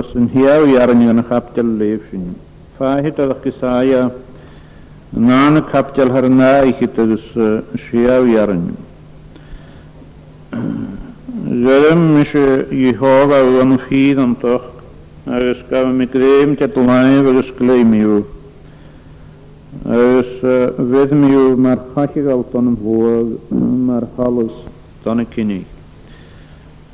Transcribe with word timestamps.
Os 0.00 0.12
yn 0.16 0.28
hiaw 0.32 0.62
i 0.72 0.78
ar 0.80 0.88
yn 0.94 1.18
capdal 1.28 1.74
leifin. 1.76 2.22
Fahid 2.78 3.18
al 3.20 3.34
kisaya 3.42 4.02
naan 5.28 5.58
capdal 5.72 6.08
harna 6.14 6.50
i 6.68 6.72
chitagus 6.78 7.24
shiaw 7.84 8.24
i 8.32 8.38
ar 8.44 8.52
yn. 8.54 8.62
Zerem 11.64 12.04
mis 12.16 12.32
Jehova 12.32 13.42
u 13.50 13.58
an 13.64 13.74
fyd 13.88 14.22
an 14.24 14.34
toch. 14.44 14.64
Agus 15.26 15.60
gaf 15.72 15.88
mi 15.98 16.06
greim 16.14 16.54
te 16.60 16.66
tlaif 16.76 17.28
agus 17.34 17.50
gleim 17.60 17.90
i'w. 18.00 18.22
Agus 19.98 20.32
fydd 20.40 21.12
mi'w 21.24 21.44
mar 21.66 21.84
chachig 21.92 22.30
al 22.38 22.46
ton 22.54 22.72
yn 22.72 22.80
fwag, 22.86 23.36
mar 23.90 24.08
halus 24.16 24.56
ton 25.04 25.20
y 25.20 25.28
cynnig. 25.36 25.69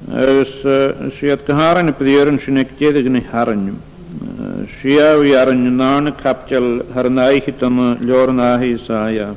Sviatkaharan 0.07 1.91
pdiran 1.99 2.39
sinektedigni 2.39 3.27
haran. 3.27 3.77
Shia 4.81 5.17
yaran 5.29 5.73
nan 5.77 6.13
kapchal 6.13 6.83
harnai 6.95 7.43
hitam 7.43 7.99
saya. 8.87 9.37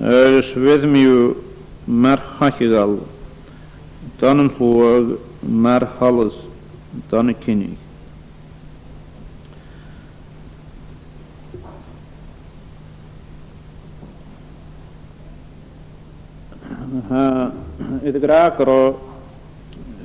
Svedmiu 0.00 1.36
marhachidal. 1.86 3.04
Tanen 4.18 4.50
marhalas 5.46 6.34
tanekinig. 7.08 7.76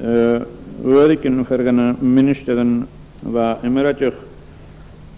ورکن 0.03 1.43
فرغن 1.49 1.79
منشتغن 2.15 2.79
و 3.33 3.37
امرچخ 3.67 4.15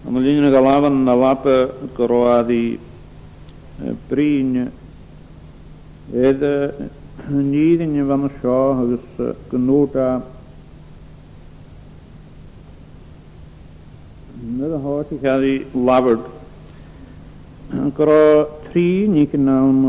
عملین 0.08 0.44
غلاون 0.52 1.04
نلاپ 1.04 1.46
کروادی 1.96 2.64
پرین 4.08 4.56
اید 6.12 6.42
نیدن 7.30 8.00
وم 8.10 8.26
شاه 8.42 8.80
وس 8.92 9.20
کنوٹا 9.50 10.10
Nid 14.58 14.72
hort 14.82 15.10
i 15.12 15.16
cael 15.22 15.42
ei 15.46 15.64
lafod. 15.88 16.22
Gro 17.98 18.22
tri 18.66 18.84
ni 19.16 19.26
gynnawm, 19.32 19.82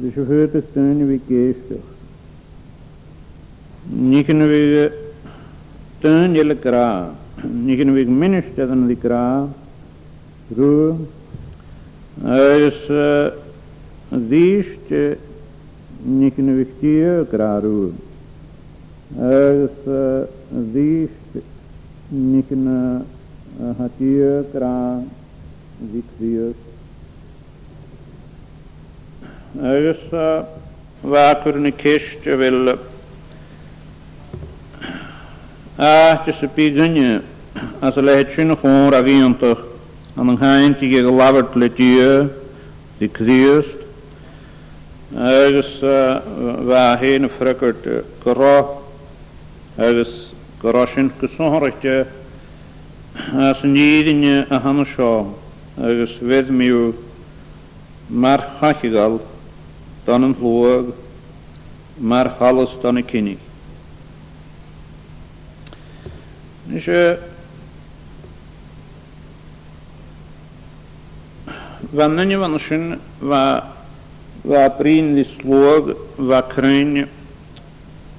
dwi'n 0.00 0.12
siŵr 0.16 0.32
hwyd 0.32 1.80
Nigenwege 3.90 4.92
teun 6.00 6.36
jelle 6.36 6.54
kra, 6.54 7.14
nigenwege 7.64 8.06
minister 8.10 8.66
dan 8.68 8.86
die 8.86 8.94
kra, 8.96 9.48
ru, 10.56 11.08
is 12.62 12.78
diest 14.30 14.86
nigenwege 16.06 16.68
tie 16.80 17.24
kra 17.32 17.50
ru, 17.64 17.90
is 19.18 19.88
diest 20.76 21.36
nigen 22.14 23.02
hatie 23.80 24.44
kra 24.54 25.02
dikdies. 25.82 26.54
Er 29.58 29.90
is 29.90 30.46
water 31.02 31.56
in 31.56 31.66
Aiste 35.78 36.34
sa 36.38 36.46
bí 36.52 36.68
gunne 36.70 37.22
as 37.80 37.96
a 37.96 38.02
leid 38.02 38.28
sinna 38.36 38.52
fór 38.56 38.92
a 38.94 39.00
bhíonach 39.02 39.64
an 40.20 40.28
an 40.28 40.38
chaint 40.38 40.82
i 40.82 40.90
go 41.00 41.10
labhart 41.10 41.56
le 41.56 41.68
dí 41.70 41.96
dí 43.00 43.08
críist 43.08 43.72
agus 45.16 45.80
bheit 45.80 47.00
héna 47.00 47.28
freiart 47.32 48.04
gorá 48.22 48.66
agus 49.78 50.12
gorá 50.60 50.84
sin 50.94 51.10
a 54.28 54.58
hana 54.60 54.84
seo 54.94 55.38
agus 55.80 56.10
bhéad 56.20 56.50
mar 58.10 58.56
chachigal 58.60 59.20
don 60.04 60.24
an 60.24 60.92
mar 61.98 62.28
chalas 62.38 62.70
Nes 66.72 66.86
i 66.86 67.16
Vannan 71.92 72.30
e, 72.30 72.32
e, 72.32 72.34
i 72.34 72.38
vannsyn 72.40 72.98
var 73.20 73.62
var 74.44 74.68
brinlig 74.78 75.26
slog 75.36 75.90
var 76.18 76.44
krön 76.54 77.08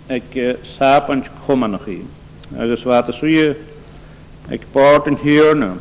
ek 0.10 0.36
sapan 0.78 1.24
komanchi. 1.48 2.02
Agus 2.60 2.86
var 2.86 3.02
det 3.08 3.16
suje 3.20 3.56
ek 4.52 4.68
parten 4.74 5.18
hyrne. 5.24 5.72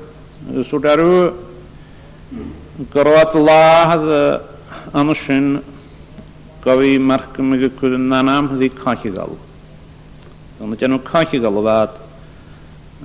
Så 0.70 0.78
daru 0.78 1.34
grat 2.94 3.34
la 3.34 3.64
haz 3.90 4.08
annsyn 4.94 5.60
gavi 6.64 6.96
markmige 6.98 7.68
kudan 7.80 8.08
nanam 8.08 8.48
hadi 8.48 8.68
kachigal. 8.70 9.36
Onu 10.62 10.76
canu 10.80 10.98
kachigal 11.04 11.60
vat 11.64 12.01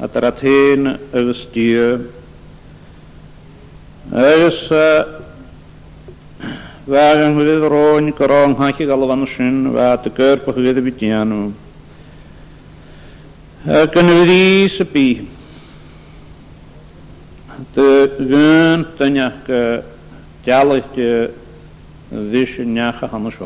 at 0.06 0.13
yr 0.16 0.22
athyn 0.30 0.84
agus 1.19 1.40
dîr. 1.50 2.06
Agus 4.13 4.59
Fag 6.88 7.19
yn 7.19 7.34
hwydydd 7.35 7.66
ro'n 7.68 8.06
gyro'n 8.16 8.53
hach 8.62 8.78
i 8.84 8.85
galfan 8.88 9.25
sy'n 9.31 9.58
fa 9.74 9.88
dy 10.03 10.09
gyr 10.19 10.38
bych 10.46 10.56
fydd 10.59 10.69
y 10.80 10.81
bydian 10.85 11.30
nhw. 11.34 11.46
Gyn 13.96 14.08
fydd 14.13 14.31
i 14.35 14.47
sy 14.75 14.85
bi. 14.94 15.08
Dy 17.75 17.90
gyn 18.29 18.79
dynach 19.02 19.44
dialych 20.47 20.88
dy 20.96 21.09
ddys 22.31 22.53
niach 22.69 23.02
a 23.03 23.08
hannes 23.18 23.35
o. 23.41 23.44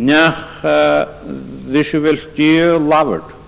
Niach 0.00 0.42
ddys 1.68 1.90
i 1.90 1.98
fel 2.06 2.20
dyr 2.38 2.80
lafyrd. 2.86 3.41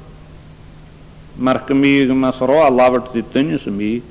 markamiga 1.39 2.13
masro 2.15 2.63
alavat 2.63 3.09
ditanyu 3.13 3.63
sami 3.63 4.03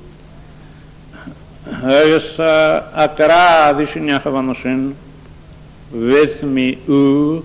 Hagis 1.64 2.38
eh, 2.38 2.82
akra 2.94 3.68
adishinyaha 3.72 4.22
vanashin 4.24 4.94
with 5.90 6.42
me 6.42 6.76
u 6.86 7.42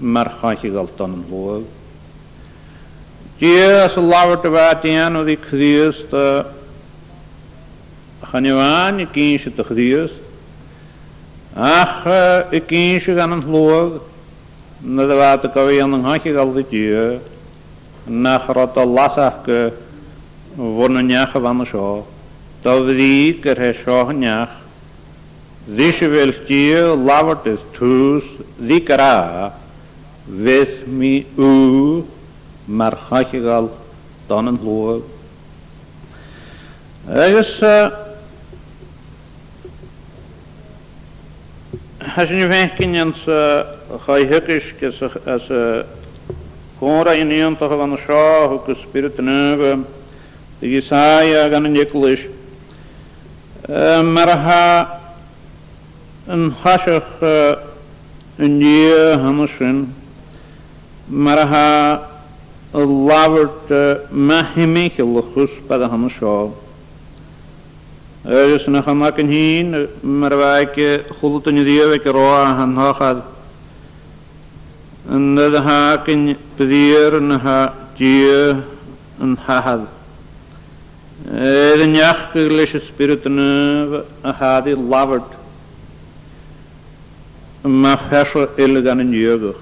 markhachi 0.00 0.70
galtan 0.70 1.24
vlog. 1.28 1.66
Dias 3.40 3.92
alavat 3.94 4.42
vatianu 4.42 5.26
di 5.26 5.36
khdiyast 5.36 6.10
khanivan 8.22 9.04
ikinshi 9.06 9.50
tkhdiyast 9.56 10.14
ach 11.56 12.06
eh, 12.06 12.60
ikinshi 12.60 13.16
ganan 13.18 13.40
vlog 13.42 14.00
nadavata 14.84 15.48
kaviyan 15.52 15.90
nghachi 15.98 16.30
galdi 16.32 16.62
diya 16.70 17.20
nachrod 18.06 18.70
o 18.76 18.84
lasach 18.86 19.44
go 19.44 19.72
vonneach 20.56 21.34
a 21.34 21.38
van 21.40 21.58
seo. 21.66 22.06
Tá 22.62 22.70
bhí 22.80 23.42
gur 23.42 23.58
he 23.58 23.72
seoneach 23.72 24.48
Dhi 25.66 25.92
se 25.92 26.06
bhfuil 26.08 26.32
tí 26.46 26.68
labhart 26.74 27.46
is 27.46 27.60
túús 27.76 28.24
dhí 28.58 28.78
gorá 28.86 29.52
bheith 30.26 30.86
mí 30.88 31.24
ú 31.38 32.04
mar 32.66 32.96
chaiceáil 33.08 33.70
don 34.28 34.48
an 34.48 34.56
lua. 34.62 35.00
Agus 37.06 37.60
Hasnni 42.00 42.48
fecin 42.48 42.96
an 42.96 43.14
sa 43.24 43.76
chaithhuiis 44.04 44.82
as 45.26 45.50
a 45.50 45.86
Kora 46.80 47.14
in 47.14 47.28
yanta 47.28 47.68
havan 47.68 47.94
shahu 47.98 48.64
ku 48.64 48.74
spirit 48.74 49.14
növe. 49.18 49.84
Isaiah 50.62 51.50
gan 51.50 51.64
neklish. 51.64 52.26
Marha 53.68 55.00
yn 56.26 56.48
hashach 56.62 57.20
yn 58.38 58.58
nie 58.58 58.94
hanashin. 59.22 59.92
Marha 61.10 62.00
lawert 62.72 63.68
mahimik 64.10 64.96
luchus 64.96 65.50
pada 65.68 65.86
hanashaw. 65.86 66.50
Yrjus 68.24 68.68
na 68.68 68.80
chanak 68.80 69.18
yn 69.18 69.28
hyn, 69.28 69.86
marwaik 70.02 70.76
chulutun 71.20 71.58
i 71.60 71.62
ddiwek 71.62 72.04
roa 72.06 72.54
han 72.56 72.74
hachad 72.74 73.22
yn 75.16 75.22
nad 75.34 75.54
y 75.58 75.62
hagyn 75.66 76.22
byddir 76.58 77.16
yn 77.18 77.32
ha 77.42 77.56
dia 77.98 78.60
yn 79.24 79.32
hahad. 79.44 79.82
Edd 81.30 81.82
yn 81.86 81.96
iach 81.98 82.22
gyglais 82.34 82.72
y 82.78 82.80
spirit 82.86 83.26
yn 83.28 83.40
y 83.42 84.32
hadi 84.40 84.76
lafod 84.78 85.26
yma 87.68 87.92
ffesio 88.06 88.46
il 88.64 88.78
gan 88.86 89.02
yn 89.04 89.10
iogwch. 89.20 89.58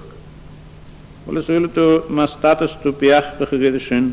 Wel 1.25 1.41
ys 1.41 1.49
wyl 1.51 1.65
tu 1.75 1.87
ma 2.17 2.29
status 2.31 2.77
tu 2.83 2.93
biach 3.01 3.33
bych 3.41 3.57
gyda 3.65 3.81
sy'n 3.87 4.07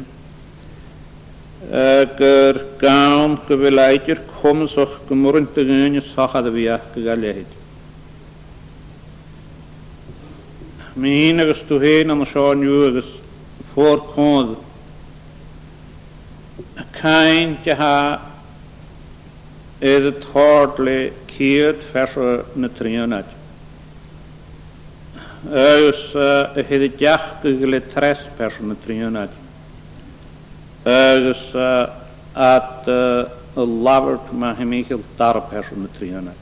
gyr 2.18 2.58
gawn 2.82 3.36
gyfelaidir 3.48 4.24
cwmsoch 4.38 4.98
gymwrwnt 5.10 5.60
y 5.62 5.68
gynnydd 5.70 6.10
sachad 6.16 6.48
y 6.50 6.56
biach 6.58 6.90
gygalehyd. 6.96 7.54
Mín 10.96 11.38
agus 11.40 11.58
tú 11.69 11.76
héin 11.78 12.08
am 12.10 12.25
seáinú 12.25 12.88
agus 12.88 13.04
fórcód. 13.75 14.56
A 16.75 16.84
cain 16.90 17.58
de 17.62 17.72
ha 17.76 18.19
is 19.78 20.06
a 20.06 20.12
thord 20.12 20.78
le 20.78 21.12
ciad 21.28 21.76
fesar 21.93 22.46
na 22.56 22.69
tríanaid. 22.69 23.28
Agus 25.52 26.14
a 26.16 26.54
hyd 26.70 26.87
y 26.88 26.88
diach 26.88 27.44
gyda 27.44 27.81
tres 27.93 28.20
fesar 28.38 28.62
na 28.70 28.76
tríanaid. 28.87 29.34
Agus 30.84 31.44
at 32.32 32.88
y 33.58 33.69
lafart 33.84 34.32
mae 34.32 34.56
hymigil 34.62 35.04
dar 35.19 35.43
pesar 35.50 35.76
na 35.76 35.93
tríanaid. 35.98 36.40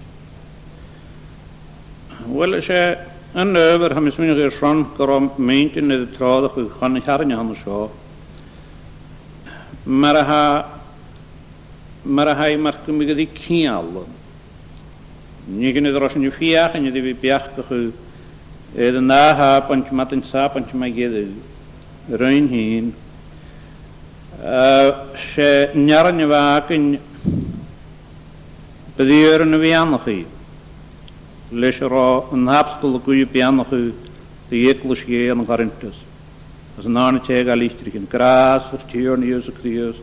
Wel 2.38 2.54
eisiau 2.60 2.94
Yn 3.34 3.50
nef 3.50 3.82
yr 3.82 3.90
hymys 3.96 4.14
mynd 4.22 4.38
i'r 4.38 4.52
sron 4.54 4.84
gorom 4.94 5.24
meint 5.48 5.74
yn 5.80 5.90
edrych 5.90 6.12
trodd 6.14 6.44
o'ch 6.46 6.58
chan 6.78 7.00
harni 7.06 7.34
hon 7.34 7.48
sio. 7.58 7.78
Mae'r 9.90 10.18
ha 10.28 10.36
mae'r 12.06 12.28
ha 12.38 12.44
i 12.54 12.60
mae'r 12.62 12.76
gymig 12.86 13.08
ydi 13.14 13.24
cial. 13.40 13.90
Ni 15.50 15.72
gyn 15.74 15.90
edrych 15.90 16.04
rosyn 16.04 16.28
i 16.28 16.30
ffiach 16.36 16.76
yn 16.78 16.86
edrych 16.92 17.08
i 17.10 17.16
biach 17.24 17.48
bych 17.58 17.72
yw 17.80 17.90
Edd 18.86 19.00
yn 19.02 19.10
dda 19.10 19.34
ha 19.40 19.48
panch 19.66 19.90
mat 19.94 20.14
yn 20.16 20.22
sa 20.30 20.44
panch 20.54 20.70
mae 20.80 20.94
gyd 20.96 21.16
yw. 21.18 21.32
Rwy'n 22.18 22.46
hyn. 22.52 22.92
Se 25.34 25.50
nyar 25.82 26.12
y 26.14 26.30
fag 26.30 26.70
yn 26.78 26.86
byddi 28.96 29.18
yr 29.34 29.42
yn 29.48 29.58
y 29.58 29.60
fianach 29.66 30.06
i 30.14 30.16
leis 31.54 31.78
rá 31.80 32.18
an 32.32 32.46
hapstal 32.50 32.96
a 32.96 32.98
gúú 32.98 33.24
beannachu 33.32 33.92
de 34.50 34.56
dhéiclas 34.64 34.98
gé 35.06 35.30
an 35.30 35.44
garintas. 35.44 35.94
As 36.78 36.84
an 36.86 36.92
nána 36.94 37.20
te 37.20 37.32
a 37.32 37.54
lístrichin 37.54 38.08
grás 38.10 38.64
ar 38.72 38.80
tíorníos 38.90 39.48
a 39.48 39.52
chríost, 39.52 40.02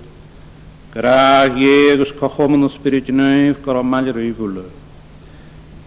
Gra 0.93 1.47
hégus 1.49 2.11
go 2.19 2.27
choman 2.29 2.63
an 2.63 2.69
spiritnéimh 2.69 3.61
go 3.63 3.79
an 3.79 3.85
meileíhúle. 3.85 4.65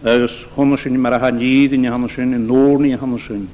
Agus 0.04 0.32
chuna 0.54 0.76
sin 0.82 0.98
mar 1.00 1.14
a 1.14 1.18
ha 1.18 1.30
níd 1.30 1.72
in 1.72 1.84
hanna 1.84 2.08
sin 2.08 2.34
in 2.34 2.46
nóí 2.46 2.98
hanna 2.98 3.18
sin. 3.18 3.48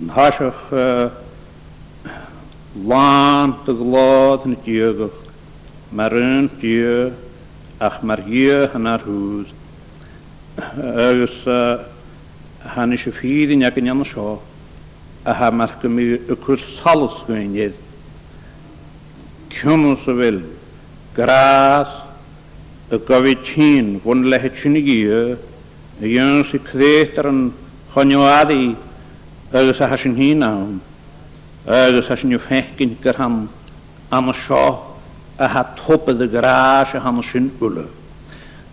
An 0.00 0.08
haiseach 0.14 1.10
lán 2.86 3.54
de 3.64 3.72
glád 3.74 4.46
na 4.46 4.56
diagach, 4.64 5.10
mar 5.92 6.12
an 6.14 6.46
die 6.60 7.12
ach 7.80 8.02
mar 8.02 8.18
hi 8.26 8.66
hannar 8.72 9.00
hús 9.06 9.46
agus 10.56 11.82
hanna 12.64 12.96
sé 12.96 13.10
fíí 13.12 13.56
neag 13.56 13.76
an 13.78 14.04
seo 14.04 14.40
a 15.24 15.32
ha 15.34 15.50
mar 15.50 15.70
go 15.82 15.88
mí 15.88 16.14
a 16.14 16.34
chu 16.34 16.56
salascuin 16.82 17.54
iad 17.56 17.74
Cúna 19.52 19.96
sa 20.04 20.12
bhfuil 20.12 20.40
grás 21.14 21.88
a 22.90 22.96
gohí 22.98 23.36
tín 23.44 24.00
bhn 24.00 24.24
lethe 24.30 24.50
tunnigí 24.56 25.04
a 25.08 25.36
dhéann 26.00 26.44
sa 26.50 26.58
chrétar 26.58 27.26
an 27.26 27.52
adi 27.94 28.76
agus 29.52 29.80
a 29.80 29.86
has 29.88 30.00
sin 30.00 30.16
híán 30.16 30.80
agus 31.66 32.08
has 32.08 32.20
sin 32.20 32.38
fecinn 32.38 32.96
gur 33.02 33.16
am 33.18 33.48
an 34.10 34.34
seo 34.46 34.84
a 35.38 35.46
ha 35.48 35.62
topa 35.76 36.12
a 36.12 36.26
grás 36.26 36.94
a 36.94 37.00
hann 37.04 37.22
sin 37.22 37.50
ule. 37.60 37.84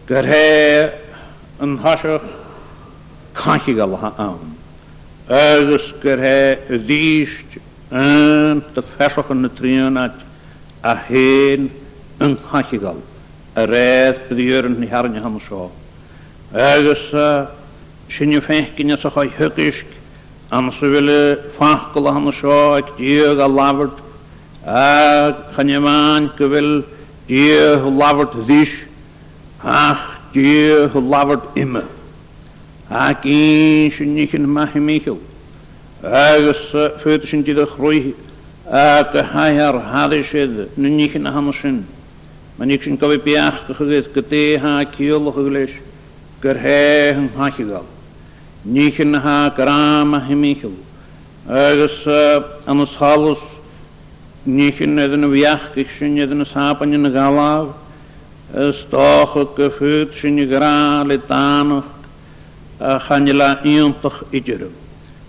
Gyrhe 0.07 1.02
an 1.63 1.77
thaiseach 1.79 2.23
caiici 3.33 3.73
gael 3.75 3.91
lethe 3.95 4.09
ann. 4.19 4.57
Agus 5.29 5.85
gyr 6.01 6.19
he 6.19 6.79
dhíist 6.89 7.55
an 7.99 8.59
yn 8.75 9.47
y 9.47 9.51
trion 9.57 9.97
at 10.01 10.15
a 10.83 10.95
héin 11.05 11.69
an 12.19 12.35
gael. 12.73 12.99
a 13.55 13.67
redd 13.73 14.19
go 14.29 14.35
dúran 14.35 14.75
yn 14.81 14.87
hearne 14.93 15.21
ham 15.23 15.39
seo. 15.47 15.71
Agus 16.53 17.05
sinne 18.17 18.41
fécinine 18.43 18.97
a 18.97 19.11
chuid 19.15 19.31
thuisc 19.31 19.97
an 20.51 20.69
sa 20.69 20.81
bhfuile 20.83 21.47
fachgal 21.57 22.11
hanna 22.13 22.33
so 22.41 22.57
ac 22.81 22.87
díag 22.97 23.39
a 23.39 23.47
lafyrd 23.47 24.03
a 24.67 24.83
chanemáin 25.55 26.27
gyfel 26.39 26.71
bhfuil 26.89 27.27
díag 27.31 27.87
labhart 27.87 28.35
ach 29.63 30.11
Diolch 30.33 30.93
lafod 30.95 31.41
ima. 31.55 31.81
Ac 32.89 33.23
un 33.23 33.89
sy'n 33.93 34.11
nich 34.15 34.33
yn 34.37 34.47
mahi 34.53 34.79
michel. 34.83 35.17
Agus 36.03 36.63
ffyrdd 36.99 37.27
sy'n 37.29 37.43
dydd 37.47 37.61
o'ch 37.63 37.75
rwy. 37.79 37.99
Ac 38.67 39.13
y 39.13 39.23
hai 39.33 39.59
ar 39.63 39.77
hadau 39.91 40.23
sydd 40.25 40.55
yn 40.73 40.87
nich 40.97 41.13
yn 41.19 41.29
aham 41.31 41.51
sy'n. 41.57 41.79
nich 42.65 42.81
sy'n 42.85 42.95
gofio 43.01 43.19
biach 43.21 43.55
gyda 44.13 44.43
ha 44.63 44.73
ciol 44.95 45.25
o'ch 45.29 45.37
yglis. 45.41 45.73
Gyrhe 46.43 46.75
yn 47.17 47.29
hachigol. 47.37 47.85
Nich 48.65 48.99
yn 49.03 49.13
ha 49.19 49.53
karam 49.57 50.09
mahi 50.13 50.29
himichel. 50.33 50.73
Agus 51.49 51.97
yn 52.69 52.81
yshalus 52.85 53.41
nich 54.45 54.81
yn 54.85 54.97
edrych 54.99 55.25
yn 55.29 55.29
fiach 55.33 55.65
gych 55.75 55.91
sy'n 55.99 56.17
edrych 56.23 56.41
yn 56.41 56.47
sapan 56.53 56.95
yn 56.97 57.05
y 57.05 57.11
galaf 57.13 57.82
is 58.53 58.85
toch 58.89 59.33
het 59.33 59.47
gevoerd 59.55 60.15
zijn 60.17 60.35
je 60.37 60.55
graan 60.55 61.07
letanig, 61.07 61.83
gaan 62.79 63.25
je 63.25 63.33
la 63.33 63.63
eentig 63.63 64.23
idjeren. 64.29 64.71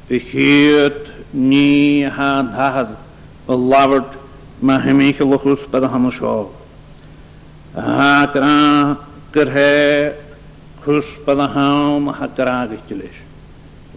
Ik 0.06 0.22
heert 0.22 1.08
nie 1.30 2.08
had 2.08 2.44
had, 2.52 2.88
belaverd, 3.44 4.14
maar 4.58 4.82
hem 4.82 5.00
ik 5.00 5.18
lochus 5.18 5.60
bij 5.70 5.80
de 5.80 5.86
handen 5.86 6.12
schoog. 6.12 6.48
Haak 7.72 8.36
aan, 8.36 8.98
ker 9.30 9.52
hij, 9.52 10.12
kus 10.80 11.04
bij 11.24 11.34
de 11.34 11.40
handen, 11.40 12.14
haak 12.14 12.36
raag 12.36 12.68
ik 12.68 12.78
je 12.86 12.96
lees. 12.96 13.18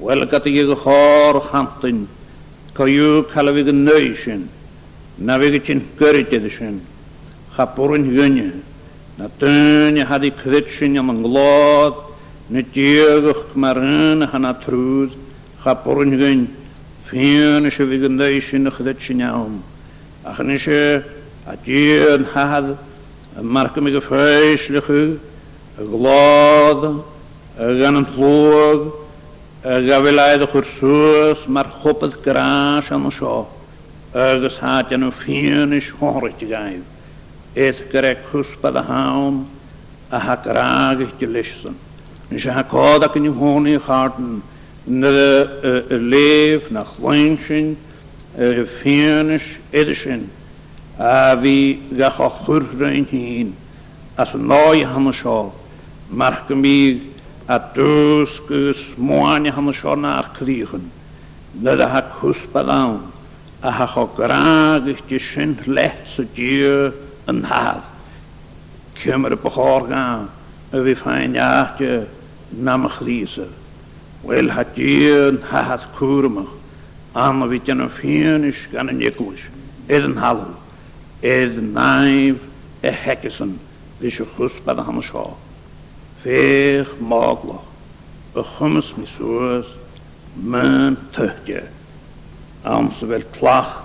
Welke 0.04 0.42
te 0.42 0.52
je 0.52 0.76
gehoor 0.76 1.44
handen, 1.52 2.08
kan 2.72 2.92
je 2.92 3.24
kalvig 3.34 3.72
neuschen, 3.72 4.50
na 5.16 5.38
wegetje 5.38 5.82
kurretje 5.96 6.42
deschen, 6.42 6.82
ga 7.52 7.66
porren 7.66 8.12
gunnen 8.20 8.64
na 9.18 9.26
dyn 9.42 9.98
had 10.08 10.22
i 10.22 10.30
cyddsyn 10.44 10.98
am 11.02 11.08
yn 11.14 11.20
glod, 11.26 11.96
na 12.54 12.62
diogwch 12.76 13.48
mar 13.64 13.80
yn 13.82 14.22
a 14.22 14.28
hana 14.34 14.52
trwyd, 14.66 15.16
cha 15.64 15.74
bwrn 15.84 16.14
gyn, 16.22 16.42
ffyn 17.08 17.66
eisiau 17.70 17.88
fi 17.90 17.98
gynda 17.98 18.28
gyndeisyn 18.28 18.70
y 18.70 18.74
cyddsyn 18.78 19.24
iawn. 19.26 19.56
A 20.30 20.36
chan 20.38 20.52
eisiau 20.54 21.02
a 21.50 21.56
diogwch 21.66 22.14
yn 22.28 22.30
had, 22.36 22.68
y 23.42 23.46
marc 23.58 23.80
ymig 23.82 23.98
y 23.98 24.02
ffeis 24.06 24.68
lychw, 24.76 24.98
y 25.82 25.88
glod, 25.96 26.86
y 27.58 27.70
gan 27.82 27.98
yn 27.98 28.06
llwg, 28.20 28.84
y 29.72 29.80
gafelaidd 29.88 30.46
y 30.46 30.50
chwrsws, 30.54 31.42
mae'r 31.58 31.74
chwpydd 31.82 32.20
gras 32.28 32.94
yn 32.94 33.10
y 33.10 33.16
sio, 33.18 33.36
agos 34.14 34.62
hadian 34.62 35.10
yn 35.10 35.18
ffyn 35.24 35.74
eisiau 35.82 35.98
horych 36.20 36.46
i 36.46 36.52
gaif 36.54 36.86
es 37.58 37.76
gyda 37.92 38.12
cwsbad 38.30 38.76
a 38.78 38.82
hawn 38.88 39.38
a 40.14 40.20
ha 40.26 40.36
graag 40.44 41.02
eich 41.02 41.14
gilisyn. 41.18 41.74
Nes 42.30 42.44
ha 42.54 42.62
cod 42.70 43.02
ac 43.08 43.16
yn 43.18 43.26
yw 43.32 43.34
hwn 43.40 43.66
i'ch 43.72 43.88
harden 43.90 44.38
na 44.86 45.10
lef 45.90 46.68
na 46.76 46.84
chlwynsyn 46.92 47.72
ffyrnys 48.38 49.48
edysyn 49.74 50.28
a 51.02 51.34
fi 51.42 51.56
gach 51.98 52.20
o 52.22 52.28
chwrdrain 52.44 53.10
hun 53.10 53.50
as 54.22 54.36
yn 54.38 54.46
noi 54.54 54.84
hana 54.94 55.16
sio 55.18 55.40
march 56.22 56.46
gymig 56.52 57.02
a 57.50 57.58
dwys 57.74 58.38
gys 58.52 58.86
mwaen 59.02 59.50
i 59.50 59.54
hana 59.58 59.74
sio 59.80 59.98
na'r 60.04 60.30
clychyn 60.38 60.86
na 61.66 61.74
da 61.80 61.90
ha 61.96 62.06
cwsbad 62.22 62.70
awn 62.78 63.02
a 63.66 63.74
ha 63.82 63.90
cho 63.96 64.06
graag 64.18 64.94
eich 64.94 65.02
gilisyn 65.10 65.58
leth 65.74 66.06
sy'n 66.14 67.04
yn 67.28 67.44
had. 67.44 67.82
Cymru 69.00 69.36
bachor 69.38 69.88
gan, 69.92 70.28
y 70.72 70.82
fi 70.86 70.94
ffain 71.02 71.36
iachtio 71.36 72.08
nam 72.56 72.88
y 72.88 72.92
chlisa. 72.96 73.48
Wel 74.24 74.50
ha 74.56 74.64
dion 74.64 75.42
ha 75.52 75.64
has 75.64 75.84
cwrmach, 75.98 76.54
am 77.16 77.44
y 77.48 77.52
fi 77.54 77.60
dyn 77.68 77.86
yn 77.86 77.94
ffynus 77.98 78.64
gan 78.72 78.92
yn 78.94 79.04
eglwys, 79.10 79.44
edd 79.92 80.08
yn 80.10 80.18
halw, 80.24 80.48
edd 81.22 81.60
naif 81.76 82.48
e 82.86 82.96
hecysyn, 83.04 83.58
fi 84.00 84.12
sy'n 84.18 84.32
chwrs 84.38 84.58
bad 84.66 84.82
hana 84.88 85.04
sio. 85.06 85.28
Fech 86.24 86.96
moglach, 87.04 87.68
y 88.38 88.44
chymys 88.56 88.94
mi 88.98 89.06
sŵas, 89.18 89.70
myn 90.40 90.96
tyhdio, 91.16 91.68
am 92.68 92.90
sy'n 92.98 93.12
fel 93.14 93.28
tlach, 93.38 93.78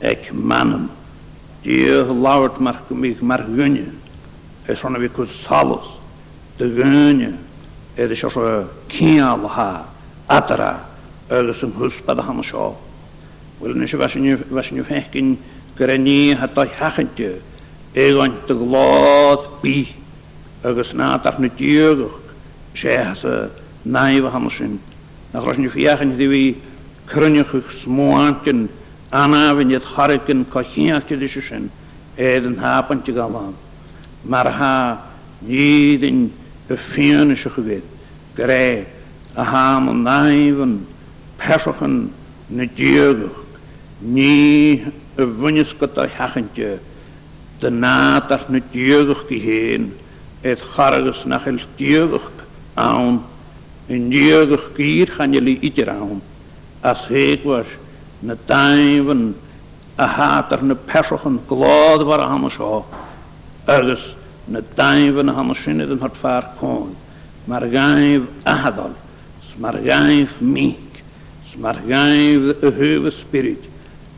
ec 0.00 0.28
manam, 0.36 0.86
Dier 1.64 2.04
lauert 2.04 2.58
mar 2.60 2.76
mich 2.88 3.20
mar 3.20 3.42
gönne. 3.54 3.92
Es 4.66 4.78
schon 4.78 4.98
wie 5.00 5.08
kurz 5.08 5.30
salos. 5.46 5.84
De 6.58 6.68
gönne. 6.74 7.34
Er 7.96 8.10
ist 8.10 8.24
cynnal 8.88 9.40
ha. 9.54 9.84
Adra. 10.26 10.26
Atara. 10.28 10.80
dy 11.48 11.52
sôn 11.54 11.74
Hus 11.78 11.94
bei 12.06 12.14
der 12.14 12.26
Hamschau. 12.26 12.76
Wel 13.60 13.74
nes 13.74 13.92
was 13.98 14.14
ni 14.16 14.34
was 14.50 14.72
ni 14.72 14.82
fechkin 14.82 15.36
grani 15.76 16.34
hat 16.34 16.56
ei 16.58 16.68
hachente. 16.80 17.40
Egon 17.94 18.32
de 18.48 18.54
glad 18.54 19.40
bi. 19.62 19.88
Agus 20.64 20.92
e 20.92 20.96
na 20.96 21.18
taf 21.18 21.38
ni 21.38 21.50
tjög. 21.58 22.10
Schehs 22.74 23.22
naive 23.84 24.32
hamschen. 24.32 24.80
Nach 25.32 25.44
was 25.46 25.58
ni 25.58 25.68
fechkin 25.68 26.16
di 26.16 26.26
wie 26.30 26.56
krönigig 27.06 27.68
smoanten. 27.84 28.68
Anna 29.12 29.50
fi'n 29.58 29.72
iad 29.74 29.82
chorigyn 29.90 30.44
cochiach 30.52 31.08
ti 31.08 31.16
ddysio 31.18 31.42
sy'n 31.42 31.64
edd 32.14 32.44
yn 32.46 32.54
hap 32.62 32.92
yn 32.94 33.00
ti 33.02 33.10
galon. 33.16 33.56
Mae'r 34.30 34.50
ha 34.54 34.68
nid 35.42 36.04
yn 36.06 36.20
y 36.70 36.76
ffion 36.78 37.34
ysio 37.34 37.50
fydd. 37.56 37.82
Gre 38.38 38.60
a 39.34 39.46
ham 39.48 39.88
yn 39.90 40.04
naif 40.06 40.60
yn 40.62 40.76
peswch 41.42 41.82
yn 41.88 41.96
na 42.54 42.68
diogwch. 42.78 43.40
Ni 44.14 44.78
y 44.78 45.26
fynys 45.42 45.74
gyda 45.82 46.06
hachantio. 46.14 46.76
Dy 47.60 47.68
nad 47.82 48.30
ar 48.32 48.46
na 48.48 48.62
diogwch 48.72 49.26
gi 49.28 49.42
hyn 49.48 49.90
edd 50.46 50.62
chorig 50.70 51.10
ys 51.16 51.26
na 51.28 51.42
chael 51.42 51.58
diogwch 51.82 52.46
awn. 52.86 53.18
Yn 53.90 54.06
diogwch 54.14 54.70
gyr 54.78 55.10
chanel 55.18 55.50
i 55.50 55.58
idir 55.66 55.90
awn. 55.98 56.22
As 56.92 57.02
heg 57.10 57.42
was 57.44 57.79
na 58.22 58.34
daimhan 58.48 59.34
a 59.96 60.06
hátar 60.06 60.60
na 60.62 60.74
pechan 60.74 61.38
glád 61.48 62.02
war 62.04 62.20
a 62.20 62.28
hanna 62.28 62.50
seo, 62.50 62.84
agus 63.66 64.02
na 64.48 64.60
daimhan 64.76 65.30
a 65.30 65.34
hanna 65.34 65.54
sinad 65.54 65.90
an 65.90 65.98
hartfar 65.98 66.44
cóin, 66.60 66.94
mar 67.46 67.62
gaimh 67.76 68.26
ahadal, 68.44 68.92
smar 69.50 69.76
gaimh 69.82 70.28
mink 70.40 70.90
smar 71.52 71.76
gaimh 71.88 72.52
y 72.60 72.68
hyfa 72.78 73.10
spirit, 73.20 73.62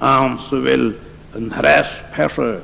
an 0.00 0.36
sa 0.50 0.56
fel 0.66 0.86
yn 1.38 1.46
hres 1.56 1.88
pecha, 2.12 2.60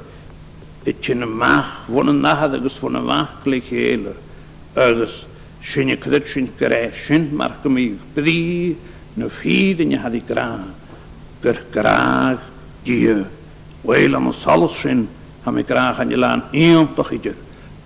y 0.87 0.92
tyn 1.02 1.23
y 1.23 1.28
mach, 1.28 1.71
fwn 1.87 2.12
yn 2.16 2.21
nahad 2.25 2.54
agus 2.59 2.76
fwn 2.83 2.99
y 2.99 3.04
mach 3.07 3.30
glig 3.45 3.71
heler, 3.73 4.18
agus 4.78 5.23
sy'n 5.68 5.90
y 5.92 5.97
cydyd 6.02 6.26
sy'n 6.33 6.47
gre, 6.59 6.78
sy'n 7.04 7.26
marg 7.37 7.64
ymig, 7.68 7.99
byddi, 8.16 8.75
na 9.21 9.28
ffydd 9.38 9.83
yn 9.85 9.92
y 9.97 10.02
haddi 10.02 10.23
gur 11.45 11.61
graag 11.73 12.38
díú. 12.85 13.25
Weil 13.85 14.14
am 14.16 14.33
salas 14.33 14.73
sin 14.83 15.09
ha 15.45 15.50
mi 15.50 15.62
graag 15.62 16.00
an 16.00 16.11
jelaan 16.11 16.42
iontach 16.52 17.12
idir. 17.12 17.37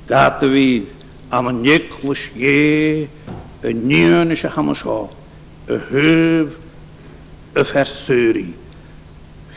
Gata 0.09 0.47
víd 0.47 0.87
am 1.30 1.47
an 1.49 1.64
jeklus 1.64 2.23
je 2.35 3.06
y 3.64 3.73
nion 3.75 4.32
is 4.32 4.42
a 4.44 4.49
hamasá, 4.49 5.09
y 5.68 5.73
hyf 5.73 6.52
y 7.54 7.64
fersuri. 7.73 8.49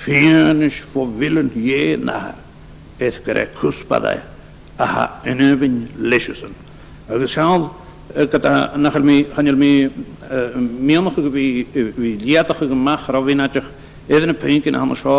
Fion 0.03 0.69
fo 0.93 1.05
villen 1.07 1.51
je 1.55 1.97
na 1.97 2.33
Es 2.97 3.15
gyda 3.25 3.45
cwsbadau 3.59 4.21
a 4.79 4.85
ha 4.85 5.05
yn 5.27 5.41
yfyn 5.43 5.73
leisysyn. 5.99 6.53
Agus 7.11 7.33
sial, 7.33 7.67
gyda 8.15 8.71
nachal 8.77 9.03
mi, 9.03 9.25
chanel 9.35 9.55
mi, 9.59 9.89
mi 10.85 10.95
anach 10.95 11.15
fi 11.33 11.67
liadach 12.23 12.61
ag 12.63 12.71
ymach 12.71 13.03
rafin 13.11 13.41
adych 13.43 13.67
Even 14.07 14.29
yn 14.29 14.37
pwyncyn 14.37 14.75
am 14.77 14.91
y 14.93 14.95
sio 15.01 15.13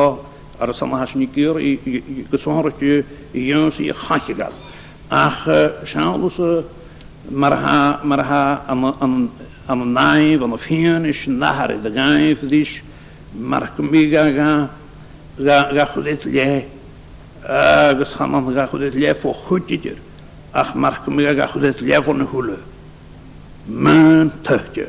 ar 0.62 0.71
y 0.71 0.75
samahas 0.78 1.12
ni 1.19 1.26
gyr 1.35 1.57
i 1.59 1.73
gysohor 2.31 2.69
ydw 2.71 3.00
i 3.35 3.49
yw'n 3.50 3.73
sy'n 3.75 4.50
Ach 5.09 5.43
sian 5.87 6.23
marha, 7.31 7.99
marha 8.05 8.26
ha 8.26 8.61
am 9.66 9.83
y 9.85 9.88
naif, 9.90 10.43
am 10.47 10.55
y 10.55 10.59
ffyn, 10.62 11.07
ys 11.11 11.25
nahar 11.26 11.73
i 11.75 11.78
ddygaif, 11.83 12.43
ddys 12.47 12.76
mar 13.35 13.66
cymbiga 13.76 14.25
ga 14.35 15.87
chwyddet 15.93 16.25
le 16.31 16.47
gys 17.99 18.14
chanan 18.14 18.52
ga 18.55 18.69
chwyddet 18.71 18.95
le 18.95 19.14
fo 19.14 19.35
chwydidir 19.49 19.99
ach 20.55 20.75
mar 20.76 20.99
cymbiga 21.05 21.35
ga 21.35 21.49
chwyddet 21.50 21.81
le 21.83 22.02
fo'n 22.07 22.23
hwle. 22.31 22.59
Mae'n 23.66 24.31
tyhdio. 24.47 24.87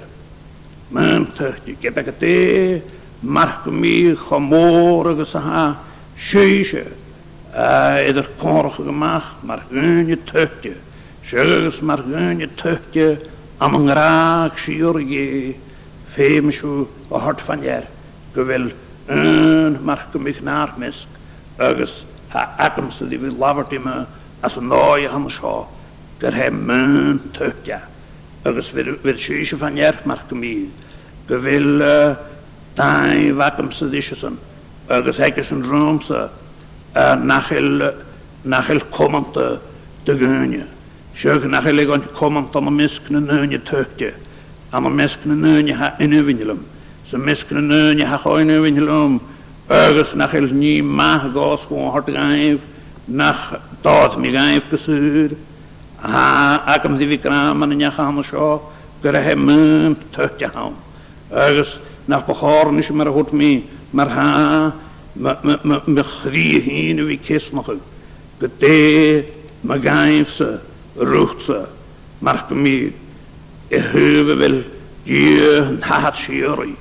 Mae'n 0.94 1.26
tyhdio. 1.38 1.74
Gebeg 1.82 2.14
y 2.14 2.80
marcmí 3.24 4.16
chomór 4.16 5.10
agus 5.10 5.34
a 5.36 5.40
ha 5.40 5.76
séise 6.20 6.84
idir 8.08 8.28
córacha 8.40 8.84
goach 8.86 9.44
mar 9.48 9.64
gúne 9.72 10.16
tuchte, 10.26 10.76
segus 11.28 11.82
mar 11.82 11.98
gúne 12.02 12.48
tuchte 12.56 13.18
am 13.60 13.76
an 13.76 13.88
ráach 13.90 14.58
siúr 14.62 15.02
gé 15.02 15.56
féimisiú 16.16 16.86
a 17.12 17.18
hart 17.18 17.42
fanir 17.42 17.88
go 18.36 18.46
bhfuil 18.46 18.70
an 19.10 19.80
mar 19.84 20.06
go 20.14 20.20
mich 20.20 20.38
námisc 20.42 21.08
agus 21.58 22.04
ha 22.30 22.54
agamsa 22.60 23.10
dí 23.10 23.18
bhí 23.18 23.34
lahartíime 23.40 24.06
as 24.44 24.58
an 24.58 24.70
náid 24.70 25.10
ham 25.10 25.26
seo 25.30 25.66
der 26.20 26.36
he 26.38 26.50
mún 26.52 27.18
tuchte 27.34 27.82
agus 28.46 28.70
bhfuil 28.70 29.18
siise 29.18 29.58
fanir 29.58 29.98
mar 30.06 30.22
go 30.30 30.36
mí 30.36 30.70
go 31.28 31.42
uh, 31.42 32.16
Dain 32.78 33.34
vakam 33.36 33.74
sa 33.74 33.86
dishusan. 33.88 34.38
Agus 34.88 35.18
hekishan 35.18 35.64
rumsa. 35.66 36.30
Nachil, 37.24 38.04
nachil 38.46 38.80
komanta 38.94 39.60
dy 40.06 40.12
gynnu. 40.14 40.68
Siog 41.16 41.44
nachil 41.46 41.80
egon 41.82 42.02
komanta 42.18 42.62
na 42.62 42.70
tyhtia 42.70 44.14
nynnu 44.14 44.14
ma 44.74 44.90
misg 44.90 45.26
na 45.26 45.34
nynia 45.34 45.74
ha 45.76 45.96
inuvinilum. 46.00 46.60
misg 47.14 47.52
na 47.52 47.62
nynia 47.62 48.06
ha 48.06 48.18
choi 48.20 48.42
inuvinilum. 48.44 49.20
Agus 49.70 50.10
nachil 50.14 50.52
ni 50.54 50.80
mah 50.82 51.30
gos 51.34 51.62
gwan 51.68 51.92
hort 51.92 52.06
gaif. 52.06 52.62
Nach 53.08 53.56
dod 53.82 54.20
mi 54.20 54.32
gaif 54.32 54.62
gysyr. 54.70 55.36
Ha, 56.00 56.64
akam 56.78 56.96
ddivikram 56.98 57.64
anna 57.64 57.74
nyachan 57.76 58.20
o 58.20 58.22
sio. 58.24 58.62
Gyda 59.02 59.20
hemmym 59.26 59.96
tøkte 60.14 60.54
hawn 60.54 60.76
nach 62.08 62.24
bachar 62.26 62.72
nish 62.72 62.90
mar 62.92 63.12
hot 63.12 63.34
mi 63.34 63.64
mar 63.92 64.08
ha 64.10 64.74
me 65.16 66.02
khri 66.14 66.62
hin 66.62 67.06
vi 67.06 67.18
kes 67.18 67.52
mach 67.52 67.70
bete 68.40 69.26
ma 69.64 69.76
gaimse 69.78 70.62
ruchtse 70.96 71.68
mar 72.22 72.48
me 72.52 72.74
e 73.70 73.80
höwe 73.92 74.36
vel 74.42 74.58
je 75.06 75.80
hat 75.82 76.16
shiri 76.16 76.76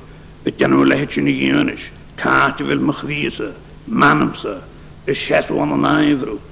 bet 0.45 0.59
janu 0.59 0.85
lehchen 0.87 1.26
yonish 1.26 1.85
kaat 2.16 2.59
vel 2.61 2.78
me 2.88 2.92
khriise 2.92 3.52
manamse 3.88 4.54
e 5.09 5.12
shet 5.12 5.50
wan 5.50 5.73
an 5.73 5.85
aivrut 5.97 6.50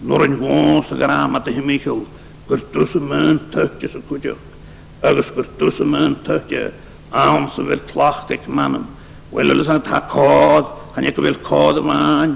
nor 0.00 0.24
in 0.24 0.38
wons 0.40 0.86
gramat 0.88 1.44
himichel 1.56 2.00
gur 2.48 2.60
tussen 2.72 3.06
men 3.08 3.38
tukjes 3.52 3.94
kujok 4.08 4.40
agus 5.08 5.26
gur 5.36 5.46
tussen 5.58 5.90
men 5.90 6.16
awn 7.14 7.46
sy'n 7.54 7.68
fel 7.70 7.82
tlach 7.90 8.24
dec 8.28 8.48
manam. 8.50 8.82
Wel, 9.32 9.54
ylwys 9.54 9.70
yn 9.70 9.82
ta 9.86 10.00
cod, 10.10 10.66
chan 10.94 11.06
eich 11.08 11.14
fel 11.18 11.38
cod 11.46 11.78
yma'n, 11.82 12.34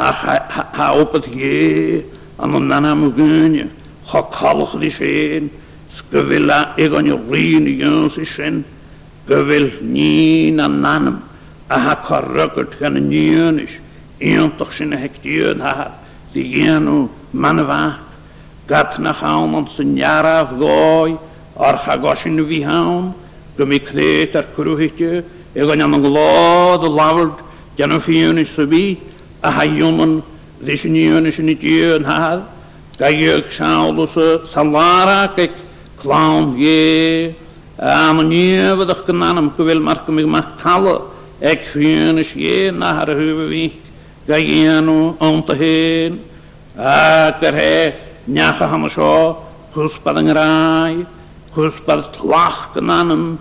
a 0.00 0.08
ha 0.16 0.90
opad 1.02 1.26
ie, 1.34 1.98
an 2.40 2.54
o'n 2.54 2.68
nana 2.70 2.94
mwgynia, 2.98 3.66
cho 4.08 4.22
calwch 4.34 4.76
di 4.80 4.90
sien, 4.94 5.50
sgyfila 5.98 6.60
egon 6.80 7.10
i 7.10 7.16
rin 7.32 7.66
i 7.68 7.74
yns 7.86 8.16
i 8.18 8.24
sien, 8.26 8.62
gyfil 9.28 9.66
nîn 9.82 10.62
a 10.64 10.68
nanam, 10.70 11.18
a 11.68 11.78
ha 11.84 11.94
corrygod 12.06 12.76
gan 12.80 12.96
y 12.98 13.08
nîn 13.10 13.58
is, 13.66 13.74
iantach 14.20 14.72
sy'n 14.78 14.94
hectiad 15.02 15.60
ha, 15.60 15.90
di 16.32 16.46
ianw 16.62 17.08
manafach, 17.32 17.98
gat 18.70 18.98
na 19.02 19.12
chawn 19.18 19.54
ond 19.58 19.74
sy'n 19.74 19.98
iaraf 19.98 20.54
goi, 20.58 21.18
ar 21.60 21.76
chagosin 21.84 22.38
y 22.40 22.46
fi 22.50 22.62
hawn, 22.66 23.10
go 23.60 23.66
mi 23.66 23.78
cléit 23.78 24.32
ar 24.34 24.46
cruúhiite 24.56 25.22
i 25.54 25.60
gan 25.60 25.80
an 25.82 25.94
an 25.94 26.02
glád 26.02 26.82
a 26.86 26.88
lafard 26.98 27.32
dean 27.76 27.92
fiúna 28.00 28.44
subí 28.56 28.96
a 29.42 29.50
haúman 29.50 30.22
leis 30.64 30.80
sinníúna 30.80 31.30
sin 31.34 31.46
dú 31.46 31.94
an 31.96 32.04
hahad, 32.04 32.42
ga 32.98 33.08
dhéag 33.12 33.44
seása 33.52 34.28
salára 34.52 35.18
ag 35.36 35.50
chlán 36.00 36.56
hé 36.56 37.34
am 37.78 38.18
níomhadach 38.30 39.04
gannam 39.06 39.52
go 39.56 39.64
bhfuil 39.64 39.82
mar 39.84 39.98
go 40.06 40.12
mach 40.26 40.50
talla 40.62 40.96
ag 41.52 41.60
fiúna 41.72 42.24
hé 42.32 42.70
na 42.72 42.88
a 43.00 43.04
thuhí 43.04 43.66
ga 44.26 44.36
dhéanú 44.40 45.16
ananta 45.20 45.54
héin 45.60 46.14
a 46.78 46.96
gur 47.40 47.54
hé 47.60 47.76
neacha 48.26 48.66
hama 48.72 48.88
seo 48.88 49.36
chuspa 49.74 50.16
an 50.18 50.28
ráid, 50.38 51.06
chuspa 51.54 51.92
tlach 52.16 52.72
gannam, 52.74 53.36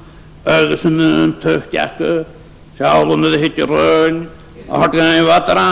agus 0.50 0.82
yn 0.90 0.98
yn 1.06 1.34
tyftiach 1.44 2.00
siawl 2.80 3.12
yn 3.16 3.26
y 3.28 3.38
hyti 3.42 3.66
rwy'n 3.70 4.16
a 4.70 4.80
hart 4.82 4.96
gan 4.98 5.12
ei 5.18 5.26
fatra 5.28 5.66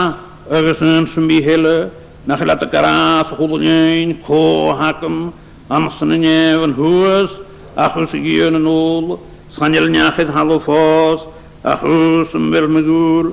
agus 0.54 0.82
yn 0.86 1.08
symbi 1.16 1.40
hele 1.46 1.88
na 2.30 2.38
chylat 2.38 2.62
y 2.62 2.68
garas 2.76 3.32
hwlwyn 3.40 4.14
co 4.28 4.74
hacym 4.80 5.16
ansyn 5.74 6.14
yn 6.20 6.28
ef 6.32 6.68
yn 6.68 6.76
hwys 6.78 7.34
a 7.76 7.90
chwys 7.96 8.14
i 8.20 8.22
gyn 8.28 8.60
yn 8.62 8.70
ôl 8.72 9.18
sanil 9.58 9.90
niachyd 9.96 10.30
halw 10.38 10.60
ffos 10.62 11.26
a 11.66 11.74
chwys 11.82 12.38
yn 12.38 12.52
fel 12.54 12.68
mygwr 12.78 13.32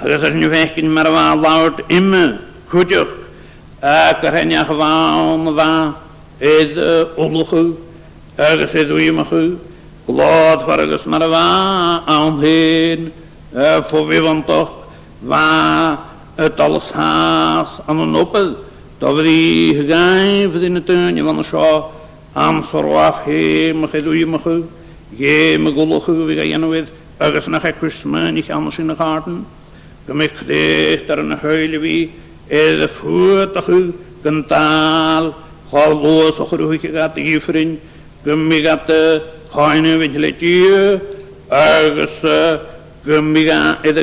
agus 0.00 0.28
ys 0.32 0.40
ni 0.42 0.48
fechyn 0.56 0.90
marfa 0.98 1.26
lawrt 1.46 1.84
imme 1.88 2.24
chwydioch 2.74 3.12
a 3.86 3.96
gyrheniach 4.24 4.74
fawn 4.82 5.46
fa 5.58 5.68
edd 6.58 6.74
olwchw 7.16 7.66
agus 8.50 8.74
edd 8.82 8.90
wymachw 8.98 9.52
Laat 10.04 10.62
vergens 10.64 11.04
naar 11.04 11.28
waar 11.28 12.00
aanheen, 12.06 13.12
uh, 13.54 13.76
voor 13.86 14.06
wie 14.06 14.20
want 14.20 14.46
toch 14.46 14.70
waar 15.18 15.98
het 16.34 16.60
alles 16.60 16.90
haast 16.92 17.80
aan 17.86 17.98
een 18.00 18.14
oppel, 18.14 18.54
dat 18.98 19.16
we 19.16 19.22
die 19.22 19.74
gegeven 19.74 20.60
in 20.62 20.74
de 20.74 20.84
tuinje 20.84 21.22
van 21.22 21.36
de 21.36 21.42
schaal, 21.42 21.92
aan 22.32 22.64
verwaaf 22.64 23.24
heem, 23.24 23.88
gedoe 23.88 24.18
je 24.18 24.26
nou 24.26 24.40
weer, 25.08 25.58
nog 25.60 26.06
een 26.06 26.30
in 28.38 28.44
de 28.86 28.94
gaten, 28.96 29.46
gemikt 30.06 30.46
dicht 30.46 31.08
er 31.08 31.18
een 31.18 31.32
huile 31.40 31.78
wie, 31.78 32.10
is 32.46 32.54
de 32.80 32.88
goed 33.00 33.54
dat 33.54 33.68
u 33.68 33.92
kan 34.22 34.46
taal, 34.46 35.34
ga 35.70 35.94
los, 35.94 36.32
gaat 36.92 37.16
mag 38.24 38.78
de 38.86 39.20
ik 39.52 39.56
heb 39.56 40.00
een 40.00 40.10
vijfde 40.10 41.00
jaar 43.02 43.68
geleden, 43.82 44.00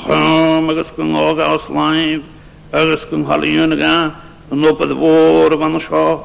agas 0.71 0.87
kung 0.95 1.15
oga 1.17 1.51
oslaim, 1.59 2.23
agas 2.73 3.05
kung 3.11 3.25
haliyunaga, 3.27 4.15
nopad 4.51 4.91
vor 4.97 5.51
vanusha, 5.59 6.23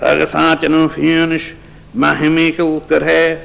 agas 0.00 0.30
atyanam 0.34 0.88
fionish, 0.92 1.54
mahimikal 1.94 2.78
que 2.86 3.38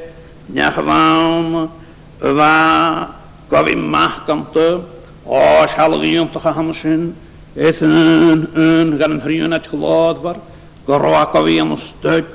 nyachavam, 0.52 1.72
va 2.20 3.14
kavim 3.50 3.94
o 3.94 5.34
osh 5.36 5.70
halagiyum 5.72 6.30
tacha 6.34 6.54
hamushin, 6.54 7.14
eten 7.56 8.48
un 8.56 8.98
gan 8.98 9.22
hriyunat 9.22 9.68
geladvar, 9.70 10.40
garoa 10.86 11.32
kavim 11.32 11.78
stut, 11.80 12.26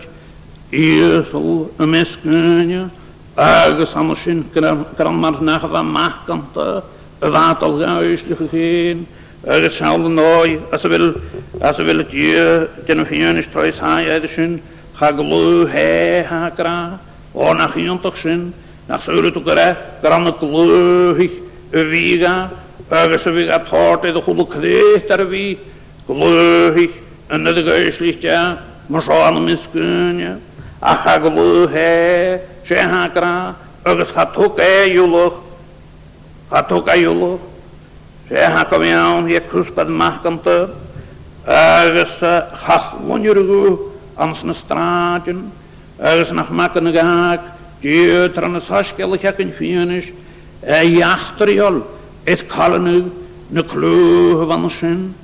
Iersel, 0.73 1.71
een 1.79 1.89
miskunje, 1.89 2.91
o 3.37 3.41
anders 3.41 4.27
in 4.27 4.43
kram 4.53 5.21
maar 5.21 5.39
nagewa 5.41 5.81
maakkamte, 5.85 6.83
wat 7.31 7.63
al 7.63 7.77
zijn 7.77 7.91
huisje 7.91 8.37
gegeven. 8.37 9.07
Er 9.41 9.63
is 9.63 9.77
zelden 9.77 10.15
nooit, 10.15 10.59
als 10.73 10.81
ze 10.81 10.89
wil, 10.89 11.13
als 11.61 11.77
ze 11.77 11.83
wil 11.83 11.99
het 11.99 12.11
je, 12.11 12.67
ten 12.87 12.99
een 12.99 13.07
vijand 13.07 13.37
is 13.37 13.45
je 13.53 14.19
de 14.21 14.29
zin, 14.29 14.63
he 15.69 16.23
ha 16.25 16.49
kra, 16.51 17.01
oh, 17.33 17.55
na 17.55 17.67
gion 17.67 18.01
toch 18.01 18.17
zin, 18.17 18.55
na 18.87 18.99
to 18.99 19.41
kra, 19.45 19.77
viga, 21.73 22.51
ergens 22.89 23.25
is 23.25 23.57
tort 23.69 24.03
de 24.03 24.21
goede 24.25 24.47
kleed 24.47 25.05
er 25.11 25.29
wie, 25.29 25.59
gelu 26.07 26.89
en 27.27 27.45
de 27.45 27.65
geestlicht 27.71 28.21
ja, 28.23 28.59
maar 28.87 29.03
zo 29.03 29.13
aan 29.13 29.49
is 29.49 29.59
ja, 30.17 30.39
ach 30.79 31.03
ga 31.03 31.21
he, 31.73 32.39
she 32.67 32.77
ha 32.77 33.09
kra, 33.09 33.55
ook 34.37 35.43
Hatukayulo, 36.51 37.41
Shehakamian, 38.29 39.27
Yakus 39.29 39.67
Padmachkanta, 39.73 40.75
ergens 41.45 42.51
Hachwonjurugu, 42.53 43.93
Ansne 44.17 44.55
Straatjen, 44.55 45.51
ergens 45.99 46.31
naar 46.31 46.47
Makken 46.51 46.93
Gaak, 46.95 47.41
de 47.81 48.31
eh, 48.45 48.63
Saskele 48.63 49.19
Gekken 49.19 49.53
Fienisch, 49.57 50.09
eh, 50.63 50.83
Jachterjol, 50.97 51.83
Het 52.25 52.47
Kallenug, 52.49 53.05
Ne 53.51 53.63
Kloge 53.65 54.47
van 54.47 54.71
Sin, 54.71 55.15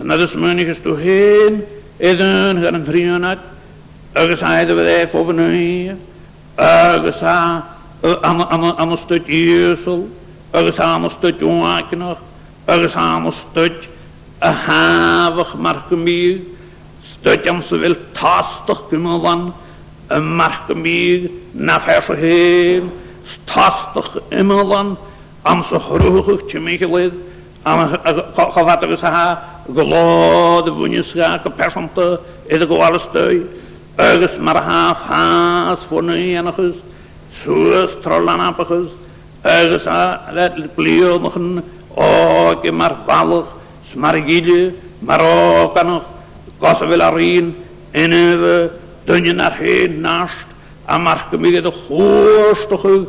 en 0.00 0.08
dat 0.08 0.20
is 0.20 0.30
to 0.32 0.82
toeheen, 0.82 1.64
Eden 1.98 2.62
gaan 2.62 2.74
een 2.74 2.84
drieënak, 2.84 3.38
ergens 4.12 4.40
heiden 4.40 5.08
over 5.12 5.34
nu, 5.34 5.96
ergens 6.54 7.22
aan 7.22 7.64
een 8.00 8.90
eh, 8.90 8.96
stukje 9.04 9.78
agus 10.54 10.76
amastod 10.78 11.38
úhacinach 11.50 12.18
agus 12.68 12.92
amastod 12.94 13.86
a 14.40 14.48
hafach 14.64 15.54
mar 15.58 15.84
go 15.90 15.96
míg, 15.96 16.42
stoid 17.10 17.46
am 17.48 17.60
sa 17.62 17.74
bhfuil 17.74 17.96
tástoch 18.18 18.84
go 18.90 18.96
mlan 18.98 19.42
a 20.10 20.20
mar 20.20 20.60
go 20.68 20.74
míg 20.74 21.28
na 21.54 21.78
feis 21.80 22.08
a 22.08 22.14
héin, 22.22 22.86
tástoch 23.50 24.22
imlan 24.30 24.96
am 25.44 25.64
sa 25.70 25.78
hrúchach 25.88 26.46
te 26.52 26.58
mé 26.62 26.78
leid, 26.80 27.14
chofat 28.36 28.82
agus 28.86 29.02
a 29.02 29.10
ha 29.10 29.26
golád 29.68 30.68
a 30.70 30.76
bhúnisga 30.78 31.42
go 31.42 31.50
pesanta 31.50 32.10
idir 32.48 32.68
go 32.68 32.78
bhhalas 32.78 33.06
agus 33.98 34.38
mar 34.38 34.56
a 34.56 34.62
ha 34.70 34.80
fás 35.06 35.80
fórnaí 35.90 36.36
anachas, 36.38 36.76
suas 37.42 37.90
trolanapachas, 38.04 38.90
het 39.44 40.74
pleonigen, 40.74 41.62
ook 41.94 42.04
oh, 42.58 42.58
in 42.62 42.74
Marvallig, 42.74 43.46
Smargide, 43.92 44.74
Marokkanig, 44.98 45.96
oh, 46.02 46.58
Kosovilarien, 46.58 47.54
Inewe, 47.92 48.70
dunje 49.04 49.32
naar 49.32 49.56
heen 49.56 50.00
naast, 50.00 50.46
en 50.84 51.02
marke 51.02 51.38
mij 51.38 51.50
de 51.60 51.72
goostige, 51.88 53.06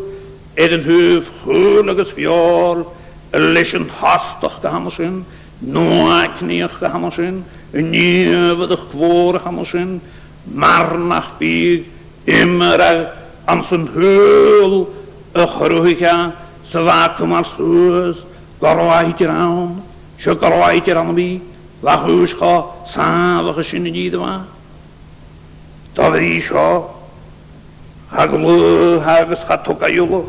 in 0.54 0.72
een 0.72 0.84
huif 0.86 1.26
geurlijke 1.46 2.06
viool, 2.06 2.94
een 3.30 3.42
lissen 3.52 3.90
hastig 4.00 4.58
gehammersen, 4.62 5.26
nooit 5.58 6.30
knieig 6.38 6.78
gehammersen, 6.78 7.46
een 7.72 7.90
nieuwe 7.90 8.68
de 8.68 8.78
kwoor 8.90 9.36
gehammersen, 9.40 10.02
maar 10.44 11.00
nacht 11.00 11.38
bieg, 11.38 11.82
immer 12.24 13.08
aan 13.46 13.66
zijn 13.70 13.88
heul, 13.94 14.94
أخرجك 15.36 16.32
سواك 16.72 17.22
مرسوس 17.22 18.16
قرواي 18.62 19.12
تیران 19.18 19.80
شو 20.20 20.34
قرواي 20.34 20.80
تیران 20.80 21.16
بي 21.16 21.42
وخوش 21.84 22.36
خوا 22.36 22.60
سان 22.94 23.46
وخشن 23.46 23.84
جيد 23.92 24.16
ما 24.16 24.42
تبريش 25.96 26.50
خا 26.52 26.90
هقلو 28.14 29.02
هاقس 29.02 29.44
خا 29.50 29.56
تقايو 29.56 30.24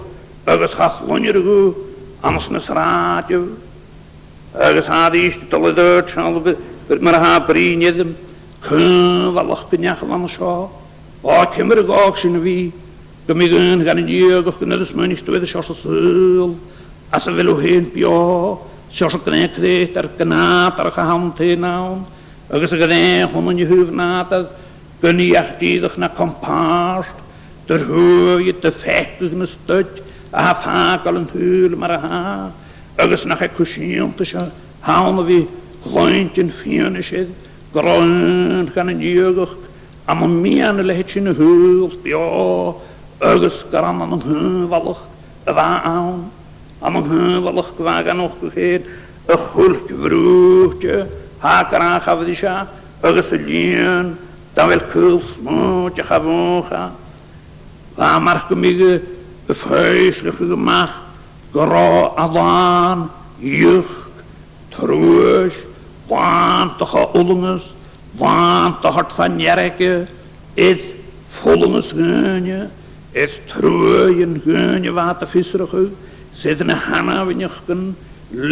أغس 0.49 0.75
خا 0.75 0.88
خلونيرغو 0.88 1.75
أمس 2.25 2.51
نسراتيو 2.53 3.47
أغس 4.57 4.88
هاديش 4.88 5.35
تلدرت 5.53 6.09
شنال 6.09 6.57
مرها 6.90 7.38
بري 7.38 7.77
نيدم 7.77 8.12
كن 8.71 9.25
والله 9.27 9.59
بنيخ 9.73 10.05
لنشا 10.05 10.69
وكمرغ 11.25 12.09
أخشن 12.09 12.40
بی 12.40 12.71
Go 13.27 13.35
mi 13.35 13.49
gyn 13.51 13.81
gan 13.83 13.99
i 14.07 14.19
goch 14.47 14.61
gynnar 14.61 14.85
ys 14.85 14.93
mwyn 14.95 15.11
isdwyd 15.11 15.43
y 15.43 15.49
siosl 15.51 15.75
syl. 15.81 16.53
A 17.11 17.19
sy'n 17.19 17.35
y 17.35 17.39
fel 17.41 17.49
o 17.53 17.57
hyn 17.59 17.89
bio. 17.91 18.21
siosl 18.95 19.19
o 19.19 19.23
gynnau 19.25 19.49
cret 19.57 19.97
ar 19.99 20.07
gynnad 20.15 20.79
ar 20.79 20.91
y 20.93 20.93
chawn 20.95 21.33
te 21.35 21.49
nawn. 21.59 22.05
Agus 22.55 22.77
y 22.77 22.79
gynnau 22.85 23.27
hwn 23.35 23.51
yn 23.57 23.65
yhwyf 23.67 23.91
nad 23.99 24.31
a 24.31 24.45
gynnu 25.03 25.29
o'ch 25.89 25.99
na 25.99 26.12
comparst. 26.15 27.19
Dyr 27.67 27.83
hwy 27.91 28.55
dy 28.62 28.71
ffecwch 28.79 29.35
yn 29.35 29.43
ystod. 29.51 29.91
A 30.31 30.47
ha 30.47 30.55
ffagol 30.62 31.19
yn 31.25 31.31
hwyl 31.35 31.75
mar 31.83 31.97
a 31.99 32.01
ha. 32.07 32.23
Agus 33.03 33.27
nach 33.27 33.43
e 33.43 33.51
cwsiwn 33.59 34.15
dy 34.19 34.25
sy'n 34.31 34.53
Hawn 34.87 35.19
o 35.19 35.27
fi 35.27 35.43
glwynt 35.83 36.39
yn 36.39 36.55
ffion 36.55 36.95
sydd. 37.03 37.35
Groen 37.75 38.71
gan 38.73 38.95
i 39.03 39.17
o'ch 39.19 39.59
Am 40.07 40.21
o'n 40.23 40.37
mian 40.39 40.79
y 40.79 40.85
lehet 40.87 41.11
sy'n 41.11 41.33
hwyl 41.35 41.91
bio. 42.05 42.23
ergens 43.20 43.64
kan 43.72 43.85
aan 43.85 44.20
hun 44.22 44.68
wallig 44.68 44.98
waan, 45.44 46.12
aan 46.81 46.94
hun 47.09 47.42
wallig 47.42 47.66
kwagen 47.76 48.16
nog 48.16 48.33
gegeet, 48.40 48.85
een 49.26 49.38
goed 49.38 49.76
vroegtje, 50.02 51.07
haker 51.38 51.79
aan 51.81 52.00
gaf 52.00 52.24
die 52.24 52.35
scha, 52.37 52.66
ergens 53.00 53.31
lien, 53.31 54.16
dan 54.55 54.68
wel 54.68 54.81
kul 54.92 55.22
smootje 55.35 56.05
gavoga, 56.05 56.90
waar 57.94 58.22
markemige, 58.22 59.00
de 59.46 59.64
macht, 59.68 60.37
gemacht, 60.38 60.92
gro 61.52 62.12
alaan, 62.16 63.11
jucht, 63.38 64.05
troes, 64.68 65.55
waantige 66.09 67.12
ollonges, 67.12 67.64
waantig 68.18 68.90
hart 68.94 69.12
van 69.12 69.38
jerken, 69.40 70.09
is 70.55 70.79
volgens 71.31 71.87
gunje, 71.90 72.68
Es 73.16 73.33
trwy 73.48 74.18
yn 74.20 74.35
gyn 74.44 74.85
y 74.85 74.90
fath 74.92 75.22
y 75.22 75.24
a 75.24 75.26
ffisrach 75.31 75.70
yw, 75.72 75.87
sydd 76.37 76.61
yn 76.61 76.72
y 76.74 76.74
hanaf 76.85 77.31
yn 77.33 77.46
ychgyn, 77.46 77.85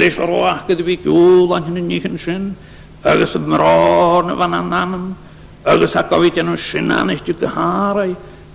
leis 0.01 0.15
ar 0.25 0.31
oach 0.33 0.63
gyda 0.71 0.87
fi 0.87 0.95
gwyl 1.03 1.51
o'n 1.53 1.67
hyn 1.67 1.77
yn 1.83 1.91
yn 2.09 2.17
sy'n, 2.23 2.47
agos 3.05 3.35
y 3.37 3.43
mror 3.45 4.31
y 4.33 4.37
fan 4.41 4.55
anan, 4.57 4.95
agos 5.69 5.97
ac 6.01 6.15
o 6.17 6.23
ofid 6.23 6.41
yn 6.41 6.55
sy'n 6.57 6.89
anes 6.97 7.21
di 7.27 7.35
gyharau, 7.43 8.15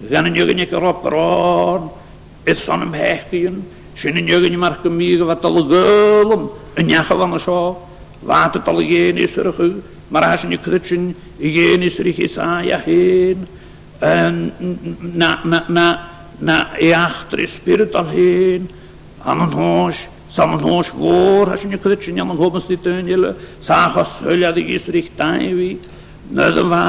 gan 0.10 0.32
yn 0.32 0.40
ygyn 0.42 0.64
i'ch 0.66 0.74
ar 0.80 0.90
o 0.90 0.96
bron, 1.04 1.86
es 2.50 2.66
son 2.66 2.88
am 2.88 2.98
hechgion, 2.98 3.62
sy'n 4.02 4.18
yn 4.24 4.34
ygyn 4.34 4.58
i 4.58 4.62
marg 4.66 4.82
ymig 4.90 5.22
o 5.22 5.30
fath 5.30 5.46
al 5.46 5.62
gylwm, 5.70 6.50
yn 6.82 6.90
iach 6.96 7.14
o 7.14 7.20
fan 7.22 7.38
o 7.38 7.44
sio, 7.46 7.60
fat 8.26 8.58
o 8.58 8.66
dal 8.66 8.82
i 8.82 8.90
gen 8.96 9.22
i 9.22 9.30
syrach 9.30 9.62
yw, 9.62 9.78
mae'r 10.10 10.32
asyn 10.32 10.58
i 10.58 10.62
cydwyd 10.66 10.90
sy'n 10.90 11.08
i 11.46 11.54
gen 11.60 11.86
i 11.86 11.94
syrach 12.00 12.24
i 12.26 12.34
sa 12.34 12.56
a 12.74 12.82
hyn, 12.88 13.46
na, 15.16 15.42
na, 15.46 15.64
na, 15.70 16.00
na 16.42 16.58
eachtri 16.80 17.48
spirit 17.48 17.96
al 18.00 18.08
hyn, 18.14 18.68
am 19.28 19.44
yn 19.44 19.52
hwns, 19.58 20.00
sam 20.34 20.56
yn 20.56 20.64
hos 20.64 20.92
fôr, 20.96 21.52
hos 21.52 21.66
yn 21.68 21.76
y 21.76 21.80
cydyn, 21.84 22.22
am 22.24 22.32
yn 22.36 22.40
hos 22.40 22.68
yn 22.72 22.80
sy'n 22.86 23.12
le, 23.24 23.34
sach 23.66 23.98
o 24.00 24.06
sylia 24.20 24.54
syliad 24.56 24.92
i 24.92 25.04
dain 25.18 25.48
i 25.50 25.50
fi, 25.58 25.72
nid 26.38 26.60
yn 26.64 26.72
fa, 26.72 26.84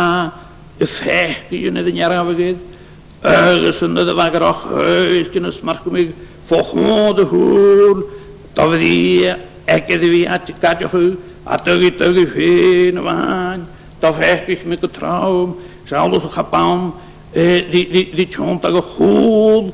y 0.81 0.87
ffech 0.88 1.51
i 1.59 1.64
yn 1.68 1.81
edrych 1.83 2.03
ar 2.07 2.14
afegydd, 2.20 2.62
agos 3.31 3.83
yn 3.88 3.96
nid 3.99 4.12
yn 4.12 4.20
fa 4.20 4.29
gyroch 4.35 4.62
hwyl, 4.70 5.25
gyn 5.35 5.51
y 5.51 5.55
smarch 5.57 5.83
gymig, 5.88 6.14
ffochmod 6.49 7.25
y 7.25 7.27
hwyl, 7.33 8.05
dofyd 8.57 8.87
i, 8.87 9.01
egedd 9.70 10.07
i 10.07 10.12
fi 10.14 10.23
at 10.37 10.55
gadioch 10.62 10.94
hwyl, 10.94 11.12
a 11.51 11.57
dygu 11.64 11.90
dygu 11.99 12.25
ffyn 12.37 13.01
y 13.03 13.07
fain, 13.09 13.66
dofech 14.01 14.46
gych 14.46 14.62
mi 14.68 14.79
gytrawm, 14.83 15.59
Charles 15.90 16.22
Japan, 16.33 16.92
eh, 17.35 17.64
die, 17.66 17.83
die, 17.90 18.05
die 18.14 18.26
tjontige 18.31 18.79
goed, 18.94 19.72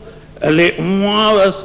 le 0.48 0.70
umas, 0.80 1.58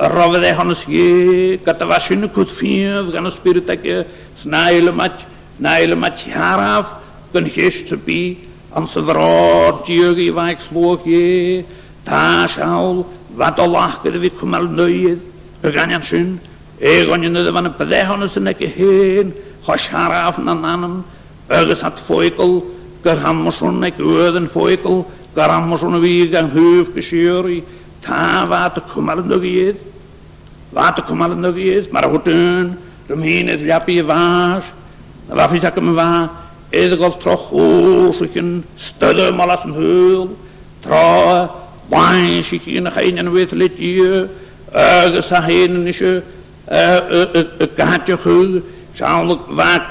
rovede 0.00 0.48
hans 0.56 0.86
je, 0.88 1.58
katavashin 1.66 2.24
kut 2.32 2.54
fier, 2.56 3.04
gaan 3.12 3.28
spiritake, 3.34 3.98
snaile 4.40 4.94
match, 4.96 5.26
naile 5.60 5.98
match 6.00 6.24
haraf, 6.32 6.94
kun 7.34 7.50
gist 7.52 7.92
bi, 8.06 8.38
an 8.72 8.88
se 8.88 9.02
vraag, 9.04 9.84
tjugi 9.84 10.30
wijksboog 10.36 11.04
je, 11.04 11.60
taashaal, 12.08 13.04
wat 13.36 13.60
al 13.60 13.74
lachter 13.76 14.16
wie 14.24 14.32
kumal 14.40 14.64
neuid, 14.80 15.20
gaan 15.68 15.92
jan 15.92 16.04
schön, 16.08 16.32
eh, 16.80 17.04
de 17.04 17.44
de 17.44 17.52
van 17.52 17.64
een 17.64 17.76
pedehannes 17.76 18.36
en 18.36 18.48
heen, 18.56 19.34
haraf 19.92 20.38
nan 20.38 20.64
anam, 20.64 21.04
ergens 21.46 21.82
Garhammerson 23.04 23.82
ik 23.84 23.94
uiden 23.98 24.48
foikel, 24.50 25.10
Garhammerson 25.36 26.00
wie 26.00 26.28
gang 26.28 26.52
huf 26.52 26.88
gesjuri, 26.94 27.64
ta 28.00 28.46
wat 28.46 28.74
de 28.74 28.82
kumalen 28.92 29.28
dogiet. 29.28 29.76
Wat 30.70 30.96
de 30.96 31.02
kumalen 31.04 31.40
dogiet, 31.42 31.90
maar 31.90 32.04
hotun, 32.04 32.78
rumhin 33.08 33.48
het 33.48 33.60
japi 33.60 34.02
vaas. 34.06 34.64
Na 35.28 35.34
waf 35.34 35.52
is 35.52 35.62
akem 35.64 35.94
va, 35.94 36.30
edgol 36.70 37.16
troch 37.16 37.52
oosichen, 37.52 38.64
studde 38.76 39.30
malas 39.32 39.62
een 39.64 39.72
heul, 39.72 40.36
troe, 40.80 41.48
wijn 41.86 42.44
zich 42.44 42.66
in 42.66 42.90
geen 42.92 43.18
en 43.18 43.32
wit 43.32 43.52
litje, 43.52 44.28
ergens 44.72 45.28
heen 45.32 45.82
nisje, 45.82 46.22
een 46.66 47.08
eh, 47.08 47.40
eh, 47.40 47.46
kaartje 47.76 48.12
eh, 48.12 48.18
gul, 48.20 48.48
zal 48.92 49.30
ik 49.30 49.38
wat 49.48 49.88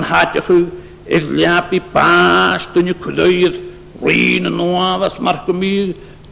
kaartje 0.00 0.42
gul, 0.42 0.66
Elhape 1.08 1.80
pasto 1.94 2.82
në 2.84 2.92
këllëjit, 3.00 3.54
rinë 4.04 4.50
nuave 4.52 5.08
së 5.14 5.24
markëmi, 5.24 5.72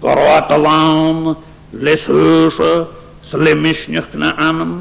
kërata 0.03 0.59
lanë, 0.61 1.33
lesëshë, 1.87 2.71
së 3.27 3.41
lemish 3.41 3.87
një 3.93 4.03
këna 4.13 4.35
anëm, 4.49 4.75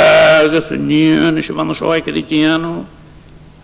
agës 0.00 0.68
një 0.90 1.30
në 1.34 1.44
shë 1.48 1.56
vëndë 1.58 1.78
shoj 1.80 1.98
këtë 2.06 2.24
tjenu, 2.30 2.74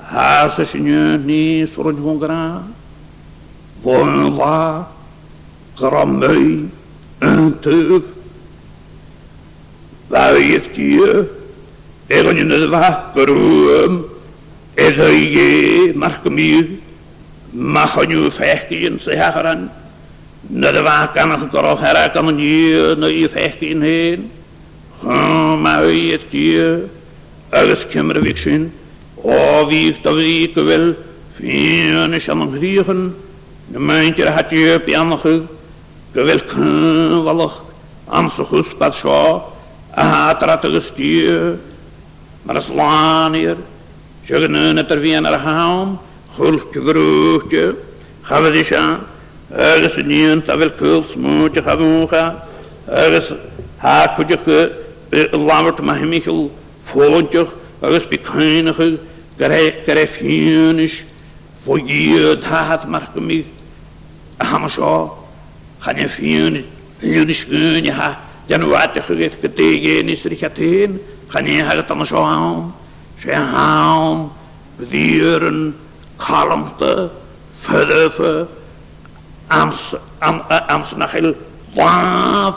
hasë 0.08 0.66
shë 0.72 0.80
një 0.88 1.04
një 1.28 1.44
sërë 1.76 1.92
një 1.98 2.04
hungra, 2.08 2.40
vënë 3.84 4.26
dha, 4.40 4.56
këramëj, 5.80 6.42
në 7.28 7.46
tëfë, 7.66 8.00
dhe 10.12 10.24
e 10.34 10.42
jëfë 10.50 10.74
tjë, 10.78 11.12
edhe 12.16 12.36
një 12.40 12.48
në 12.52 12.62
dhe 12.64 12.70
vahë 12.74 12.90
kërëmë, 13.18 14.06
ik 14.86 15.32
je 15.32 15.92
markemiu, 15.94 16.66
mahanyu 17.50 18.30
fehkien 18.30 19.00
se 19.00 19.16
hagaran. 19.18 19.70
Na 20.46 20.70
de 20.72 20.82
wakanach 20.82 21.50
korog 21.50 21.80
herakan 21.80 22.38
je 22.38 22.94
na 22.98 23.06
je 23.06 23.28
fehkien 23.28 23.82
heen. 23.82 24.30
Gaan 25.02 25.60
maar 25.60 25.86
je 25.90 26.20
tje, 26.30 26.84
alles 27.50 27.86
kimmer 27.86 28.20
wiksin. 28.22 28.72
O 29.14 29.30
oh, 29.30 29.66
wie 29.68 29.86
ik 29.90 30.02
dat 30.02 30.14
wie 30.14 30.48
ik 30.48 30.54
wil, 30.54 30.94
vien 31.34 32.12
is 32.12 32.28
aan 32.28 32.52
griechen. 32.56 33.16
De 33.66 33.78
meintje 33.78 34.30
had 34.30 34.50
je 34.50 34.76
op 34.80 34.88
janige, 34.88 35.42
gewil 36.12 36.40
knwallig, 36.46 37.62
amse 38.04 38.44
guspat 38.44 38.96
zo, 38.96 39.42
a 39.98 40.02
haat 40.02 40.42
rattige 40.42 40.80
stier. 40.80 41.58
Maar 42.42 42.54
het 42.54 42.68
laan 42.68 43.34
شغل 44.28 44.74
نتر 44.78 45.00
فيان 45.00 45.26
رحام 45.26 45.96
خلق 46.38 46.78
بروك 46.78 47.56
خبزشا 48.22 49.00
أغس 49.52 49.98
نيون 49.98 50.44
تابل 50.46 50.70
كل 50.80 51.02
سموك 51.14 51.60
خبوخا 51.70 52.42
أغس 52.88 53.32
هاك 53.80 54.20
جك 54.20 54.72
الله 55.34 55.74
مهمي 55.80 56.20
كل 56.20 56.48
فون 56.94 57.26
جك 57.34 57.46
أغس 57.84 58.02
بكين 58.04 58.72
خي 58.72 58.96
كره 59.86 60.04
فينش 60.04 60.92
فوجيه 61.66 62.32
دهات 62.32 62.86
مرحكمي 62.86 63.44
أحمشا 64.42 65.12
خاني 65.80 66.08
فينش 66.08 66.58
فينش 67.00 67.44
كيني 67.44 67.90
ها 67.90 68.18
جنوات 68.50 68.98
خيث 68.98 69.32
كتيجي 69.42 70.02
نسري 70.02 70.36
كتين 70.36 70.98
خاني 71.32 71.62
هاك 71.62 71.86
تنشوهام 71.88 72.70
zijn 73.20 73.42
haan, 73.42 74.32
dieren, 74.76 75.76
kalmte, 76.16 77.10
verduffen, 77.60 78.48
Amsnachel, 80.68 81.24
eh, 81.24 81.34
Waaf, 81.74 82.54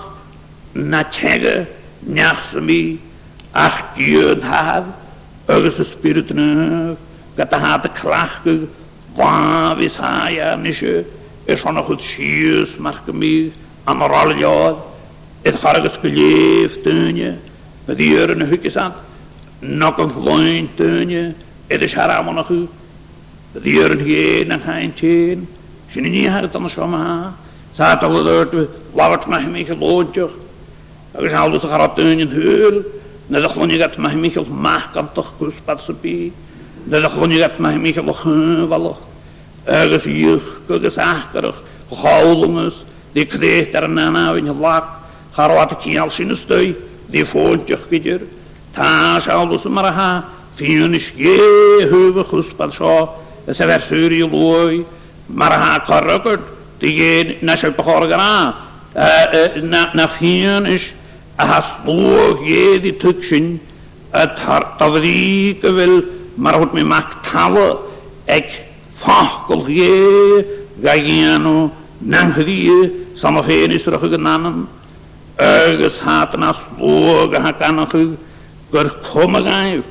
Nachege, 0.71 1.65
Nachsmi, 1.99 2.99
Achtjudhaar, 3.51 4.83
Ugse 5.49 5.83
Spiritneuf, 5.83 6.97
de 7.35 7.47
Krachke, 7.93 8.59
Waaf 9.15 9.77
is 9.77 9.97
ja 10.27 10.55
Nische, 10.55 11.05
is 11.45 11.63
nog 11.63 11.87
het 11.87 12.01
Sjius, 12.01 12.75
Markemi, 12.75 13.53
Amaraljaar, 13.83 14.73
het 15.41 15.55
Harges 15.61 15.93
geleefd, 16.01 16.83
Tunje, 16.83 17.37
met 17.85 17.97
die 17.97 18.09
Jurne 18.09 18.43
Hukjes 18.45 18.77
aan. 18.77 18.93
Nog 19.63 19.97
een 19.97 20.23
klein 20.23 20.69
teunje, 20.75 21.33
Het 21.67 21.81
is 21.81 21.93
haar 21.93 22.09
allemaal 22.15 22.33
nog 22.33 22.49
u. 22.49 22.67
Dat 23.51 23.63
hier, 23.63 23.87
dan 24.47 24.59
ga 24.59 24.75
je 24.75 24.87
het 24.87 24.99
heen. 24.99 25.47
Ze 25.87 25.99
niet 25.99 26.27
hard 26.27 26.51
dan 26.51 26.69
zo 26.69 26.87
maar. 26.87 27.33
Ze 27.71 27.83
had 27.83 28.03
al 28.03 28.13
de 28.23 28.67
lawert 28.93 29.23
hem 29.25 29.51
mij 29.51 29.63
geloontje. 29.63 30.29
er 31.11 31.25
is 31.25 31.33
altijd 31.33 31.63
een 31.63 31.69
groot 31.69 31.97
in 31.99 32.27
huur. 32.27 32.73
Dat 33.27 33.43
is 33.45 33.51
gewoon 33.51 33.69
je 33.69 33.89
hem 34.51 34.81
kan 34.93 35.11
toch 35.13 35.33
kuspatsen 35.39 35.99
pie. 35.99 36.31
Dat 36.83 36.99
is 37.01 37.07
gewoon 37.07 37.31
geloontje. 41.89 42.73
Die 43.13 43.25
kreeg 43.25 43.67
in 43.69 44.45
je 44.45 44.55
lak. 44.59 44.85
wat 45.55 45.69
het 45.69 45.83
je 45.83 45.99
al 45.99 46.11
zien 46.11 46.35
stui. 46.35 46.75
Die 47.05 47.25
vond 47.25 47.67
Tá 48.73 49.19
se 49.21 49.29
alúsa 49.29 49.69
mar 49.69 49.85
athe 49.85 50.23
fiún 50.55 50.93
is 50.95 51.11
géthúbh 51.15 52.23
chuspad 52.29 52.71
seo 52.71 53.09
is 53.47 53.59
a 53.59 53.65
bheitsúí 53.67 54.21
lói 54.31 54.85
mar 55.29 55.51
athe 55.51 55.83
choragurt 55.87 56.41
de 56.79 56.87
dhé 56.97 57.37
na 57.41 57.55
se 57.57 57.69
bethorgará 57.69 58.55
na 59.95 60.07
fiún 60.07 60.67
is 60.69 60.83
a 61.37 61.43
hasló 61.51 62.37
géad 62.43 62.85
i 62.85 62.93
tu 62.93 63.09
a 64.13 64.27
tahí 64.77 65.53
go 65.61 65.71
bhfuil 65.73 65.95
mar 66.37 66.55
thut 66.55 66.73
mé 66.75 66.83
mac 66.85 67.07
tala 67.27 67.67
e, 68.25 68.31
e, 68.31 68.37
ag 68.37 68.47
fágol 69.03 69.65
gé 69.67 70.47
ga 70.83 70.93
dhéanú 71.07 71.71
nachdíí 72.13 73.17
sama 73.19 73.43
féin 73.43 73.71
is 73.75 73.83
tuach 73.83 74.01
go 74.07 74.17
nanan 74.17 74.65
agus 75.37 75.99
hátan 76.05 76.43
as 76.49 76.57
slóg 76.79 77.35
a 77.35 77.41
ha 77.51 77.87
korkomigheid, 78.71 79.83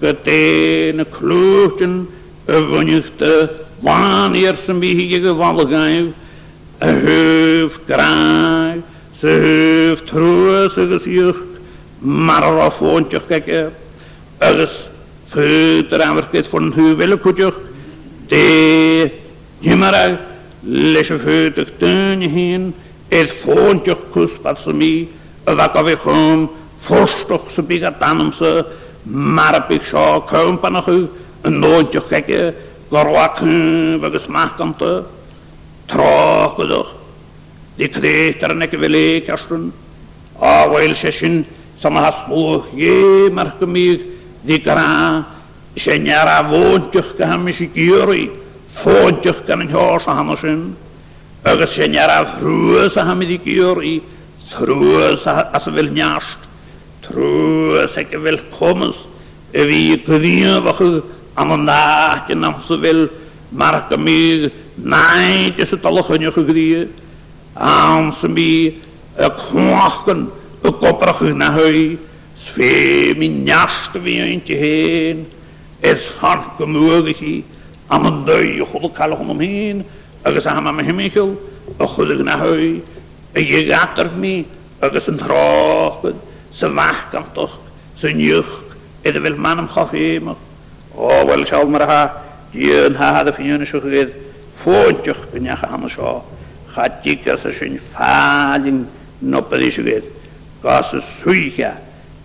getene 0.00 1.04
klochten, 1.10 2.08
wunigte, 2.46 3.50
wanneer 3.80 4.56
ze 4.64 4.72
mij 4.72 4.94
gevallen 5.22 5.68
geeft, 5.68 6.16
een 6.78 6.96
hoofd 7.06 7.78
kraai, 7.86 8.82
ze 9.18 9.26
heeft 9.26 10.06
troostig 10.06 10.72
gezicht, 11.02 11.40
maar 11.98 12.42
er 12.42 12.54
was 12.54 12.78
woontje 12.78 13.20
kijken, 13.28 13.72
ergens 14.38 14.88
vuurder 15.26 16.02
aanwerkheid 16.02 16.46
van 16.46 16.62
een 16.62 16.72
huwelijkhoedje, 16.72 17.52
die 18.26 19.12
nimmer 19.58 19.90
uit, 19.92 20.18
lesje 20.60 21.18
vuurder 21.18 21.66
teun 21.76 22.20
heen, 22.22 22.74
het 23.08 23.44
woontje 23.44 23.96
kust 24.12 24.40
pas 24.42 24.62
ze 24.62 24.72
mij, 24.74 25.08
wakker 25.54 25.84
weer 25.84 25.98
fwrstwch 26.86 27.52
sy'n 27.56 27.66
byg 27.68 27.84
a 27.88 27.92
mar 29.08 29.56
sy, 29.56 29.62
byg 29.70 29.86
sio, 29.86 30.06
cwm 30.30 30.58
pan 30.62 30.78
o'ch 30.80 30.90
yn 30.92 31.54
nôd 31.54 31.58
nodiwch 31.88 32.10
gege, 32.12 32.42
gorwacyn, 32.90 33.98
fagys 34.02 34.26
machgan 34.32 34.74
ty, 34.78 34.92
troch 35.90 36.56
gydwch. 36.58 36.92
Di 37.78 37.88
cdeith 37.88 38.42
ar 38.44 38.54
neg 38.58 38.72
fel 38.74 38.94
e 38.98 39.22
castwn, 39.26 39.68
a 40.42 40.68
wael 40.70 40.96
sesin, 40.98 41.44
sama 41.78 42.02
has 42.04 42.22
mwch, 42.28 42.72
ie, 42.76 43.30
march 43.30 43.58
gymig, 43.60 44.02
di 44.42 44.58
gra, 44.58 45.24
seniar 45.78 46.26
a 46.26 46.38
fontiwch 46.50 47.14
gaham 47.18 47.46
gyrwy, 47.46 47.74
gyri, 47.76 48.24
fontiwch 48.82 49.44
gan 49.46 49.62
yn 49.64 49.70
hios 49.72 50.06
a 50.10 50.16
hanosyn, 50.18 50.72
agos 51.44 51.70
se 51.78 51.86
nyara 51.88 52.36
thrwys 52.38 52.96
a 52.98 53.04
ham 53.08 53.22
i 53.22 53.38
gyrwy, 53.38 54.00
thrwys 54.50 55.24
a 55.30 55.58
sefyl 55.62 55.86
niasht, 55.94 56.47
tror 57.12 57.78
jeg 57.80 57.88
sikkert 57.94 58.24
velkommen 58.24 58.92
vi 59.52 59.96
kvinn 60.04 60.50
var 60.66 60.80
amandah, 61.40 62.28
nam 62.36 62.58
så 62.66 62.76
vel 62.82 63.06
marka 63.50 63.96
mig 63.96 64.50
nej 64.76 65.52
det 65.56 65.68
så 65.70 65.76
tala 65.80 66.02
hönja 66.04 66.30
grie 66.36 66.86
am 67.56 68.12
som 68.20 68.34
vi 68.34 68.74
kwaken 69.16 70.26
och 70.64 70.80
kopra 70.80 71.12
hönna 71.20 71.50
höj 71.56 71.96
sve 72.36 73.14
min 73.16 73.44
njast 73.44 73.94
vi 73.96 74.32
inte 74.32 74.60
es 75.82 76.12
harke 76.20 76.66
möglich 76.66 77.44
am 77.88 78.24
döj 78.26 78.60
hol 78.72 78.90
kall 78.96 79.12
honom 79.16 79.40
a 80.24 80.30
hamam 80.44 80.80
hol 81.08 82.60
je 82.60 82.82
gaat 83.34 83.34
er 83.34 83.64
gatter 83.68 84.10
mi, 84.16 84.44
is 84.96 85.06
een 85.06 85.20
sy'n 86.58 86.74
fachgantach, 86.74 87.54
sy'n 88.00 88.18
niwch, 88.18 88.50
edrych 89.06 89.24
fel 89.28 89.36
man 89.38 89.62
am 89.62 89.68
choffi 89.70 90.02
ymwch. 90.18 90.40
O, 90.98 91.10
wel, 91.28 91.44
siol 91.46 91.70
mar 91.70 91.84
ha, 91.86 91.98
dyn 92.50 92.96
ha 92.98 93.12
hada 93.18 93.34
ffi'n 93.36 93.52
yw'n 93.54 93.66
siwch 93.68 93.86
gydd, 93.92 94.14
ffwntioch 94.64 95.20
gynnach 95.32 95.62
am 95.68 95.86
sio, 95.92 96.16
chadig 96.74 97.26
as 97.32 97.46
a 97.46 97.52
sy'n 97.54 97.78
ffalin 97.92 98.82
nopad 99.30 99.62
i 99.62 99.70
siwch 99.74 99.90
gydd, 99.92 100.10
gas 100.64 100.90
y 100.98 101.02
swycha, 101.18 101.76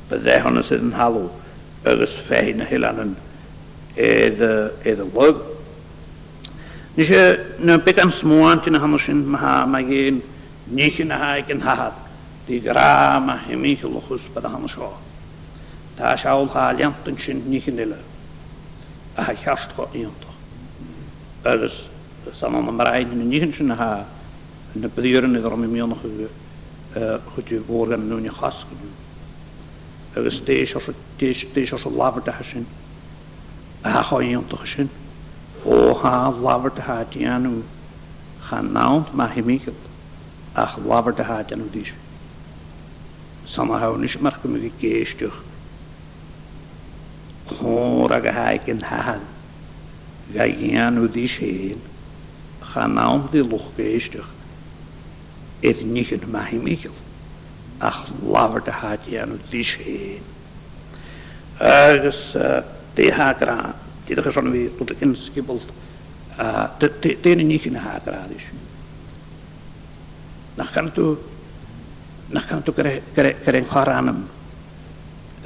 bydde 0.09 0.39
hwnna 0.47 0.65
sydd 0.65 0.85
yn 0.87 0.95
halw, 0.97 1.27
agos 1.85 2.17
ffein 2.25 2.63
y 2.65 2.69
hylan 2.71 3.03
yn 3.05 3.13
edrych 4.01 4.89
lwg. 5.09 5.43
Nes 6.97 7.09
i, 7.09 7.21
na 7.65 7.77
began 7.85 8.11
smwant 8.21 8.65
yn 8.69 8.77
hamwysyn 8.81 9.23
maha, 9.35 9.59
mae 9.69 9.85
gen, 9.87 10.21
nich 10.77 10.97
yn 11.03 11.11
a 11.13 11.17
haig 11.21 11.49
yn 11.53 11.61
hahad. 11.65 11.99
Di 12.45 12.59
grama 12.59 13.37
i 13.47 13.55
mi 13.55 13.71
lwchws 13.79 14.25
bydd 14.35 14.47
hann 14.51 14.65
sio. 14.71 14.87
Ta 15.95 16.09
shaul 16.23 16.49
ha 16.53 16.63
liant 16.75 17.05
yn 17.11 17.15
sy'n 17.23 17.39
ni 17.51 17.61
chynile. 17.63 17.99
A 19.15 19.23
ha 19.29 19.33
chiast 19.43 19.71
go 19.77 19.85
iant. 19.95 20.25
Ydys, 21.47 21.77
san 22.41 22.57
o'n 22.59 22.67
ymraid 22.73 23.13
yn 23.15 23.23
ni 23.29 23.39
chyn 23.43 23.53
sy'n 23.61 23.71
ha 23.79 23.87
yn 24.75 24.83
y 24.83 24.91
byddir 24.97 25.27
yn 25.29 25.39
iddo 25.39 25.53
mi 25.61 25.69
mion 25.71 25.95
o'ch 25.95 26.03
chwyd 27.29 27.53
i 27.55 27.61
fôr 27.69 27.93
gan 27.95 28.03
nhw'n 28.11 28.27
i 28.27 28.35
chasg. 28.41 28.75
Ydys, 30.19 30.41
deis 31.55 31.75
o'r 31.79 31.89
lafr 31.95 32.27
da 32.27 32.35
sy'n. 32.51 32.67
A 33.87 33.95
ha 33.99 34.03
cho 34.11 34.19
iant 34.27 34.51
o'ch 34.57 34.67
sy'n. 34.75 34.91
O 35.63 35.79
ha 36.03 36.15
lafr 36.49 36.75
da 36.81 36.89
ha 36.91 36.99
di 37.07 37.23
anw. 37.37 37.55
Chan 38.49 38.71
nawn 38.75 39.07
ma 39.13 39.31
himigil. 39.31 39.79
Ach 40.65 40.75
lafr 40.83 41.15
da 41.21 41.31
ha 41.31 41.39
di 41.47 41.55
anw 41.55 41.71
Nou 43.53 43.53
is 43.53 43.53
samahonish 43.69 44.15
markumugi 44.17 44.71
keestuch 44.79 45.37
hóraga 47.61 48.31
haiken 48.33 48.81
hahan 48.81 49.21
gagian 50.33 50.97
udisheen 50.97 51.77
ganaum 52.73 53.29
di 53.31 53.41
luch 53.45 53.69
keestuch 53.77 54.25
et 55.61 55.85
nichen 55.85 56.21
mahimichel 56.33 56.93
ach 57.79 58.07
laverde 58.25 58.71
haiken 58.73 59.37
udisheen 59.47 60.23
ergens 61.59 62.21
eh, 62.35 62.63
die 62.97 63.11
haakra 63.13 63.75
die 64.05 64.15
er 64.17 64.31
zo'n 64.33 64.49
weer 64.51 64.73
tot 64.79 64.87
de 64.87 64.95
inskibbelt 64.97 65.65
eh, 66.37 66.65
de 66.81 67.17
tenen 67.21 67.47
nichen 67.53 67.75
haakra 67.85 68.25
dus 68.33 68.43
dan 70.55 70.65
nou, 70.65 70.69
kan 70.73 70.85
het 70.89 70.97
nach 72.33 72.47
kan 72.49 72.63
to 72.65 72.71
kare 72.73 72.95
kare 73.15 73.31
kare 73.45 73.61
kharan 73.71 74.09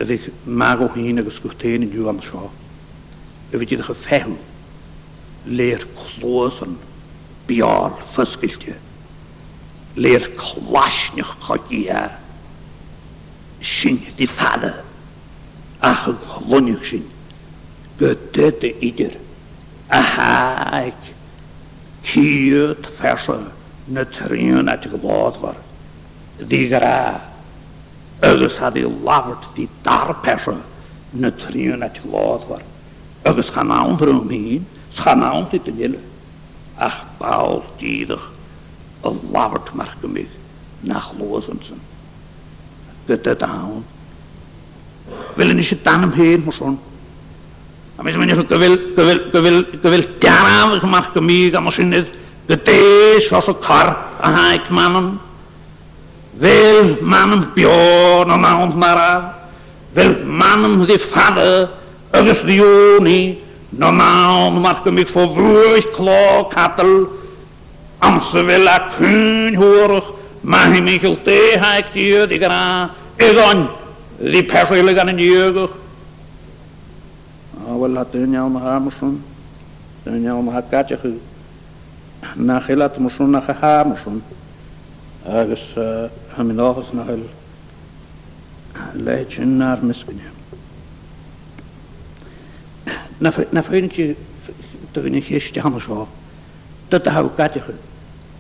ri 0.09 0.17
mago 0.45 0.87
hine 0.95 1.19
agus 1.23 1.39
in 1.43 1.51
teen 1.63 1.83
ju 1.93 2.07
am 2.11 2.21
sho 2.27 2.43
e 3.53 3.57
vit 3.57 3.69
ge 3.73 3.93
fehm 4.07 4.33
leer 5.57 5.81
klosen 6.01 6.77
biar 7.49 7.91
fiskiltje 8.15 8.73
leer 10.03 10.23
klash 10.43 11.03
nich 11.17 12.13
shin 13.73 13.97
di 14.17 14.25
fada 14.37 14.71
ach 15.89 16.03
lon 16.49 16.67
ich 16.73 16.83
shin 16.89 17.05
gotte 17.99 18.47
de 18.61 18.71
ider 18.89 19.13
aha 19.91 20.91
kiet 22.07 22.83
fashe 22.99 23.35
net 23.95 24.13
rien 24.31 24.69
at 24.73 24.83
gebot 24.91 25.35
war 25.43 25.57
Agus 26.39 28.51
had 28.57 28.73
die 28.73 28.85
lafart 29.03 29.45
di 29.55 29.67
dar 29.83 30.13
pesa 30.21 30.55
na 31.13 31.29
trion 31.31 31.83
at 31.83 31.99
lodwar. 32.05 32.61
Agus 33.25 33.49
gaan 33.49 33.71
aandr 33.71 34.07
om 34.09 34.29
heen, 34.29 34.67
gaan 34.93 35.23
aandr 35.23 35.59
te 35.63 35.73
willen. 35.73 36.01
Ach, 36.77 37.05
baal 37.17 37.63
die 37.77 38.11
a 38.11 38.17
lafart 39.31 39.73
mag 39.73 39.93
nach 40.79 41.11
zijn. 41.39 41.81
Gut 43.05 43.25
het 43.25 43.43
aan. 43.43 43.85
Wil 45.35 45.47
je 45.57 45.63
het 45.63 45.83
dan 45.83 46.11
heen, 46.11 46.43
maar 46.43 46.53
zo'n. 46.53 46.79
wil, 47.95 48.05
is 48.07 48.15
men 48.15 48.29
is 48.29 48.37
gewil, 48.47 48.75
gewil, 48.95 49.17
gewil, 49.33 49.63
gewil, 49.81 50.03
tjara, 50.19 50.85
mag 50.87 51.11
gemig, 51.11 51.51
wil, 51.53 51.67
is 51.67 51.77
in 51.77 51.91
het, 51.91 52.07
gedees, 52.47 53.29
ik 53.31 53.47
een 53.47 53.59
kar, 53.59 53.97
ik 54.53 54.69
mannen. 54.69 55.19
Wel 56.39 56.79
yn 57.01 57.45
bion 57.55 58.29
o 58.31 58.37
ons 58.61 58.75
mara, 58.75 59.33
wel 59.93 60.15
mannen 60.25 60.87
die 60.87 60.99
vader, 61.11 61.69
er 62.11 62.27
is 62.27 62.43
no 63.77 63.91
mawn 63.91 64.61
mat 64.61 64.77
gymig 64.83 65.13
mij 65.13 65.25
voor 65.33 65.91
clo 65.91 66.47
cadl, 66.49 67.03
amser 67.99 68.45
fel 68.45 68.67
a 68.67 68.77
cyn 68.97 69.55
hwyrwch, 69.55 70.11
mae 70.41 70.65
hi 70.67 70.71
hij 70.71 70.81
mij 70.81 70.97
gilt 70.97 71.25
diod 71.25 72.29
i 72.29 72.37
die 72.37 72.39
die 72.39 72.47
ddi 72.47 72.87
ik 73.27 73.37
on, 73.53 73.67
die 74.17 74.43
persoonlijk 74.43 74.97
aan 74.99 75.05
wel 75.05 75.17
jeugd. 75.17 75.69
dyn 78.11 78.33
iawn 78.33 78.55
een 78.55 78.61
jou 78.61 78.83
nog 78.83 78.93
dyn 80.03 80.13
iawn 80.13 80.21
jou 80.23 80.43
nog 80.43 80.53
hakatje 80.53 80.97
ge, 80.97 81.13
na 82.35 82.59
chylad 82.59 82.97
moesten, 82.97 83.29
na 83.29 83.39
gehamersen 83.39 84.21
agus 85.27 85.61
ha 86.33 86.43
minn 86.45 86.59
áhas 86.61 86.91
na 86.95 87.03
heil 87.03 87.25
leit 89.03 89.31
sin 89.35 89.55
nar 89.59 89.77
miskunne. 89.83 90.23
Na 93.51 93.61
frin 93.61 93.89
ki 93.89 94.15
tuginni 94.93 95.21
histi 95.27 95.59
hamas 95.59 95.83
hó. 95.83 96.07
Dat 96.89 97.07
a 97.07 97.11
hau 97.11 97.29
gatichu, 97.35 97.73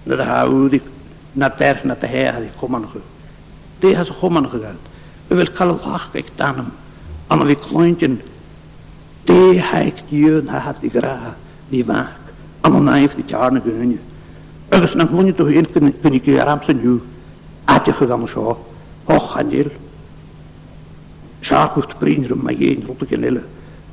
na 0.05 0.15
a 0.15 0.23
haudik, 0.23 0.83
na 1.35 1.49
der 1.49 1.81
na 1.83 1.95
a 2.01 2.07
hea 2.07 2.31
hadi 2.31 2.49
chomanchu. 2.59 3.01
Dé 3.81 3.93
has 3.95 4.07
chomanchu 4.09 4.59
galt. 4.63 4.83
U 5.29 5.35
vil 5.35 5.47
kal 5.47 5.73
lach 5.75 6.07
ik 6.15 6.31
danam, 6.37 6.71
an 7.29 7.47
vi 7.47 7.55
klointin, 7.55 8.21
dé 9.25 9.59
haik 9.59 9.97
jön 10.09 10.47
ha 10.47 10.59
hat 10.59 10.83
i 10.83 10.87
graha, 10.89 11.35
ni 11.69 11.81
vak, 11.81 12.15
am 12.63 12.75
an 12.75 12.85
naif 12.85 13.15
di 13.15 13.23
jarne 13.27 13.59
gunju. 13.59 14.06
Agus 14.69 14.95
nou. 14.95 14.99
na 15.05 15.11
húne 15.11 15.31
tú 15.31 15.47
hén 15.47 15.63
kunnig 16.03 16.27
í 16.27 16.35
aram 16.37 16.59
sanniu 16.59 16.99
áticha 17.65 18.05
gan 18.05 18.27
seo 18.27 18.57
hoch 19.07 19.37
anil. 19.39 19.71
Seaút 21.41 21.95
brínrum 21.99 22.43
a 22.47 22.51
héin 22.51 22.83
rúta 22.83 23.05
genile, 23.07 23.41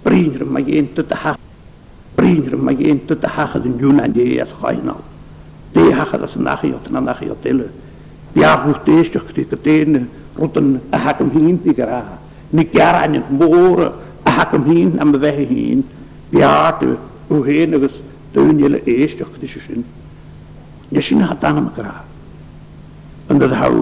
brínrum 0.05 0.57
a 0.57 0.59
hénta 0.67 1.03
a 1.11 1.17
ha 1.23 1.33
brínrum 2.17 2.67
a 2.67 2.73
hénta 2.73 3.15
a 3.23 3.29
hachad 3.29 3.67
in 3.67 3.77
dún 3.79 4.01
andé 4.01 4.41
as 4.41 4.51
chaá. 4.61 4.97
Dé 5.75 5.93
hachad 5.95 6.23
as 6.25 6.35
an 6.35 6.43
nachíot 6.43 6.91
na 6.91 7.01
nachíot 7.01 7.43
ile. 7.45 7.67
Bearút 8.35 8.83
déisteachtaí 8.87 9.45
go 9.51 9.57
déine 9.67 10.01
rutan 10.39 10.81
a 10.91 10.99
hakum 11.05 11.31
hínta 11.31 11.71
go 11.79 11.85
ra. 11.87 12.03
Ní 12.51 12.65
gear 12.75 12.97
an 13.05 13.23
móra 13.31 13.89
a 14.27 14.31
hakum 14.37 14.65
hín 14.71 14.99
am 15.01 15.13
bheithe 15.13 15.47
hín, 15.55 15.85
beartu 16.33 16.97
ú 17.31 17.45
héanagus 17.47 17.95
dúile 18.35 18.83
éisteachta 18.87 19.47
sin. 19.67 19.85
የሽናጣንም 20.97 21.69
ግራ 21.77 21.89
onder 23.33 23.51
haar 23.61 23.75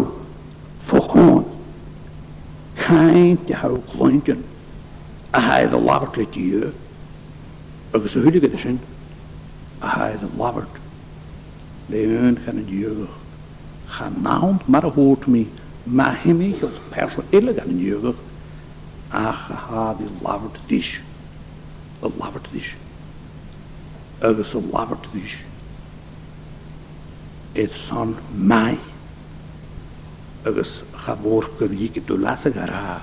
volkomen. 0.88 1.44
Kind 2.86 3.44
haar 3.60 3.70
klontjen. 3.90 4.40
Hij 5.46 5.64
de 5.72 5.78
labert 5.88 6.14
het 6.20 6.32
je. 6.34 6.66
Ik 7.96 8.08
zo 8.12 8.18
huidige 8.26 8.48
de 8.54 8.58
zin. 8.64 8.78
Hij 9.94 10.14
de 10.22 10.28
labert. 10.40 10.74
Leun 11.92 12.38
gaan 12.44 12.56
in 12.58 13.08
Ga 13.94 14.08
naand 14.28 14.62
maar 14.72 14.86
hoort 14.98 15.26
me. 15.26 15.42
Maar 15.96 16.14
hem 16.24 16.38
niet 16.38 16.62
als 16.62 16.78
personeel 16.94 17.46
gaan 17.58 17.68
in 17.74 17.78
jeugd. 17.90 18.18
Ach, 19.28 19.42
ha, 19.68 19.84
die 19.98 20.10
labert 20.26 20.58
dish. 20.70 20.92
De 22.00 22.08
labert 22.20 22.46
dish. 22.54 22.72
Ik 24.38 24.44
zo 24.50 24.58
labert 24.72 25.06
dish 25.14 25.36
it's 27.54 27.90
on 27.90 28.18
mij. 28.36 28.78
agus 30.42 30.82
chaborca 31.04 31.64
ik 31.68 32.02
tú 32.06 32.18
las 32.18 32.42
gará 32.48 32.98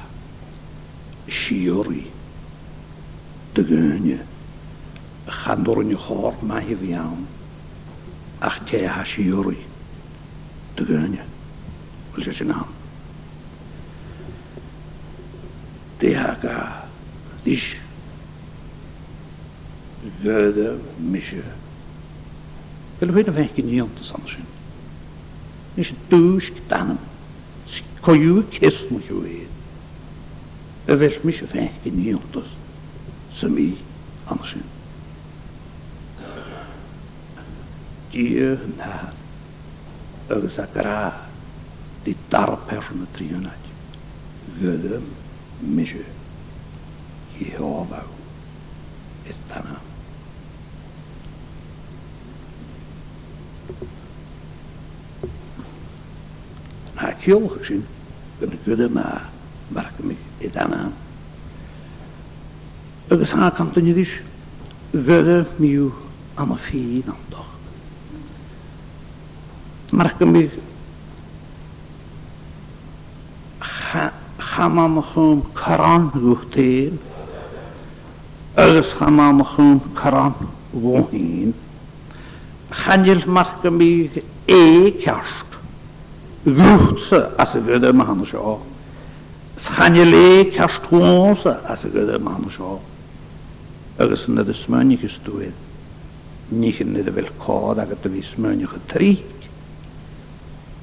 siúí 1.28 2.10
de 3.56 3.62
gúne 3.70 4.18
chaúne 5.44 5.96
háir 5.96 6.36
maithe 6.50 6.76
bhíán 6.82 7.24
ach 8.40 8.58
té 8.68 8.84
ha 8.92 9.04
Shiori. 9.04 9.62
de 10.76 10.84
gúne 10.84 11.22
bhil 12.14 12.24
sé 12.24 12.34
sin 12.34 12.52
is 16.14 17.78
Dé 20.24 20.72
Pelo 23.00 23.14
rei 23.14 23.24
vem 23.24 23.50
het 23.54 23.56
nem 23.66 23.88
Is 24.02 24.12
anos. 24.14 24.38
Nis 25.74 25.92
dus 26.08 26.52
ktanam. 26.56 27.00
Koyu 28.00 28.44
kes 28.50 28.84
het 28.90 29.06
juwe. 29.08 29.46
Evel 30.86 31.20
mich 31.24 31.40
vem 31.52 31.70
que 31.84 31.90
nem 31.92 32.16
antes. 32.22 32.50
Sami 33.38 33.78
anders. 34.28 34.56
Die 38.12 38.40
na. 38.78 39.14
Agus 40.30 40.58
a 40.60 40.68
gra. 40.74 41.00
Die 42.04 42.16
dar 42.28 42.58
persone 42.68 43.06
triunat. 43.12 43.66
Gudum 44.60 45.06
misje. 45.60 46.04
Jehovah. 47.38 48.04
Etanam. 49.24 49.88
Maar 56.96 57.16
ik 57.22 57.26
gezien, 57.58 57.86
Dat 58.40 58.52
ik 58.52 58.60
wilde, 58.64 58.90
maar 58.90 59.30
waar 59.68 59.92
ik 60.40 60.54
me 60.54 60.56
aan. 60.70 60.94
Het 63.08 63.20
is 63.20 63.32
haar 63.32 63.52
kant 63.52 63.76
niet 63.76 63.96
is, 63.96 64.22
nieuw 65.56 65.94
aan 66.34 66.58
een 66.74 67.02
dan 67.06 67.16
toch. 67.30 67.46
Maar 69.90 70.16
ik 70.20 70.26
me 70.32 70.50
хамаам 74.60 74.98
хүм 75.12 75.40
каран 75.54 76.04
гүхтэй 76.14 76.80
эгс 78.56 78.90
хамаам 79.00 79.40
хүм 79.52 79.76
Hanil 82.72 83.26
marka 83.26 83.70
mig 83.72 84.24
e 84.48 84.92
kärst. 85.02 85.46
Gutsa 86.44 87.32
as 87.38 87.56
a 87.56 87.60
gudde 87.60 87.92
man 87.92 88.24
sjå. 88.26 88.60
Hanil 89.64 90.14
e 90.14 90.44
kärst 90.56 90.86
honsa 90.90 91.58
as 91.68 91.84
a 91.84 91.88
gudde 91.88 92.18
man 92.20 92.50
sjå. 92.50 92.80
Agus 93.98 94.26
na 94.28 94.44
de 94.44 94.54
smönnig 94.54 95.10
stuid. 95.10 95.54
Nich 96.50 96.80
na 96.86 97.02
de 97.02 97.12
velkod 97.12 97.78
agat 97.78 98.04
vi 98.06 98.22
smönnig 98.34 98.70
trik. 98.88 99.26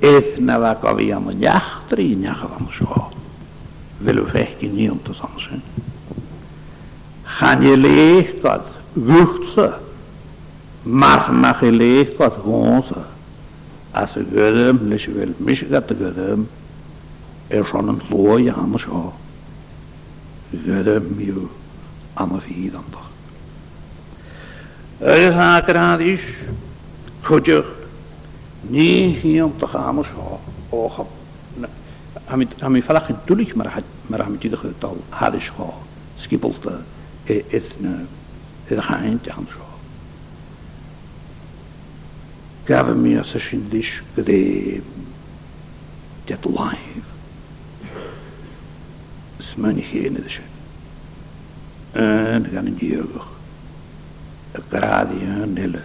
Eth 0.01 0.39
na 0.41 0.59
va 0.59 0.75
ka 0.79 0.95
vi 0.95 1.13
am 1.13 1.31
jachtri 1.41 2.15
nyacha 2.15 2.47
van 2.47 2.69
sjå. 2.71 3.11
Velu 4.01 4.27
fekki 4.27 4.67
niont 4.67 5.09
og 5.09 5.15
samsyn. 5.17 5.63
Hanil 7.39 7.85
e 7.87 8.27
kärst. 8.43 8.75
Gutsa 8.95 9.86
Maar 10.93 11.33
marginalized 11.35 12.17
großer. 12.43 13.05
als 13.91 14.13
je 14.13 14.75
nicht 14.81 15.07
will 15.15 15.35
mich 15.37 15.65
gatte 15.71 15.95
gedem. 15.95 16.49
er 17.49 17.65
schon 17.65 17.89
een 18.11 18.43
ja 18.43 18.53
anders 18.53 18.85
ja. 18.85 19.13
Gödem, 20.67 21.07
jo, 21.19 21.49
anders 22.15 22.45
wie 22.45 22.73
Er 24.99 25.17
ist 25.29 25.35
akkurat 25.39 26.01
is, 26.01 26.21
je, 27.43 27.65
nie 28.61 29.17
hier 29.23 29.45
om 29.45 29.53
te 29.57 29.67
gaan, 29.67 29.85
anders 29.85 30.09
ja. 30.17 30.39
Och, 30.69 31.07
hem 32.25 32.41
je 32.75 32.83
vandaag 32.83 33.07
geen 33.07 33.17
tulig, 33.27 33.55
maar 33.55 33.75
hem 34.11 34.37
je 34.39 34.39
die 34.49 34.57
getal, 34.57 34.97
hadden 35.09 35.41
ja, 35.41 35.65
skippelt, 36.17 36.57
is 37.27 37.63
een, 38.67 38.79
anders 38.83 39.57
gaven 42.67 42.97
mir 43.03 43.25
se 43.25 43.39
shindish 43.39 44.03
gde 44.17 44.39
get 46.27 46.45
alive 46.51 47.05
smani 49.49 49.83
hene 49.91 50.19
de 50.23 50.29
shen 50.35 50.51
en 52.05 52.49
gan 52.53 52.67
in 52.73 52.79
yogur 52.91 53.27
a 54.55 54.61
gradi 54.71 55.21
en 55.45 55.57
ele 55.67 55.83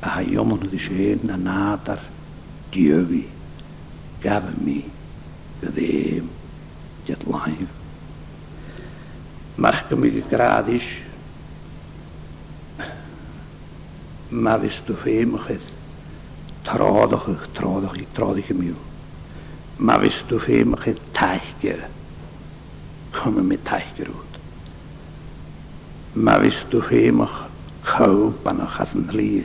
a 0.00 0.08
hayomon 0.16 0.62
de 0.70 0.78
shen 0.86 1.18
na 1.28 1.36
natar 1.36 1.98
diogi 2.72 3.24
gaven 4.22 4.56
mi 4.64 4.78
Live. 5.60 6.24
get 7.06 7.22
alive 7.24 7.66
gradish 10.30 11.05
mavis 14.30 14.74
do 14.86 14.94
féimechyd 14.94 15.62
trádachach 16.66 17.46
trádach 17.54 17.94
i 17.94 18.06
trádicha 18.14 18.54
miú. 18.58 18.74
Mavis 19.78 20.18
do 20.28 20.40
féimechyd 20.42 20.98
taithgeir 21.14 21.86
chuma 23.14 23.42
mi 23.46 23.54
taithgeirút. 23.56 24.34
Mavis 26.18 26.58
do 26.74 26.82
féimech 26.82 27.30
chaú 27.86 28.32
banna 28.42 28.66
chasan 28.74 29.06
lí 29.14 29.44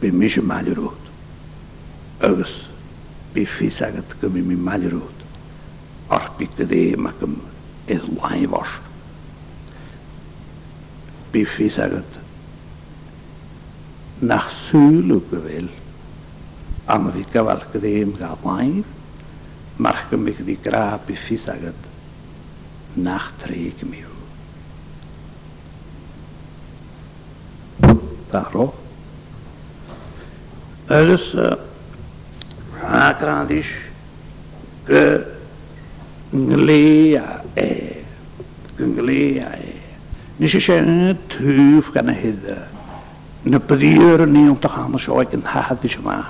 be 0.00 0.12
mis 0.12 0.36
maidirút. 0.36 1.00
Agus 2.20 2.68
be 3.32 3.46
fi 3.48 3.68
agat 3.80 4.20
go 4.20 4.28
mi 4.28 4.40
mi 4.44 4.54
maidirút. 4.54 5.16
Arpi 6.12 6.48
go 6.56 6.64
dé 6.64 6.94
mac 6.96 7.14
is 7.88 8.00
láinhharst. 8.20 8.84
Bí 11.32 11.44
fi 11.46 11.68
agat 11.80 12.19
na 14.20 14.36
sŵl 14.68 15.12
o 15.16 15.18
gyfil 15.30 15.68
Am 16.90 17.04
y 17.08 17.12
fyd 17.14 17.28
gyfal 17.34 17.60
gyda'n 17.72 18.10
gael 18.18 18.38
maen, 18.42 18.80
march 19.80 20.04
gymig 20.10 20.38
di 20.44 20.56
graf 20.64 21.06
i 21.12 21.14
ffys 21.16 21.44
agad, 21.52 21.74
nach 22.98 23.28
treg 23.44 23.82
mi 23.86 24.02
yw. 24.02 24.16
Daro. 28.32 28.66
Ylys, 30.98 31.28
a 31.38 31.40
grandis, 33.22 33.70
gy 34.90 35.04
nglia 36.34 37.28
e, 37.54 37.66
gynglea 38.80 39.48
e. 39.62 39.64
Nes 40.42 40.54
i 40.58 40.58
siarad 40.58 40.90
yn 41.06 41.10
y 41.14 41.16
tŵf 41.38 41.86
gan 41.94 42.10
y 42.10 42.14
hydda 42.24 42.60
na 43.46 43.58
bríir 43.58 44.24
níon 44.28 44.58
a 44.62 44.68
chana 44.68 44.98
seáid 45.00 45.32
an 45.34 45.42
thahaí 45.42 45.88
sem 45.88 46.02
má. 46.02 46.28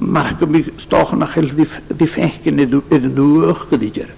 Mar 0.00 0.34
go 0.38 0.46
mí 0.46 0.60
stáchan 0.78 1.18
nach 1.18 1.32
chiil 1.34 1.48
dhí 1.96 2.06
fécin 2.06 2.58
idir 2.60 3.02
nuach 3.16 3.68
go 3.70 3.76
díidir. 3.76 4.08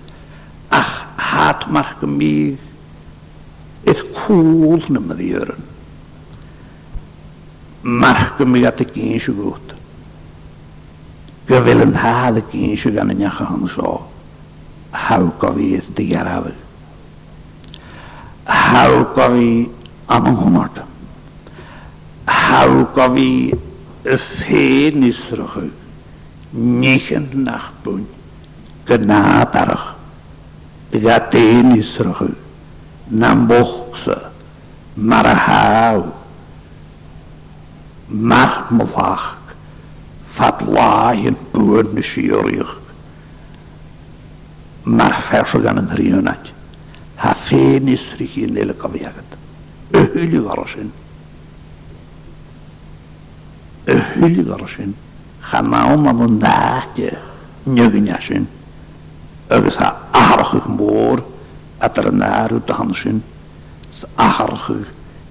Ach 0.70 1.06
háat 1.16 1.70
mar 1.70 1.96
go 2.00 2.06
mí 2.06 2.56
is 3.86 4.02
cúil 4.26 4.82
na 4.88 5.00
marían. 5.00 5.54
Mar 7.82 8.32
go 8.38 8.44
mí 8.44 8.64
at 8.66 8.80
a 8.80 8.84
cín 8.84 9.20
se 9.20 9.30
gút. 9.32 9.74
Go 11.46 11.60
bhfuil 11.60 11.82
an 11.82 11.94
háad 11.94 12.38
a 12.38 12.42
cín 12.50 12.76
se 12.76 12.90
gan 12.90 13.06
necha 13.08 13.46
an 13.46 13.68
seá. 13.68 13.98
Há 14.92 15.18
go 15.40 15.48
bhí 15.54 15.78
is 15.78 15.84
dhearhah. 15.94 16.52
Há 18.44 18.88
go 18.90 19.28
bhí 19.30 19.68
am 20.08 20.26
an 20.26 20.84
hawg 22.54 22.86
gofi 22.94 23.52
y 24.12 24.16
ffein 24.22 25.02
israch 25.08 25.56
nich 26.82 27.06
yn 27.16 27.24
nach 27.46 27.68
bwyn 27.84 28.04
gyna 28.88 29.20
barach 29.54 29.86
y 30.94 31.00
a 31.10 31.16
dyn 31.32 31.72
israch 31.78 32.22
nam 33.22 33.42
bochsa 33.50 34.18
mar 35.12 35.26
a 35.26 35.34
haw 35.48 35.98
mar 38.32 38.54
mlach 38.78 39.26
fad 40.38 40.64
lai 40.76 41.16
yn 41.32 41.38
bwyn 41.54 41.92
nes 41.98 42.10
i 42.24 42.28
oriach 42.40 42.74
mar 45.00 45.16
ffers 45.26 45.56
gan 45.66 45.80
yn 45.82 45.90
hrin 45.94 46.20
yna 46.20 46.36
ha 47.24 47.34
ffe 47.46 47.64
nisrwch 47.88 48.38
i'n 48.44 48.60
eil 48.62 48.74
y 48.76 48.76
fi 48.84 49.08
y 49.94 50.06
hwyl 50.12 50.38
i 50.40 50.90
öhül 53.86 54.44
garşın, 54.48 54.94
xamauma 55.50 56.18
bundahtı, 56.18 57.10
nögünyaşın, 57.66 58.48
ögüsa 59.50 59.96
aharıqıq 60.14 60.66
mor, 60.78 61.18
atırınar 61.80 62.50
utanışın, 62.50 63.22
aharıqıq, 64.18 64.84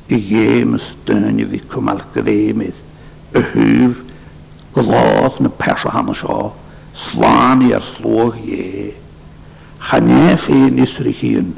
yemiz 0.09 0.81
dönü 1.07 1.51
vi 1.51 1.67
kumal 1.67 1.99
gdemiz, 2.15 2.75
öhül, 3.33 3.93
glas 4.75 5.33
na 5.39 5.49
pesha 5.59 5.93
hanışa, 5.93 6.37
slan 6.95 7.61
yer 7.61 7.83
sloh 7.97 8.35
ye, 8.47 8.91
xanefe 9.81 10.53
nisrihin, 10.75 11.55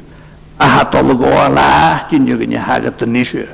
ahatolgo 0.60 1.26
alahtin 1.26 2.26
yögünyahagatın 2.26 3.14
işi, 3.14 3.46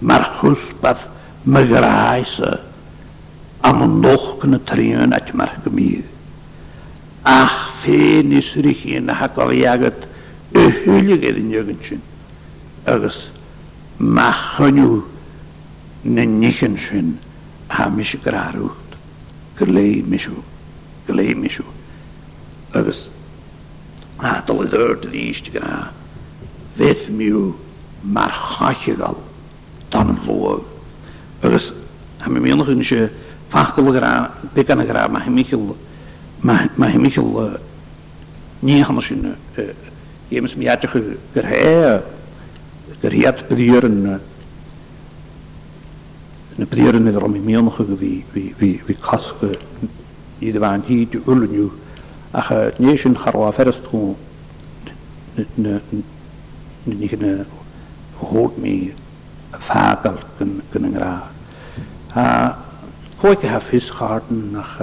marhus 0.00 0.58
bath, 0.82 1.02
me 1.42 1.64
graise 1.66 2.58
am 3.60 3.80
een 3.82 4.00
nochkene 4.00 4.60
treun 4.64 5.12
at 5.12 5.32
mar 5.32 5.50
gemier. 5.64 6.02
Ach, 7.22 7.70
féin 7.80 8.32
is 8.36 8.54
rich 8.56 8.84
in 8.84 9.08
a 9.08 9.14
hakar 9.14 9.52
jagat 9.56 10.04
y 10.52 10.66
hwylig 10.82 11.24
er 11.24 11.38
yn 11.40 11.48
jögensyn. 11.52 12.02
Agus 12.88 13.30
machanyw 13.98 15.00
na 16.04 16.24
nichensyn 16.28 17.14
ha 17.68 17.88
mis 17.92 18.12
grarwt. 18.24 18.98
Gylei 19.58 20.02
misw, 20.08 20.36
gylei 21.08 21.32
misw. 21.36 21.64
Agus 22.76 23.06
adal 24.18 24.66
i 24.66 24.68
ddyrd 24.72 25.08
yn 25.08 25.16
eist 25.24 25.48
gra. 25.56 25.86
Feth 26.76 27.08
miw 27.12 27.48
mar 28.04 28.28
chachigal 28.44 29.16
dan 29.92 30.12
yn 30.14 30.20
flog. 30.26 30.66
Wrës, 31.40 31.70
a 32.20 32.28
me 32.28 32.40
mjëllë 32.44 32.64
hënë 32.68 32.86
që 32.86 33.04
fahkëllë 33.52 33.92
gra, 33.94 34.08
Maar 34.30 34.72
në 34.76 34.86
gra, 34.90 35.02
ma 35.08 35.20
hemikëllë, 35.26 35.76
ma 36.42 36.88
ik 36.90 37.60
një 38.70 38.80
hënë 38.84 39.02
shënë, 39.04 39.32
jemës 40.32 40.54
më 40.56 40.66
jatë 40.66 40.88
gë 40.92 41.00
gërhe, 41.34 41.92
gërhe 43.02 43.20
atë 43.28 43.46
pëdjërën, 43.50 43.96
në 46.60 46.68
pëdjërën 46.72 47.08
e 47.08 47.14
rëmë 47.16 47.42
mjëllë 47.44 47.98
die 48.00 48.14
vi 48.32 48.46
die 48.60 49.58
die 50.40 50.52
dhe 50.56 50.60
vanë 50.62 50.86
hi 50.88 51.00
de 51.12 51.20
ullën 51.28 51.56
ju, 51.60 51.66
ach 52.36 52.52
një 52.80 52.96
shënë 53.02 53.20
kharwa 53.24 53.48
fërës 53.56 53.80
të 53.90 54.04
në 55.56 55.80
në 56.84 56.96
në 57.00 57.38
në 58.20 58.98
fagel 59.60 60.18
kunnen 60.72 60.92
gra. 60.92 61.30
Koike 63.20 63.48
ha 63.48 63.60
visgarden 63.60 64.50
nach 64.52 64.80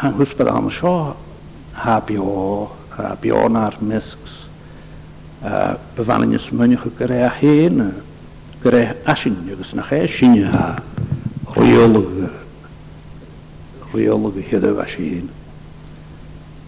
han 0.00 0.12
husper 0.16 0.48
am 0.50 0.70
sjå 0.70 1.14
ha 1.74 1.98
bio 2.06 2.68
bionar 3.22 3.76
misks 3.80 4.32
bevannes 5.96 6.48
munnige 6.50 6.90
gre 6.98 7.20
heen 7.40 7.82
gre 8.62 8.80
asin 9.04 9.36
jugs 9.48 9.72
nach 9.76 9.90
sin 10.18 10.42
ha 10.52 10.76
riolige 11.54 12.28
riolige 13.92 14.40
hede 14.42 14.74
was 14.76 14.90
heen. 14.98 15.28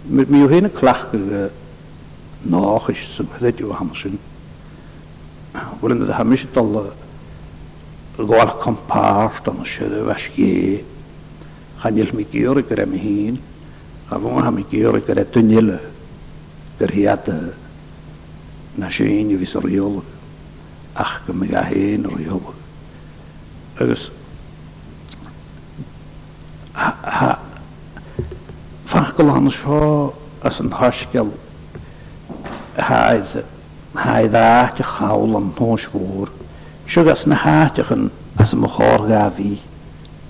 Met 0.09 0.29
mi 0.29 0.39
hene 0.49 0.69
klachtige 0.69 1.51
nachis 2.45 3.03
som 3.17 3.29
hedde 3.41 3.65
am 3.65 3.73
hamsen. 3.79 4.19
Bwylen 5.55 6.03
ydy 6.03 6.15
hamis 6.19 6.43
i 6.43 6.49
dola 6.51 6.83
gwael 8.17 8.51
compas 8.63 9.39
dan 9.47 9.61
y 9.63 9.67
sydd 9.71 9.93
y 10.03 10.07
Chan 10.15 10.89
Chanil 11.83 12.11
mi 12.17 12.25
gyr 12.31 12.59
i 12.61 12.65
gyrra 12.71 12.87
mi 12.91 12.99
hun. 13.03 13.39
A 14.11 14.19
fwn 14.21 14.43
ham 14.47 14.59
i 14.61 14.65
gyr 14.71 14.99
i 14.99 15.03
gyrra 15.07 15.23
dynil 15.37 15.71
gyrhiad 16.81 17.31
na 18.81 18.91
sy'n 18.91 19.31
i 19.35 19.39
fys 19.45 19.55
riol. 19.65 20.01
Ach 21.05 21.15
gym 21.27 21.47
i 21.47 21.53
gael 21.53 21.71
hyn 21.71 22.09
hen 22.11 22.19
riol. 22.19 22.43
Agus 23.85 24.09
fach 28.91 29.11
gylan 29.17 29.51
sio 29.55 29.87
as 30.47 30.59
yn 30.63 30.75
hosgel 30.81 31.31
haidd 32.91 33.39
haiddaach 33.95 34.77
chawl 34.83 35.37
an 35.37 35.53
nóismór, 35.59 36.29
Sugas 36.87 37.25
na 37.27 37.35
háteachan 37.35 38.11
as 38.37 38.53
a 38.53 38.57
mochár 38.57 39.01
gahí 39.07 39.61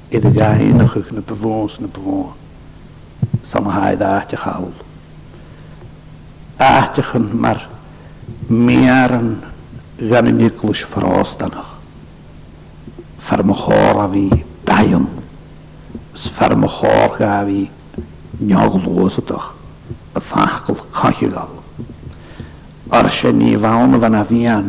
i 0.09 0.17
a 0.17 0.21
gahéanachuch 0.31 1.11
na 1.11 1.21
bhs 1.21 1.79
na 1.79 1.87
bháin 1.87 2.33
san 3.43 3.65
haiddaate 3.65 4.37
chawl. 4.37 4.71
Aachan 6.59 7.31
mar 7.33 7.69
méan 8.49 9.43
gan 9.99 10.25
nilis 10.27 10.85
frástanach. 10.85 11.75
Far 13.19 13.43
mochár 13.43 13.97
a 13.97 14.09
bhí 14.09 14.45
daon, 14.65 15.09
s 16.13 16.29
far 16.29 16.55
mochár 16.57 17.17
gahí 17.19 17.71
neaglóasadach 18.41 19.49
a 20.13 20.21
fachil 20.21 20.77
chachigal 20.93 21.64
arshe 22.99 23.31
ni 23.33 23.57
vaun 23.65 23.97
van 24.03 24.15
avian 24.21 24.67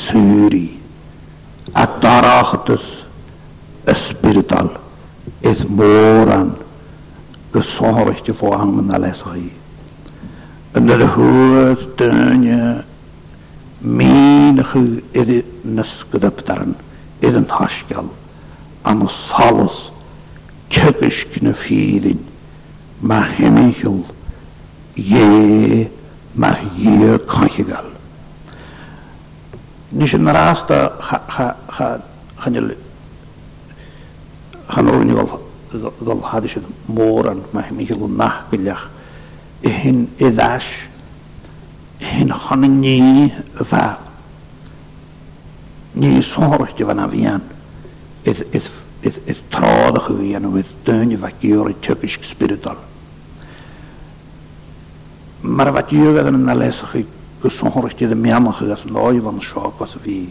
syri 0.00 0.64
at 1.82 1.94
darachtus 2.02 2.84
spiritual 4.02 4.68
is 5.50 5.62
boran 5.80 6.48
gesorgte 7.54 8.34
voor 8.40 8.54
hangen 8.60 8.90
alles 8.98 9.22
hi 9.32 9.46
en 10.78 10.86
de 10.86 11.06
hoortje 11.14 12.12
menige 13.94 14.82
is 15.22 15.32
naskedaptaren 15.78 16.76
is 17.18 17.34
een 17.40 17.48
haskal 17.56 18.12
an 18.92 19.02
salus 19.16 19.80
kekishkine 20.76 21.54
fiilin 21.64 22.22
ma 23.00 23.18
hemichel 23.38 23.98
ye 24.94 25.24
yeah 25.30 25.90
mar 26.34 26.58
hier 26.76 27.18
conjugal. 27.26 27.84
Nis 29.92 30.12
yn 30.16 30.24
da 30.24 30.54
chanel 32.40 32.74
chanol 34.72 35.04
ni 35.04 35.12
gol 36.00 36.20
hadis 36.30 36.54
eisiau 36.56 36.62
môr 36.96 37.28
an 37.28 37.42
mae 37.52 37.66
hyn 37.68 37.80
eich 37.80 37.90
hil 37.92 38.08
nach 38.16 38.38
bilach 38.50 38.84
hyn 39.62 40.06
ddash 40.18 40.28
iddash 40.28 40.70
hyn 42.00 42.30
chonig 42.32 42.70
ni 42.80 43.32
fa 43.70 43.98
ni 45.94 46.14
sôr 46.22 46.64
eich 46.66 46.74
gyfan 46.80 47.00
a 47.04 47.08
fian 47.12 47.42
ith 48.24 49.44
trodd 49.52 50.00
eich 50.00 50.08
fi 50.16 50.32
yn 50.40 50.48
dyn 50.88 51.12
i 51.12 51.16
fa 51.20 51.30
gyr 51.40 51.68
i 51.70 51.74
tygysg 51.84 52.24
spiritol 52.24 52.76
mar 55.42 55.72
wat 55.72 55.88
dúg 55.90 56.18
an 56.20 56.36
na 56.44 56.54
leisachaí 56.54 57.02
go 57.40 57.48
sonirtí 57.50 58.04
a 58.06 58.14
meamach 58.14 58.60
agus 58.62 58.84
an 58.86 58.92
láh 58.94 59.26
an 59.26 59.40
seo 59.42 59.72
go 59.76 59.84
a 59.84 59.98
bhí 60.04 60.28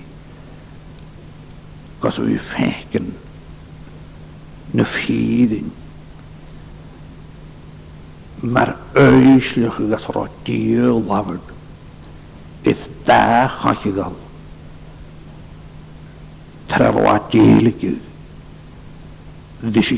go 1.99 2.07
a 2.07 2.11
bhí 2.11 2.37
fécin 2.39 3.11
na 4.73 4.83
fiídin 4.85 5.69
mar 8.41 8.77
éisluch 8.93 9.79
agus 9.81 10.07
rádí 10.15 10.79
labhard 10.79 11.47
is 12.63 12.77
dá 13.05 13.49
chaisiáil 13.61 14.15
Tra 16.71 16.87
rádílaú, 16.91 17.97
Dí 19.61 19.81
sé 19.83 19.97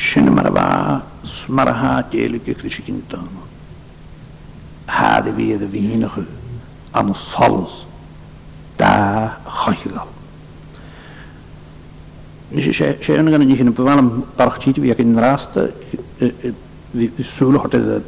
Sinmarva 0.00 1.02
smarha 1.24 2.02
telige 2.10 2.54
krisikintan. 2.54 3.28
Hade 4.86 5.30
vi 5.32 5.58
de 5.60 5.66
vinige 5.70 6.24
an 6.94 7.14
salus 7.34 7.84
da 8.78 9.30
khaygal. 9.46 10.06
Nis 12.50 12.64
sé 12.78 12.96
sé 13.04 13.18
an 13.18 13.26
gan 13.30 13.42
níhin 13.44 13.70
bewalm 13.76 14.08
parchtit 14.36 14.78
vi 14.82 14.90
in 14.98 15.18
raste 15.18 15.68
vi 16.94 17.10
sul 17.36 17.60
hat 17.62 17.72
de 17.72 18.02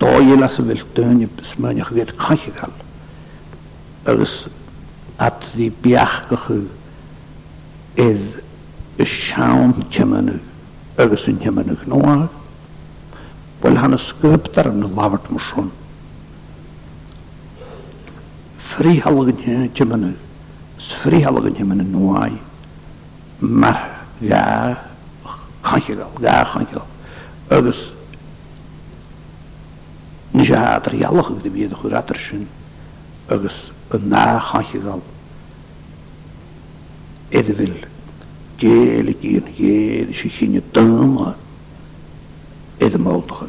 dói 0.00 0.36
las 0.36 0.58
vil 0.66 0.82
tönje 0.94 1.28
smönich 1.52 1.90
wird 1.94 2.12
khaygal. 2.18 2.72
Ers 4.06 4.34
at 5.26 5.46
di 5.54 5.70
biach 5.82 6.16
gehu 6.28 6.60
is 8.98 9.08
schaum 9.20 9.72
kemenu. 9.90 10.36
øvelsen 10.98 11.38
hjemme 11.38 11.62
nu 11.62 11.74
knoa, 11.74 12.26
vel 13.62 13.78
han 13.78 13.92
er 13.92 14.00
skøpter 14.02 14.68
enn 14.70 14.82
lavert 14.96 15.28
morsjon. 15.34 15.68
Frihalgen 18.72 19.40
hjemme 19.76 19.96
nu, 20.02 20.10
frihalgen 20.98 21.56
hjemme 21.58 21.74
nu 21.78 21.86
knoa, 21.90 22.28
mer 23.40 23.80
ja, 24.22 24.42
hankigal, 25.64 26.10
ja, 26.22 26.36
hankigal, 26.44 26.86
øvels, 27.50 27.82
nisja 30.32 30.58
hater 30.64 30.96
jallig, 30.98 31.38
det 31.44 31.52
blir 31.54 31.68
det 31.68 31.78
guratersen, 31.82 32.48
øvels, 33.30 33.60
en 33.94 34.08
na 34.10 34.24
hankigal, 34.38 35.00
edvil, 37.30 37.84
Дели 38.58 39.12
кин 39.14 39.42
хед 39.54 40.14
шихине 40.14 40.60
тама. 40.60 41.36
Это 42.78 42.98
молтха. 42.98 43.46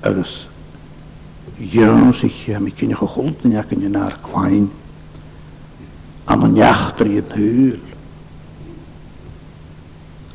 Агас 0.00 0.46
Jans 1.58 2.22
ich 2.24 2.48
ja 2.48 2.58
mit 2.58 2.76
kine 2.76 2.94
geholten 2.96 3.52
ja 3.52 3.62
kine 3.62 3.88
naar 3.88 4.18
klein 4.22 4.70
aan 6.24 6.42
een 6.42 6.54
jachter 6.54 7.06
in 7.06 7.24
huur 7.34 7.78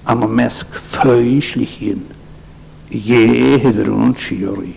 aan 0.04 0.22
een 0.22 0.34
mesk 0.34 0.68
feuslich 0.90 1.80
in 1.80 2.06
je 2.88 3.16
heder 3.16 3.94
ons 3.94 4.30
jori 4.30 4.76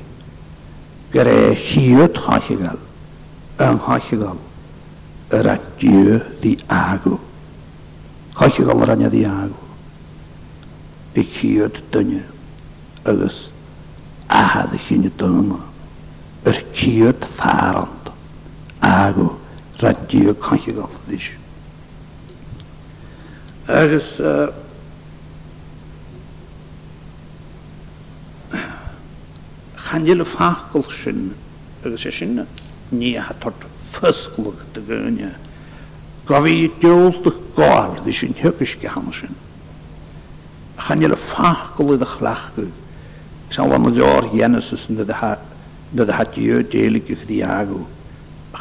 gere 1.10 1.54
hiot 1.54 2.16
hachigal 2.16 2.78
en 3.56 3.76
hachigal 3.78 4.36
ratje 5.28 6.22
die 6.40 6.58
ago 6.66 7.18
Chaisi 8.34 8.64
gal 8.64 8.78
ranne 8.88 9.08
ddi 9.08 9.24
agw. 9.26 9.54
I 11.12 11.22
ciad 11.34 11.82
dunne 11.90 12.22
agus 13.02 13.48
ahad 14.26 14.72
a 14.72 14.78
sinne 14.86 15.10
dunne. 15.16 15.58
Yr 16.44 16.56
Agw. 16.56 16.70
ciad 16.72 17.24
farand 17.36 18.06
águ 18.80 19.18
ranne 19.80 20.34
chaisi 20.42 20.72
gal 20.74 20.88
ddys. 21.04 21.26
Agus 23.68 24.08
chanil 29.86 30.24
fachgol 30.24 30.86
sin 31.02 31.34
agus 31.84 32.04
e 32.04 32.10
sy'n. 32.10 32.46
Ni 32.96 33.14
a 33.16 33.28
hatort 33.28 33.62
ffysglwg 33.94 34.56
dy 34.74 34.80
gynnu. 34.88 35.30
Gafi 36.28 36.68
diolch 36.80 37.24
gáil 37.62 37.96
hí 38.04 38.12
sin 38.20 38.32
thugus 38.40 38.72
go 38.82 38.88
hana 38.88 39.12
sin. 39.18 39.32
Channeile 40.84 41.16
i 41.16 41.16
a 41.16 41.64
gwy. 42.56 42.68
san 43.56 43.64
bhana 43.70 43.90
deir 43.98 44.22
dhéanaas 44.32 44.70
dod 45.98 46.08
a 46.10 46.14
hatú 46.18 46.58
déalaige 46.72 47.14
chutí 47.20 47.36
agu 47.58 47.78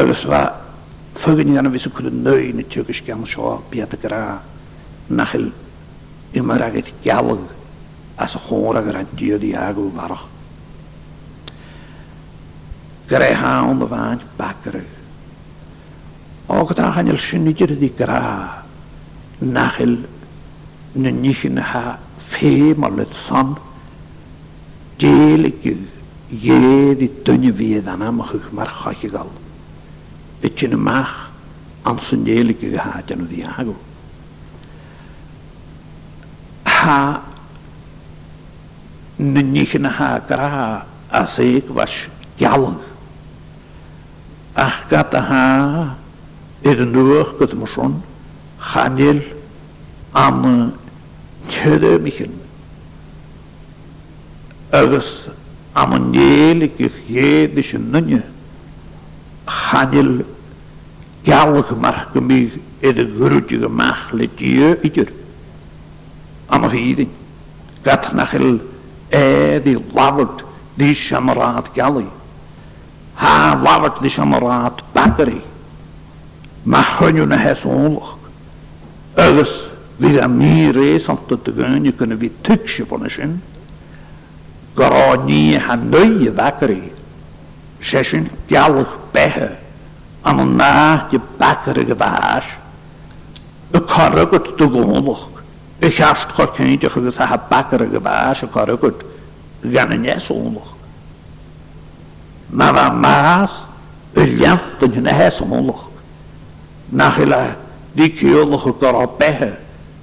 Agus 0.00 0.22
bheit 0.26 1.44
i'n 1.46 1.58
anna 1.60 1.70
vis 1.76 1.86
chu 1.88 1.90
nu 2.10 2.32
na 2.54 2.62
tugus 2.72 3.00
gan 3.06 3.24
seo 3.32 3.52
bead 3.70 3.92
y 3.92 3.94
gra. 4.04 4.22
nachil 5.20 5.46
i 6.36 6.40
mar 6.40 6.60
agad 6.62 6.86
gealag 7.04 7.38
as 8.24 8.34
a 8.34 8.38
chóra 8.48 8.80
gur 8.86 8.96
diodd 9.18 9.42
i 9.42 9.52
agw 9.58 9.90
marach 9.96 10.29
Greha 13.10 13.64
onderwaans 13.64 14.22
bakker. 14.36 14.84
Ook 16.46 16.76
daar 16.76 16.92
gaan 16.92 17.06
je 17.06 17.16
schunnetje 17.16 17.78
die 17.78 17.92
gra. 17.98 18.62
Nachel, 19.38 19.96
nu 20.92 21.10
niet 21.10 21.58
ha, 21.58 21.98
feemal 22.28 22.96
het 22.96 23.10
zand. 23.28 23.58
Jelikje, 24.96 25.76
je 26.26 26.94
die 26.98 27.12
dunne 27.24 27.52
weer 27.52 27.82
dan 27.84 28.02
aan 28.02 28.22
me 31.82 33.72
Ha, 36.64 37.20
nu 39.16 39.42
niet 39.42 39.72
ha 39.82 40.20
gra, 40.28 40.86
als 41.08 41.38
ach 44.56 44.88
gat 44.88 45.14
a 45.14 45.20
ha 45.20 45.96
er 46.64 46.80
yn 46.82 46.90
dŵr 46.92 47.30
gyd 47.38 47.54
chanil 48.70 49.20
am 50.12 50.42
nyhyrra 51.46 51.92
michyn 52.04 52.34
agos 54.80 55.08
am 55.74 55.92
yn 55.98 56.10
neil 56.12 56.62
i 56.62 56.68
gych 56.76 56.98
gyd 57.08 57.56
ys 57.62 57.70
yn 57.78 57.86
nynnu 57.94 58.18
chanil 59.60 60.10
galwch 61.26 61.70
march 61.82 62.10
gymig 62.12 62.50
er 62.86 62.98
y 62.98 63.04
grwyd 63.14 63.50
i 63.50 63.56
gymach 63.62 64.02
le 64.12 64.26
dio 64.38 64.74
idyr 64.86 65.10
am 66.50 66.64
y 66.64 66.68
hydyn 66.74 67.10
gat 67.84 68.10
nachil 68.14 68.58
e 69.10 69.24
di 69.64 69.76
lafod 69.96 70.42
di 70.76 70.92
siamrad 70.94 71.70
galwch 71.76 72.10
ها 73.16 73.54
ضابط 73.64 74.02
لشمرات 74.02 74.72
بدري 74.96 75.40
ما 76.66 76.82
حنون 76.82 77.32
هسونلخ 77.32 78.14
أغس 79.18 79.50
vid 80.02 80.16
a 80.18 80.26
mi 80.28 80.70
reis 80.72 81.04
an 81.12 81.16
tot 81.28 81.40
te 81.44 81.50
gön 81.58 81.84
je 81.86 81.92
kunnen 81.98 82.18
vi 82.22 82.28
tukse 82.46 82.82
bonneschen 82.90 83.30
gara 84.78 85.06
ni 85.28 85.40
ha 85.66 85.74
nøye 85.92 86.30
vakkeri 86.38 86.82
session 87.90 88.24
fjallig 88.48 88.86
behe 89.14 89.48
an 90.28 90.38
na 90.58 90.72
je 91.10 91.18
battery 91.40 91.84
gevaas 91.90 92.46
e 93.70 93.78
karagut 93.92 94.46
te 94.58 94.64
gonlig 94.74 95.22
e 95.84 95.88
kjast 95.96 96.28
kort 96.36 96.52
kjentje 96.56 96.88
gevis 96.94 97.16
ha 97.30 97.36
bakkeri 97.50 97.86
gevaas 97.94 98.38
e 98.42 98.48
karagut 98.54 98.98
gan 99.74 99.90
en 99.96 100.02
jes 100.08 100.26
onlig 100.42 100.68
Maramás, 102.52 103.50
Ульянстан 104.16 104.90
Нехесмолох, 105.02 105.90
Нахила, 106.90 107.52
Дикиолох 107.94 108.78
Карапехе, 108.78 109.54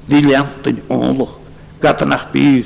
Дильянстан 0.08 0.78
Олох, 0.90 1.40
Катанахпи, 1.80 2.66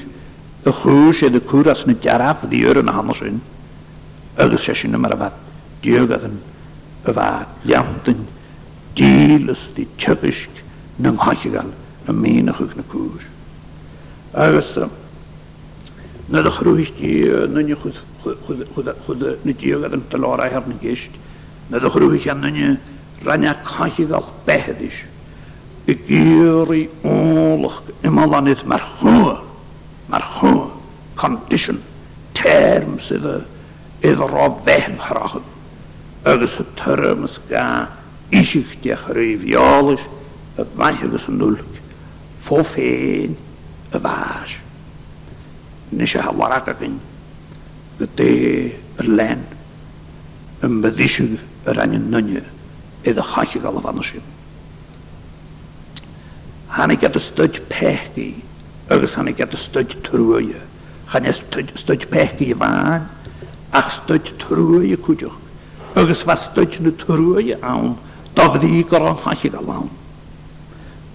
Гуше, 0.63 1.29
de 1.31 1.41
niet 1.85 2.03
jaraf, 2.03 2.39
die 2.49 2.63
Uren 2.69 2.85
de 4.35 4.57
sessie 4.57 4.87
nummer 4.89 5.17
wat, 5.17 5.33
Djögaden, 5.83 6.39
Wat, 7.03 7.47
Janten, 7.65 8.27
Dieles, 8.95 9.57
die 9.75 9.87
Tjökisk, 9.97 10.49
Nung 10.97 11.17
Hachigal, 11.17 11.65
een 12.05 12.19
menigig 12.19 12.75
na 12.75 12.83
Koers. 12.89 13.23
Agus, 14.33 14.77
na 16.25 16.41
de 16.41 16.51
groeist 16.51 16.93
die, 16.97 17.23
na 17.25 17.29
je 17.37 17.43
eh, 17.43 17.49
nou, 17.49 17.63
nou, 17.63 17.75
goed, 17.81 18.03
chud 18.23 19.37
na 19.45 19.53
ddíogad 19.53 19.93
an 19.93 20.03
talárá 20.09 20.43
ar 20.51 20.63
na 20.67 20.75
gist, 20.81 21.09
na 21.69 21.79
do 21.79 21.89
chrúhi 21.89 22.19
cheannne 22.21 22.79
ranne 23.23 23.53
caiigal 23.65 24.25
behadis. 24.45 24.93
I 25.87 25.93
géirí 25.95 26.89
ólach 27.03 27.81
imalanid 28.03 28.63
mar 28.65 28.81
chua, 28.99 29.41
mar 30.07 30.21
chua, 30.37 30.69
condition, 31.15 31.81
term 32.33 32.99
sydd 33.01 33.25
y 33.25 34.11
iddo 34.11 34.27
ro 34.27 34.49
behm 34.65 34.97
hrachod. 35.01 35.43
Agus 36.25 36.59
y 36.61 36.65
term 36.77 37.25
ysga 37.25 37.65
isich 38.31 38.77
diach 38.83 39.09
rwy 39.13 39.33
fiolus, 39.41 40.01
y 40.57 40.65
maith 40.77 41.01
agus 41.07 41.25
yn 41.31 41.39
nŵlg, 41.41 41.63
fo 42.45 42.61
y 42.77 43.31
fas. 43.91 44.57
Nes 45.91 46.13
e 46.15 46.21
hawarag 46.23 46.69
ag 46.71 46.85
yn 46.87 46.99
de 48.01 48.07
te 48.13 48.71
er 48.95 49.07
lijn. 49.09 49.41
Een 50.59 50.81
bedisje 50.81 51.27
er 51.63 51.81
aan 51.81 51.91
een 51.93 52.09
nunje. 52.09 52.41
E 53.01 53.13
de 53.13 53.21
haatje 53.21 53.59
galen 53.59 53.81
van 53.81 53.95
de 53.95 54.03
schip. 54.03 54.21
Hanne 56.65 56.97
get 56.97 57.15
een 57.15 57.21
stuk 57.21 57.61
pechki. 57.67 58.43
Ergens 58.87 59.13
hanne 59.13 59.33
get 59.33 59.51
een 59.53 59.57
stuk 59.57 59.91
troeje. 60.01 60.59
Hanne 61.03 61.27
een 61.51 61.69
stuk 61.73 62.09
pechki 62.09 62.55
waan. 62.55 63.07
Ach 63.69 63.91
stuk 64.03 64.29
troeje 64.37 64.97
koetjoch. 64.97 65.35
Ergens 65.93 66.23
was 66.23 66.43
stuk 66.43 66.79
nu 66.79 66.95
troeje 66.95 67.57
aan. 67.61 67.97
Dat 68.33 68.51
we 68.51 68.57
die 68.59 68.85
galen 68.89 69.15
haatje 69.23 69.49
galen. 69.49 69.89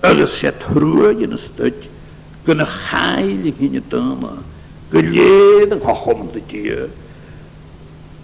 Ergens 0.00 0.38
zet 0.38 0.60
troeje 0.60 1.30
een 1.30 1.38
stuk. 1.38 1.74
Kunnen 2.42 2.66
heilig 2.68 3.54
in 3.58 3.72
je 3.72 3.82
dame 3.88 4.28
go 4.90 4.98
léad 5.00 5.72
an 5.72 5.80
chachom 5.80 6.32
de 6.32 6.40
dia. 6.40 6.88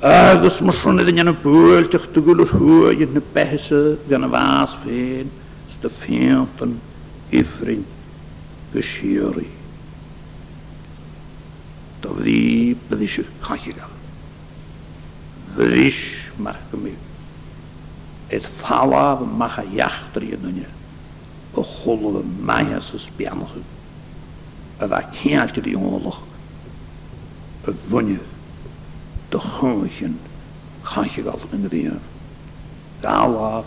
Agus 0.02 0.60
mar 0.60 0.74
sinna 0.82 1.02
in 1.02 1.18
anna 1.18 1.32
búilteach 1.32 2.06
do 2.12 2.20
gúil 2.22 2.44
thuid 2.48 3.12
na 3.14 3.20
beise 3.34 3.98
gan 4.08 4.24
a 4.24 4.28
bhás 4.28 4.72
féin 4.84 5.28
sta 5.74 5.88
féantan 6.00 6.72
ifrin 7.32 7.84
go 8.72 8.78
siúí. 8.80 9.46
Tá 12.02 12.08
bhí 12.10 12.76
bydí 12.90 13.08
se 13.14 13.22
chachiga. 13.46 13.86
Bhís 15.56 16.00
mar 16.38 16.58
go 16.70 16.78
mí. 16.82 16.94
Et 18.32 18.42
fála 18.58 19.18
macha 19.20 19.64
jachtarí 19.76 20.34
nunne 20.42 20.66
o 21.54 21.62
cholle 21.62 22.22
maias 22.50 22.94
os 22.94 23.06
beanachú. 23.18 23.62
a 24.82 24.86
bheit 24.90 25.12
céalte 25.20 25.62
verwonje 27.64 28.18
de 29.28 29.38
gongen 29.38 30.18
gansje 30.82 31.22
gal 31.22 31.38
in 31.50 31.62
de 31.62 31.68
dingen. 31.68 32.00
De 33.00 33.06
Allah 33.08 33.64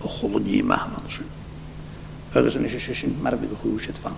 de 0.00 0.08
gollen 0.08 0.44
die 0.44 0.64
maagmansen. 0.64 1.24
Er 2.32 2.46
is 2.46 2.54
een 2.54 2.68
zin 2.82 2.94
sint 2.94 3.22
marwige 3.22 3.54
goes 3.60 3.82
zit 3.82 3.96
van. 4.00 4.12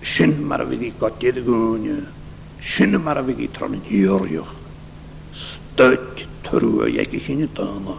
Sint 0.00 0.68
die 0.80 0.92
katje 0.98 1.32
de 1.32 1.42
goonje. 1.46 1.94
Sint 2.60 3.04
marwige 3.04 3.50
tronen 3.50 3.80
jorjoch. 3.86 4.54
Stuit 5.32 6.26
terug 6.40 6.92
jekke 6.94 7.20
sint 7.20 7.54
tana. 7.54 7.96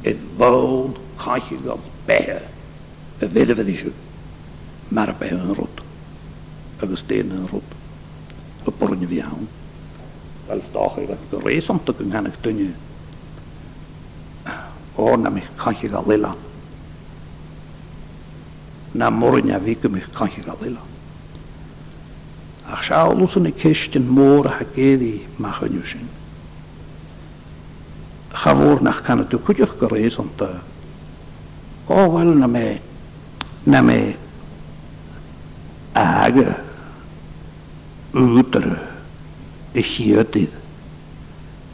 Het 0.00 0.18
woon 0.36 0.96
gansje 1.16 1.56
gal 1.64 1.80
bij. 2.04 2.42
We 3.18 3.28
willen 3.28 3.56
wel 3.56 3.66
eens. 3.66 3.82
Maar 4.88 5.14
bij 5.18 5.30
een 5.32 5.54
rot. 5.54 5.80
Er 6.80 6.90
is 6.90 7.04
een 7.06 7.46
rot. 7.50 7.62
y 8.66 8.70
born 8.78 9.06
fi 9.06 9.16
iawn. 9.18 9.46
Fel 10.46 10.60
stoch 10.70 10.98
i 11.02 11.06
fe. 11.08 11.16
Reis 11.44 11.68
ond 11.72 11.88
y 11.90 11.94
gynghen 11.98 12.28
eich 12.30 12.56
ni. 12.58 12.70
O, 14.96 15.10
na 15.16 15.30
mi 15.30 15.42
cach 15.58 15.82
i 15.82 15.88
gael 15.90 16.08
lila. 16.08 16.34
Na 18.94 19.10
morin 19.10 19.52
a 19.54 19.58
fi 19.60 19.74
gymich 19.84 20.08
cach 20.14 20.38
i 20.38 20.44
gael 20.46 20.62
lila. 20.62 20.82
Ach 22.72 22.84
siaolws 22.88 23.34
yn 23.40 23.50
y 23.50 23.54
cystion 23.62 24.06
môr 24.16 24.48
a 24.50 24.56
hagedd 24.60 25.02
i 25.06 25.14
mach 25.42 25.62
yn 25.66 25.80
yw 25.80 25.84
sy'n. 25.92 26.08
Chafwr 28.42 28.80
nach 28.86 29.02
can 29.06 29.24
y 29.24 29.30
dwcwydioch 29.30 29.74
gyrreis 29.80 30.16
ond 30.22 30.40
y... 30.46 30.52
O, 31.92 32.06
wel, 32.14 32.36
na 32.40 32.48
me... 32.48 32.64
Na 33.66 33.82
me... 33.84 33.98
Aga 35.98 36.52
útar 38.14 38.90
i 39.72 39.82
siatíð. 39.82 40.52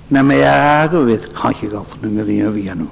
Na 0.09 0.23
mé 0.23 0.39
aga 0.49 1.01
við 1.05 1.27
kankigaltnum 1.37 2.15
með 2.17 2.29
við 2.31 2.53
vínu. 2.57 2.87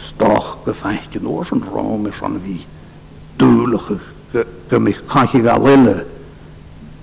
Stoch 0.00 0.48
go 0.64 0.72
fætti 0.74 1.20
nós 1.22 1.52
an 1.54 1.62
rám 1.74 2.06
is 2.10 2.20
an 2.24 2.38
ví. 2.44 2.60
Dúlach 3.38 3.90
go 4.32 4.78
mé 4.80 4.94
kankigalille. 5.10 5.98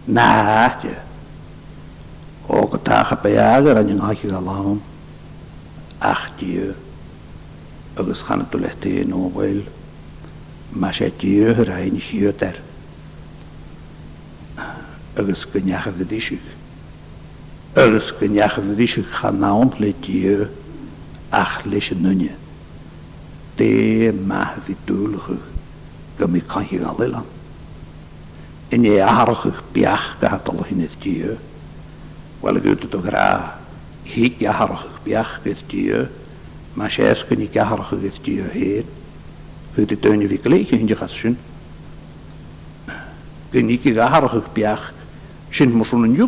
Na 0.05 0.25
hætti. 0.47 0.95
Og 2.51 2.73
tacha 2.83 3.15
pe 3.21 3.35
aga 3.39 3.75
an 3.81 3.93
kankigalam. 4.01 4.81
Achtiu. 5.99 6.73
agus 7.99 8.21
channa 8.23 8.45
tú 8.47 8.57
lehtaí 8.57 9.01
nó 9.05 9.27
bhfuil, 9.35 9.65
mas 10.71 10.95
agus 15.17 15.45
go 15.45 15.59
neachcha 15.59 15.91
bhdíisiich. 15.91 16.47
Agus 17.75 18.11
go 18.11 18.27
neachcha 18.27 18.61
bhdíisiich 18.67 19.09
chanáon 19.19 19.73
le 19.79 19.89
dí 20.05 20.21
ach 21.31 21.65
leis 21.65 21.91
an 21.91 22.01
nunne. 22.03 22.35
Dé 23.57 24.11
maith 24.25 24.59
bhí 24.67 24.75
dúlacha 24.85 25.37
go 26.17 26.27
mí 26.27 26.41
chuhí 26.53 26.79
galile. 26.83 27.23
In 28.71 28.83
é 28.85 28.99
áthrachuh 28.99 29.57
Weil 32.41 32.57
goúta 32.59 32.87
do 32.89 32.97
rá 33.01 33.59
hí 34.05 34.29
deharrachuh 34.37 35.03
beach 35.03 35.43
go 35.43 35.53
dí, 35.69 36.07
má 36.75 36.89
sé 36.89 37.13
go 37.29 37.35
ní 37.35 37.47
deharracha 37.47 37.97
go 38.01 38.09
dí 38.23 38.39
héad, 38.41 38.85
chu 39.75 39.85
de 39.85 39.95
duine 39.95 40.25
bhí 40.27 40.39
léiche 40.45 40.71
hinide 40.77 40.95
chasisiún, 40.95 41.35
Gynnig 43.51 43.83
i 43.85 43.91
gaharachwch 43.91 44.45
biach 44.55 44.81
sin 45.53 45.75
mar 45.77 45.87
an 45.93 46.01
dú 46.01 46.07
yn 46.07 46.19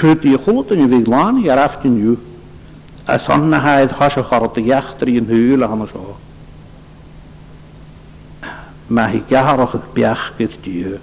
yw 0.00 0.38
chótain 0.40 0.94
i 0.96 1.00
láin 1.04 1.42
ar 1.50 1.60
yw. 1.84 2.16
a 3.06 3.18
son 3.18 3.50
na 3.50 3.58
haid 3.60 3.90
hasise 3.92 4.26
hwyl 4.30 5.64
a 5.64 5.68
Mae 8.90 9.08
hi 9.12 9.20
thuú 9.28 9.66
ych 9.70 9.86
biach 9.94 10.32
gyd 10.36 10.54
diw. 10.64 10.96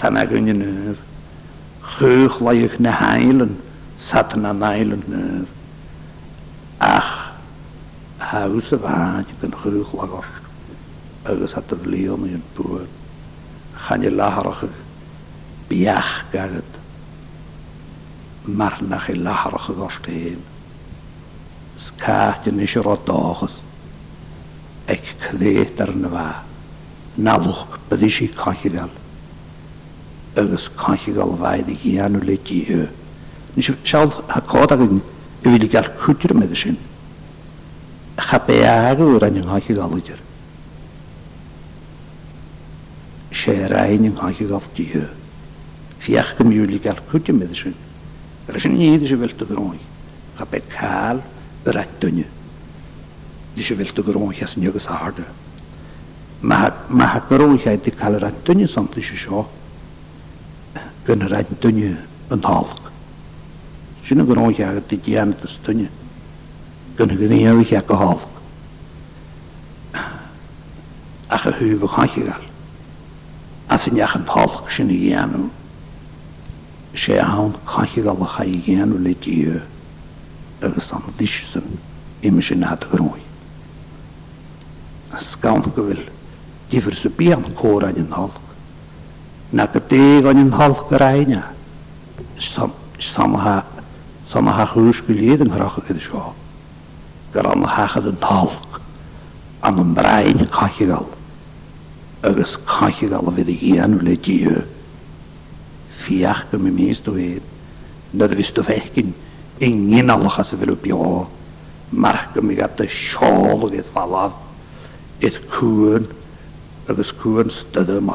sanag 0.00 0.34
yn 0.38 0.50
yn 0.52 0.64
yr. 0.68 1.00
Chwch 1.96 2.38
laig 2.44 2.76
na 2.80 2.92
hael 2.98 3.24
hailen, 3.32 3.56
satan 4.10 4.46
an 4.50 4.64
yn 4.98 5.06
yr. 5.16 5.48
Ach, 6.82 7.14
haws 8.18 8.72
y 8.76 8.80
faad 8.84 9.32
gyn 9.40 9.56
chwch 9.64 9.96
lagos. 10.00 10.32
Agus 11.30 11.54
at 11.56 11.70
y 11.76 11.80
flion 11.84 12.28
yn 12.28 12.44
bwyr. 12.58 12.86
Chani 13.86 14.10
laharach 14.12 14.62
laharach 14.66 15.66
biach 15.70 16.12
gagad. 16.32 16.78
Marnach 18.46 19.06
i 19.12 19.18
laharach 19.18 19.70
o'r 19.76 19.92
stein. 19.98 20.40
Scaat 21.82 22.46
yn 22.50 22.58
eisiau 22.62 22.82
roi 22.86 22.98
dochus 23.06 23.61
ac 24.92 25.12
cleid 25.28 25.80
ar 25.84 25.92
yna 25.96 26.10
fa. 26.12 26.26
Nalwch 27.24 27.68
bydd 27.90 28.04
eisiau 28.06 28.28
byddi 28.28 28.28
si 28.28 28.36
conchigal. 28.40 28.92
Agus 30.40 30.68
conchigal 30.80 31.34
faid 31.42 31.70
i 31.72 31.76
gianw 31.82 32.22
le 32.24 32.36
yw. 32.64 32.86
Nes 33.56 33.68
i 33.68 33.74
sial 33.90 34.12
ha 34.32 34.40
cod 34.52 34.72
ag 34.74 34.84
yn 34.86 35.00
i 35.00 35.46
fili 35.46 35.68
gael 35.74 35.90
cwtyr 36.02 36.32
meddwl 36.38 36.56
sy'n. 36.62 36.78
Cha 38.22 38.38
be 38.46 38.56
yw 38.62 38.66
rhan 38.66 39.00
yng 39.02 39.48
nghochi 39.48 39.76
ynghochigal 39.76 39.96
ydyr. 40.00 40.20
Se 43.42 43.56
yng 43.56 43.64
nghochi 43.68 43.96
ein 43.98 44.08
ynghochigal 44.10 44.68
yw. 44.84 45.02
Fiach 46.02 46.32
gym 46.38 46.50
i 46.52 46.56
gymwyli 46.60 46.80
gael 46.84 47.02
cwtyr 47.10 47.36
meddwl 47.38 47.60
sy'n. 47.64 47.76
Rysyn 48.52 48.76
i 48.78 48.88
ni 48.92 48.96
ddysg 49.02 49.20
fel 49.22 49.34
dy 49.40 49.48
groi. 49.52 49.80
Cha 50.38 50.48
be 50.52 50.62
cael 50.72 51.20
yr 51.68 51.82
yw. 51.82 52.30
dishvelto 53.56 54.02
dus 54.02 54.06
gorong 54.06 54.32
khas 54.36 54.54
nyoga 54.56 54.80
sahar 54.86 55.12
de 55.18 55.24
mahat 56.48 56.72
mahat 57.00 57.22
gorong 57.28 57.58
khai 57.62 57.76
ti 57.82 57.90
kalra 57.90 58.30
tunyu 58.44 58.66
sant 58.74 58.94
shi 59.06 59.16
sho 59.22 59.40
gunra 61.04 61.38
tunyu 61.62 61.90
an 62.34 62.40
hal 62.48 62.66
shinu 64.06 64.24
gorong 64.28 64.54
khai 64.56 64.80
ti 64.88 64.96
jam 65.06 65.28
tus 65.40 65.54
tunyu 65.64 65.88
gunra 66.96 67.14
gunra 67.20 67.38
yoga 67.44 67.64
khai 67.72 67.82
ka 67.88 67.94
hal 68.02 68.18
ach 71.36 71.46
hu 71.58 71.64
we 71.82 71.86
gaan 71.94 72.08
gegaan 72.14 72.44
as 73.74 73.86
in 73.86 73.94
jach 74.00 74.16
hal 74.34 74.52
shinu 74.76 74.96
yanu 75.12 75.44
sé 77.04 77.18
an 77.24 77.52
chaige 77.72 78.00
gal 78.06 78.18
a 78.28 78.28
cha 78.32 78.44
le 79.04 79.12
dí 79.24 79.36
agus 80.66 80.92
an 80.92 81.02
díisam 81.18 81.64
imime 82.22 82.42
sin 82.42 82.62
hat 82.64 82.84
goróin. 82.90 83.21
skamp 85.22 85.66
gewil. 85.76 86.00
Die 86.72 86.80
versupi 86.82 87.32
aan 87.32 87.44
koor 87.58 87.84
aan 87.86 87.96
in 88.00 88.06
halk. 88.10 88.36
Na 89.50 89.66
geteeg 89.70 90.24
aan 90.26 90.38
in 90.38 90.50
halk 90.52 90.86
gereina. 90.90 91.42
Samaha, 93.02 93.62
samaha 94.26 94.66
geus 94.72 95.02
yn 95.08 95.50
graag 95.52 95.78
in 95.88 95.94
de 95.96 96.00
schaal. 96.02 96.34
Geran 97.32 97.62
hachad 97.64 98.04
in 98.04 98.16
halk. 98.20 98.80
Aan 99.60 99.78
een 99.78 99.92
brein 99.92 100.48
kachigal. 100.48 101.08
Agus 102.20 102.58
kachigal 102.64 103.32
vid 103.36 103.46
de 103.46 103.52
hien 103.52 103.98
vle 103.98 104.18
diehe. 104.20 104.64
Fiach 106.02 106.44
gemi 106.50 106.70
meestu 106.70 107.12
heet. 107.18 107.42
Dat 108.10 108.30
wist 108.34 108.58
of 108.58 108.68
echkin. 108.68 109.14
Ingen 109.58 110.10
alchas 110.10 110.52
vil 110.58 110.72
op 110.72 111.26
march 111.92 112.26
gym 112.32 112.50
i 112.50 112.54
gat 112.56 112.80
siol 112.88 113.62
o 113.66 113.68
gyd 113.68 113.84
falaf, 113.92 114.32
Eith 115.26 115.36
cwn 115.54 116.06
agos 116.90 117.12
cwn 117.20 117.50
styd 117.54 117.90
yma. 117.96 118.14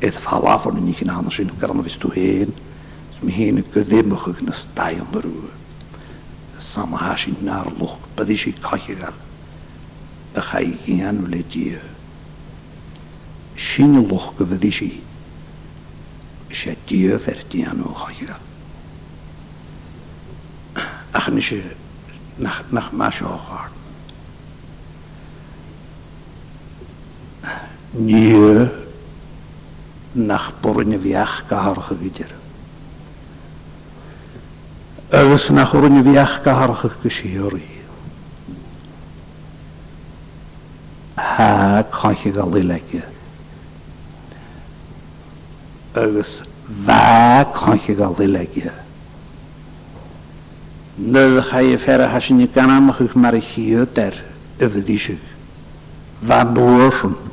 Eith 0.00 0.16
falaf 0.26 0.64
o'n 0.70 0.78
i'n 0.80 0.86
yn 1.04 1.10
hanes 1.12 1.36
i'n 1.42 1.50
gyrna 1.60 1.84
fes 1.84 1.98
tu 2.04 2.08
hen. 2.14 2.54
Smi 3.18 3.34
hen 3.36 3.60
y 3.60 3.64
gyddim 3.74 4.14
o'ch 4.16 4.30
yn 4.44 4.48
ysdai 4.54 5.02
o'n 5.04 5.18
yr 5.20 5.28
yw. 5.28 5.42
Sama 6.68 7.02
has 7.02 7.26
i'n 7.28 7.36
narlwch, 7.48 7.98
byddi 8.16 8.38
si 8.40 8.54
cochigar. 8.64 9.12
Y 10.40 10.46
chai 10.48 10.70
gian 10.86 11.20
i'n 11.26 11.44
di. 11.52 11.66
Sin 13.68 14.00
y 14.00 14.02
lwch 14.08 14.32
gyfyddi 14.40 14.72
si. 14.80 14.90
Si 16.60 16.72
di 16.88 17.02
o 17.12 17.20
ferdi 17.28 17.66
anw 17.68 17.92
cochigar. 18.00 18.40
Ach 21.20 21.28
nes 21.36 21.52
i 21.52 21.60
nach, 22.46 22.62
nach 22.72 22.90
mas 23.02 23.20
o'ch 23.28 23.54
arn. 23.60 23.80
Nio 27.96 28.68
nach 30.16 30.52
borne 30.60 30.98
fiach 30.98 31.46
gaharach 31.48 31.90
y 31.92 31.94
gydir. 32.02 32.30
Agus 35.12 35.48
nach 35.50 35.72
borne 35.72 36.02
fiach 36.02 36.42
gaharach 36.42 36.84
y 36.86 36.90
gysiori. 37.02 37.62
Ha 41.16 41.84
caich 41.92 42.24
i 42.26 42.32
gael 42.32 42.56
ilegio. 42.58 43.02
Agus 45.94 46.32
fa 46.84 47.44
caich 47.54 47.88
i 47.90 47.94
gael 47.94 48.16
ilegio. 48.26 48.72
Nydd 50.98 51.40
chai 51.50 51.64
y 51.74 51.78
ffera 51.84 52.10
hasin 52.12 52.40
i 52.42 52.48
ganamach 52.58 52.98
i'ch 53.06 53.14
mar 53.22 53.34
i 53.38 53.40
chio 53.40 53.86
der 53.86 54.18
yfydisig. 54.58 55.18
Fa 56.26 56.42
bwysyn. 56.44 57.14
Fa 57.14 57.32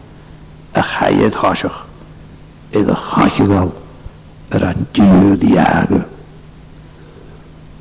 a 0.73 0.79
chaiad 0.79 1.33
háiseach 1.33 1.83
iad 2.73 2.89
a 2.89 2.95
chaisiáil 3.13 3.71
ar 4.49 4.63
an 4.63 4.87
dúd 4.91 5.43
í 5.43 5.57
aga. 5.57 6.05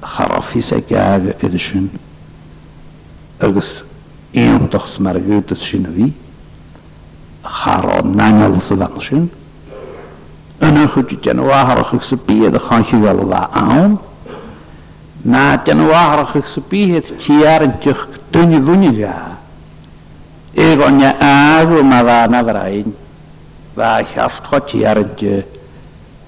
Charafí 0.00 0.60
sé 0.60 0.82
gaga 0.88 1.34
idir 1.42 1.60
sin 1.60 1.86
agus 3.38 3.84
éontachs 4.32 4.98
mar 4.98 5.16
a 5.16 5.20
gútas 5.28 5.58
sin 5.68 5.84
a 5.86 5.90
bhí 5.96 6.08
a 7.42 7.48
chará 7.60 7.96
nangal 8.20 8.58
sa 8.60 8.74
bhan 8.80 8.94
sin 9.06 9.30
yna 10.66 10.86
chwyd 10.92 11.14
gen 11.24 11.38
waharach 11.48 11.94
ych 11.96 12.04
sy'n 12.10 12.24
bydd 12.28 12.54
a 12.54 12.60
chansi 12.68 12.98
fel 13.02 13.22
dda 13.26 13.42
awn 13.64 13.94
na 15.34 15.44
gen 15.64 15.86
waharach 15.90 16.34
ych 16.42 16.48
sy'n 16.52 16.66
bydd 16.72 17.14
ti 17.22 17.38
ar 17.54 17.64
yn 17.68 17.78
dych 17.84 18.02
dyn 18.34 18.58
ddwni 18.58 18.90
gael 19.00 19.39
i 20.60 20.76
gonne 20.76 21.12
agw 21.24 21.80
ma 21.90 22.02
dda 22.02 22.26
na 22.28 22.40
frain, 22.44 22.88
dda 23.76 23.90
llast 24.12 24.42
choti 24.48 24.84
ar 24.90 24.98
y 25.00 25.04
dy, 25.20 25.30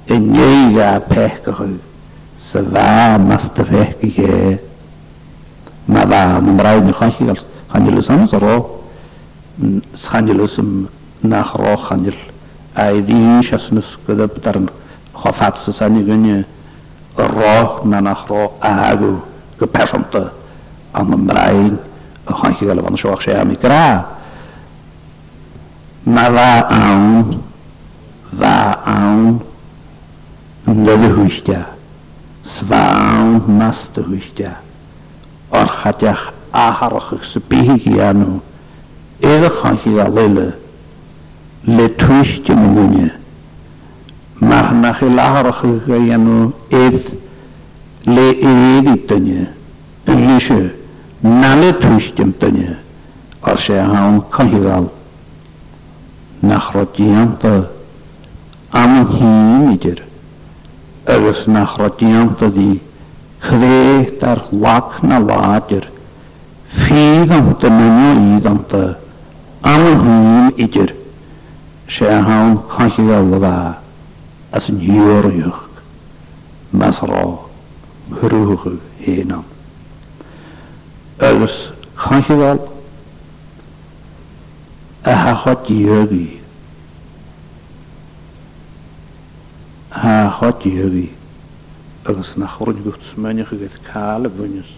y 0.06 0.18
neud 0.18 0.78
a 0.80 1.00
pech 1.00 1.42
gychw, 1.44 1.72
Ma 5.92 6.04
dda 6.04 6.22
na 6.40 6.54
frain 6.60 6.88
yn 6.88 6.94
chanchi 6.98 7.26
gael, 7.26 7.40
chanjil 7.72 7.98
ys 8.00 8.08
anas 8.08 8.32
ar 8.38 8.44
o, 8.46 8.56
mm, 9.58 9.80
chanjil 10.04 10.44
ys 10.46 10.54
ym 10.62 10.70
nach 11.22 11.52
ro 11.60 11.76
chanjil, 11.86 12.16
a 12.74 12.88
i 12.92 13.02
ddyn 13.02 13.42
sias 13.42 13.68
nys 13.72 13.90
gyda 14.06 14.28
bdarn, 14.30 14.70
chofat 15.22 15.58
sys 15.60 15.82
anig 15.82 16.08
yn 16.08 16.44
ro 17.18 17.84
na 17.84 18.00
nach 18.00 18.24
ro 18.30 18.52
agw, 18.62 19.18
gypersomta, 19.60 20.30
an 20.94 21.12
ymraen, 21.18 21.78
a 22.26 22.32
chanchi 22.32 22.64
gael 22.64 22.80
fan 22.80 22.96
sioch 22.96 23.22
sy'n 23.28 23.36
am 23.42 23.50
i 23.52 23.56
Maar 26.02 26.32
waaraan, 26.32 27.26
waaraan 28.28 29.42
lulhushta, 30.64 31.66
zwaan 32.40 33.42
masterhushta, 33.56 34.60
orchatjach 35.48 36.32
aharachig 36.50 37.24
spihigianu, 37.24 38.40
ilchachida 39.18 40.08
lille, 40.08 40.54
letushta 41.60 42.54
mune, 42.54 43.12
maar 44.34 44.74
nachilaharachig 44.74 45.86
janu, 45.86 46.50
et 46.70 47.04
le 48.04 48.26
ereditanje, 48.40 49.46
lische, 50.04 50.74
naletushtem 51.20 52.34
tanje, 52.38 52.76
als 53.40 53.66
je 53.66 53.78
aan 53.78 54.28
kan 54.28 54.50
je 54.50 54.58
wel 54.58 55.00
nach 56.42 56.74
rodianta 56.74 57.66
am 58.74 58.92
hymidir 59.14 59.98
agus 61.06 61.46
nach 61.46 61.78
rodianta 61.78 62.48
di 62.50 62.80
chreit 63.40 64.18
ar 64.26 64.40
lac 64.50 64.98
na 65.06 65.18
ladir 65.22 65.86
fydam 66.68 67.54
da 67.62 67.70
mynd 67.70 68.18
o 68.18 68.38
idam 68.42 68.58
da 68.72 68.82
am 69.62 69.82
hym 70.02 70.50
idir 70.66 70.90
se 71.88 72.10
a 72.18 72.20
hawn 72.28 72.58
chanchi 72.74 73.06
galwa 73.06 73.54
as 74.58 74.68
yn 74.74 74.82
hiwr 74.82 75.30
ywch 75.30 75.62
mas 76.72 76.98
ro 77.06 77.46
hrwch 78.18 78.68
ahachot 85.04 85.68
yogi 85.68 86.40
ahachot 89.90 90.64
yogi 90.66 91.10
agus 92.06 92.36
na 92.36 92.46
chorod 92.46 92.78
gwt 92.84 93.02
smynnych 93.10 93.50
ag 93.56 93.62
eith 93.66 93.74
cael 93.86 94.28
y 94.28 94.30
fwynys 94.36 94.68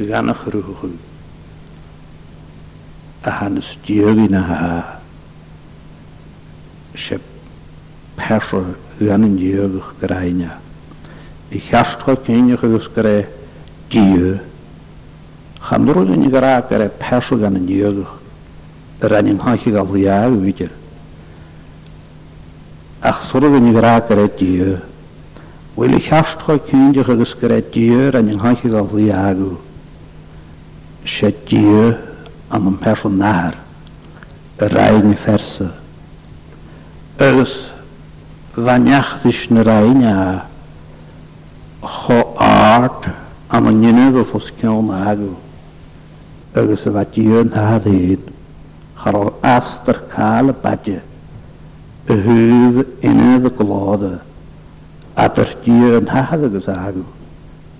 ag 0.00 0.12
anach 0.20 0.44
rwch 0.52 0.82
Aha 3.24 3.32
a 3.32 3.38
hanes 3.38 3.70
yogi 3.88 4.28
na 4.36 4.42
ha 4.50 5.00
se 7.08 7.18
perso 8.20 8.60
gan 9.00 9.24
yn 9.30 9.38
yogich 9.48 9.90
graina 10.04 10.58
i 11.50 11.60
chastro 11.70 12.16
cynnych 12.28 12.64
agos 12.70 12.92
gre 12.94 13.16
diw 13.88 14.36
Chanwrwyd 15.70 16.12
yn 16.18 16.28
i 16.28 16.32
gra 16.36 16.58
gare 16.68 16.92
perso 17.00 17.40
gan 17.40 17.56
yn 17.56 17.68
yogich 17.72 18.17
Rannin 19.00 19.38
hansi 19.38 19.70
gael 19.70 19.94
iaw 19.96 20.32
ywydir. 20.34 20.70
Ach 22.98 23.20
sŵrwyd 23.28 23.54
yn 23.60 23.66
igra 23.70 23.92
gyrra 24.08 24.24
diw. 24.38 24.72
Wyl 25.78 25.94
i 25.94 26.00
chast 26.02 26.40
choi 26.42 26.56
cyndig 26.66 27.08
agos 27.14 27.34
gyrra 27.38 27.58
rannin 28.16 28.40
hansi 28.42 28.68
gael 28.72 28.88
iaw. 29.04 29.52
Se 31.06 31.30
diw 31.50 31.82
am 32.50 32.66
yn 32.72 32.78
persl 32.82 33.12
nar. 33.22 33.54
Y 34.58 34.60
rhaid 34.66 35.04
ni 35.06 35.14
fersa. 35.22 35.68
Agos 37.22 37.52
faniach 38.56 39.10
ddys 39.22 39.40
art 42.38 43.06
am 43.54 43.64
yn 43.70 43.86
ynydd 43.92 44.16
o 44.18 44.20
ffos 44.26 44.48
cynnal 44.58 44.82
na 44.82 44.96
agw. 45.14 45.34
har 48.98 49.32
aster 49.42 49.98
kale 50.14 50.52
badje, 50.62 51.00
in 53.02 53.42
de 53.42 53.50
klade, 53.56 54.18
at 55.14 55.38
er 55.38 55.48
tjeer 55.64 55.94
en 55.98 56.08
hagen 56.08 56.50
gezagu, 56.50 57.04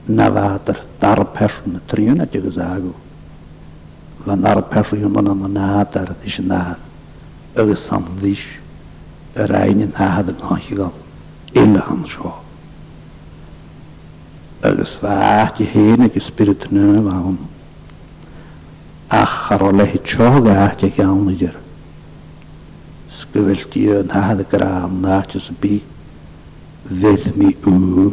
na 0.06 0.30
wat 0.32 0.68
er 0.68 0.78
daar 1.00 1.24
persoon 1.24 1.72
de 1.72 1.80
trien 1.86 2.20
at 2.20 2.36
van 4.24 4.40
daar 4.40 4.62
persoon 4.62 5.10
man 5.10 5.28
aan 5.28 5.40
de 5.42 5.48
naad 5.48 5.94
er 5.94 6.08
is 6.20 6.36
een 6.38 6.46
naad, 6.46 6.78
een 7.52 8.46
in 11.52 11.72
de 11.72 11.78
hand 11.78 12.08
schoen. 12.08 12.30
Er 14.60 14.78
is 14.78 14.98
je 15.56 15.64
heen 15.64 15.96
dat 15.96 16.22
spirit 16.22 16.66
acharolehitsog 19.10 20.46
ahte 20.52 20.88
gaunidir. 20.94 21.54
Sgwyltio 23.20 24.02
yn 24.02 24.10
hahad 24.12 24.42
y 24.42 24.44
gram 24.50 24.98
na 25.02 25.18
atys 25.22 25.48
y 25.48 25.54
bu, 25.60 25.78
fydd 26.88 27.28
mi 27.38 27.52
yw 27.68 28.12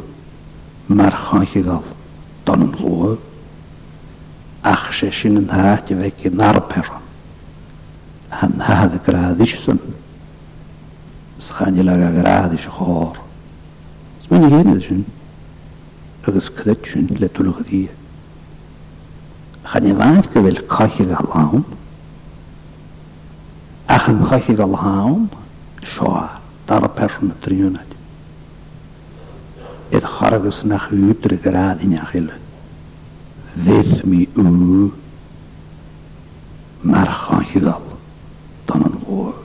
marchan 1.00 1.46
chi 1.52 1.64
gael, 1.66 1.84
don 2.48 2.64
yn 2.68 2.78
lwo, 2.80 3.10
ach 4.72 4.88
se 5.00 5.12
sy'n 5.14 5.42
yn 5.42 5.50
hahad 5.52 5.92
i 5.96 6.00
fe 6.02 6.14
gyn 6.22 6.46
arperon. 6.48 7.04
Han 8.40 8.56
hahad 8.68 8.96
y 8.98 9.04
grad 9.08 9.44
isyn, 9.46 9.82
sganil 11.50 11.92
ag 11.92 12.06
agrad 12.08 12.56
is 12.60 12.70
chor. 12.76 13.20
Sma'n 14.26 14.48
i 14.48 14.54
hyn 14.56 14.72
ydyn, 14.78 15.04
agos 16.28 16.48
cydyd 16.58 16.88
sy'n 16.92 17.12
le 17.20 17.30
tulwch 17.36 17.62
ddiau. 17.68 18.02
hani 19.74 19.92
vaatke 20.00 20.42
vel 20.46 20.60
kachig 20.76 21.10
alhaun, 21.22 21.64
achim 23.96 24.20
kachig 24.30 24.60
alhaun, 24.70 25.26
shoa, 25.96 26.30
tara 26.68 26.88
persoon 26.90 27.32
het 27.40 27.94
Et 29.92 30.04
harges 30.04 30.64
nach 30.64 30.90
uutre 30.92 31.38
in 31.82 31.98
achille, 32.00 32.34
vet 33.64 34.04
mi 34.06 34.28
u, 34.36 34.92
maar 36.82 37.08
kachig 37.30 37.64
al, 37.66 37.82
dan 38.66 38.82
een 38.86 38.98
woord. 39.06 39.36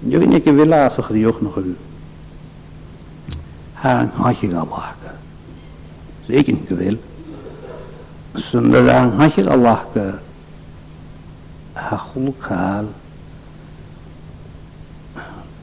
Nu 0.00 0.22
in 0.22 0.28
niet 0.28 0.44
wil 0.44 0.72
aas 0.72 0.98
ook 0.98 1.08
die 1.12 1.26
ook 1.26 1.40
nog 1.40 1.58
een 6.36 6.96
Sembelang 8.48 9.12
hasil 9.20 9.52
Allah 9.52 9.84
ke 9.92 10.16
hakul 11.76 12.32
kal 12.40 12.88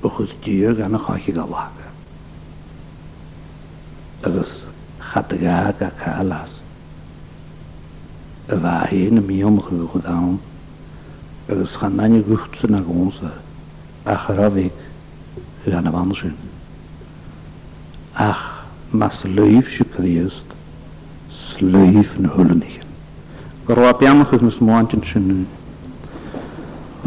Ukhuz 0.06 0.30
diyor 0.46 0.78
gana 0.78 1.02
hasil 1.02 1.42
Allah 1.42 1.74
ke 1.74 1.86
Agus 4.30 4.70
khatga 5.02 5.74
ka 5.82 5.90
kalas 5.98 6.62
Vahin 8.46 9.26
miyom 9.26 9.58
khudam 9.66 10.38
Agus 11.50 11.74
khanani 11.82 12.22
guhtsun 12.22 12.78
agonsa 12.78 13.34
Akhrabik 14.06 14.72
gana 15.66 15.90
vansun 15.92 16.36
Ach 18.16 18.62
mas 18.94 19.20
leif 19.26 19.66
shukrius 19.68 20.46
leif 21.62 22.12
yn 22.20 22.28
hwlyn 22.34 22.62
i. 22.66 22.74
Gorwa 23.68 23.94
biamach 24.00 24.34
ys 24.36 24.42
nes 24.46 24.58
mwaant 24.64 24.94
yn 24.96 25.02
sy'n. 25.08 25.30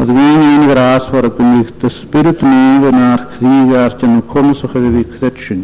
Oedd 0.01 0.11
fi'n 0.17 0.43
un 0.47 0.65
gras 0.71 1.07
war 1.13 1.29
y 1.29 1.33
gynnych, 1.37 1.71
dy 1.81 1.91
spirit 1.93 2.43
ni 2.45 2.89
yn 2.91 2.99
ar 3.03 3.23
cdig 3.37 3.75
ar 3.79 3.95
dyn 4.01 4.17
yn 4.19 4.25
cwmys 4.33 4.63
o'ch 4.67 4.75
efi 4.81 5.05
credsin. 5.15 5.63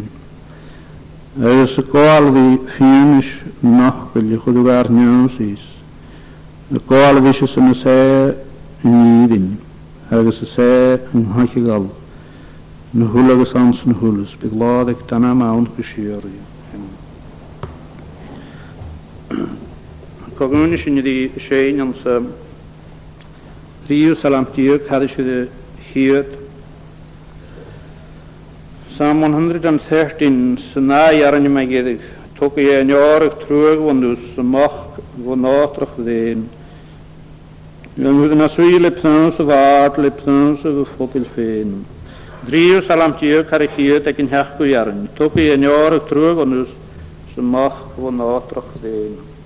Ys 1.37 1.77
y 1.77 1.83
gol 1.91 2.29
fi 2.35 2.45
ffyn 2.71 3.19
ys 3.19 3.31
nach 3.63 4.05
gyl 4.13 4.31
i 4.33 4.39
chwydw 4.41 4.65
ar 4.73 4.89
niaws 4.95 5.37
is. 5.47 5.61
Y 6.73 6.81
gol 6.89 7.19
fi 7.27 7.33
ys 7.33 7.45
yn 7.59 7.71
y 7.73 7.77
se 7.83 7.97
ni 8.87 9.29
ddyn, 9.29 9.47
agos 10.15 10.39
y 10.41 10.47
se 10.55 10.71
yn 11.15 11.27
hach 11.37 11.55
i 11.59 11.65
gael. 11.69 11.89
Nhwlag 12.97 13.43
ys 13.45 13.51
ans 13.59 13.81
nhwlus, 13.85 14.37
byglodd 14.41 14.93
ag 14.95 15.01
dyna 15.09 15.35
mawn 15.35 15.67
gysio 15.77 16.21
rwy'n. 16.23 16.45
Cogan 20.37 20.77
sin 20.83 21.01
dí 21.03 21.29
sé 21.47 21.69
an 21.79 21.93
sa 22.03 22.21
ríú 23.87 24.15
salamtíú 24.15 24.77
cadidir 24.87 25.17
siide 25.17 25.49
hiad. 25.93 26.25
Sam 28.97 29.19
113 29.21 30.57
sannáhearan 30.73 31.49
me 31.51 31.65
géidir, 31.67 31.99
tu 32.37 32.51
é 32.57 32.81
an 32.81 32.89
áach 32.89 33.37
trúag 33.45 33.77
bhú 33.79 34.17
samach 34.35 34.99
go 35.17 35.35
nátrach 35.35 35.95
déin. 35.97 36.47
Lwydd 37.97 38.31
yn 38.35 38.41
aswi 38.45 38.79
lipsans 38.79 39.39
o 39.39 39.47
fad, 39.47 39.97
lipsans 39.97 40.63
o 40.65 40.85
ffogil 40.85 41.25
ffein. 41.33 41.83
Driw 42.45 42.81
salamtiw 42.85 43.43
carachio 43.49 43.97
ac 44.05 44.19
yn 44.21 44.29
hach 44.29 44.53
gwyarn. 44.59 45.07
Tŵp 45.17 45.39
i 45.41 45.47
enio'r 45.55 45.97
trwyg 46.05 46.37
ond 46.45 46.67
smach 47.37 47.93
vo 47.93 48.09
nátrach 48.09 48.65
dejno. 48.81 49.36